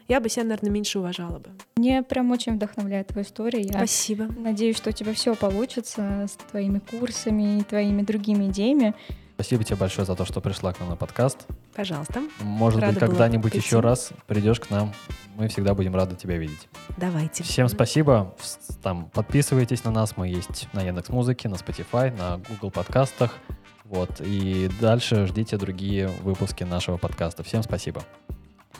я 0.08 0.20
бы 0.20 0.28
себя, 0.28 0.44
наверное, 0.44 0.70
меньше 0.70 0.98
уважала 0.98 1.38
бы. 1.38 1.50
Мне 1.76 2.02
прям 2.02 2.30
очень 2.30 2.54
вдохновляет 2.54 3.08
твоя 3.08 3.24
история. 3.24 3.60
Я 3.60 3.72
Спасибо. 3.72 4.24
надеюсь, 4.24 4.76
что 4.76 4.90
у 4.90 4.92
тебя 4.92 5.12
все 5.12 5.34
получится 5.34 6.26
с 6.26 6.32
твоими 6.50 6.78
курсами 6.78 7.58
и 7.58 7.62
твоими 7.62 8.02
другими 8.02 8.46
идеями. 8.48 8.94
Спасибо 9.34 9.62
тебе 9.62 9.76
большое 9.76 10.04
за 10.04 10.16
то, 10.16 10.24
что 10.24 10.40
пришла 10.40 10.72
к 10.72 10.80
нам 10.80 10.88
на 10.88 10.96
подкаст. 10.96 11.46
Пожалуйста. 11.74 12.22
Может 12.40 12.80
Рада 12.80 12.94
быть, 12.94 13.00
когда-нибудь 13.00 13.52
прийти. 13.52 13.64
еще 13.64 13.78
раз 13.78 14.10
придешь 14.26 14.58
к 14.58 14.70
нам. 14.70 14.92
Мы 15.36 15.46
всегда 15.46 15.74
будем 15.74 15.94
рады 15.94 16.16
тебя 16.16 16.38
видеть. 16.38 16.68
Давайте. 16.96 17.44
Всем 17.44 17.68
спасибо. 17.68 18.34
Там 18.82 19.10
подписывайтесь 19.10 19.84
на 19.84 19.92
нас. 19.92 20.16
Мы 20.16 20.26
есть 20.26 20.68
на 20.72 20.82
Яндекс 20.82 21.10
Музыке, 21.10 21.48
на 21.48 21.54
Spotify, 21.54 22.16
на 22.18 22.38
Google 22.48 22.72
подкастах. 22.72 23.36
Вот. 23.84 24.20
И 24.20 24.68
дальше 24.80 25.26
ждите 25.26 25.56
другие 25.56 26.08
выпуски 26.22 26.64
нашего 26.64 26.96
подкаста. 26.96 27.44
Всем 27.44 27.62
спасибо. 27.62 28.02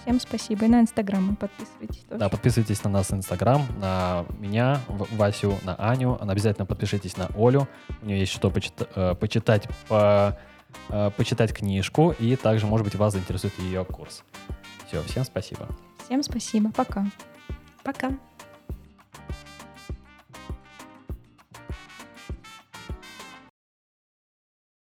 Всем 0.03 0.21
спасибо. 0.21 0.65
И 0.65 0.69
на 0.69 0.81
Инстаграм 0.81 1.23
мы 1.25 1.37
подписывайтесь 1.37 2.05
тоже. 2.09 2.19
Да, 2.19 2.29
подписывайтесь 2.29 2.83
на 2.85 2.91
нас 2.91 3.11
в 3.11 3.15
Инстаграм, 3.15 3.67
на 3.79 4.25
меня, 4.39 4.81
Васю, 4.89 5.59
на 5.65 5.75
Аню. 5.75 6.19
Обязательно 6.21 6.67
подпишитесь 6.67 7.17
на 7.17 7.27
Олю. 7.37 7.69
У 8.03 8.07
нее 8.07 8.21
есть 8.21 8.33
что 8.33 8.51
почита- 8.51 8.89
э, 8.95 9.15
почитать, 9.15 9.69
по, 9.89 10.39
э, 10.89 11.11
почитать 11.17 11.53
книжку. 11.53 12.15
И 12.19 12.37
также, 12.37 12.67
может 12.67 12.85
быть, 12.87 12.95
вас 12.95 13.13
заинтересует 13.13 13.59
ее 13.59 13.85
курс. 13.85 14.25
Все, 14.87 15.03
всем 15.03 15.25
спасибо. 15.25 15.69
Всем 16.07 16.23
спасибо. 16.23 16.71
Пока. 16.73 17.07
Пока. 17.85 18.13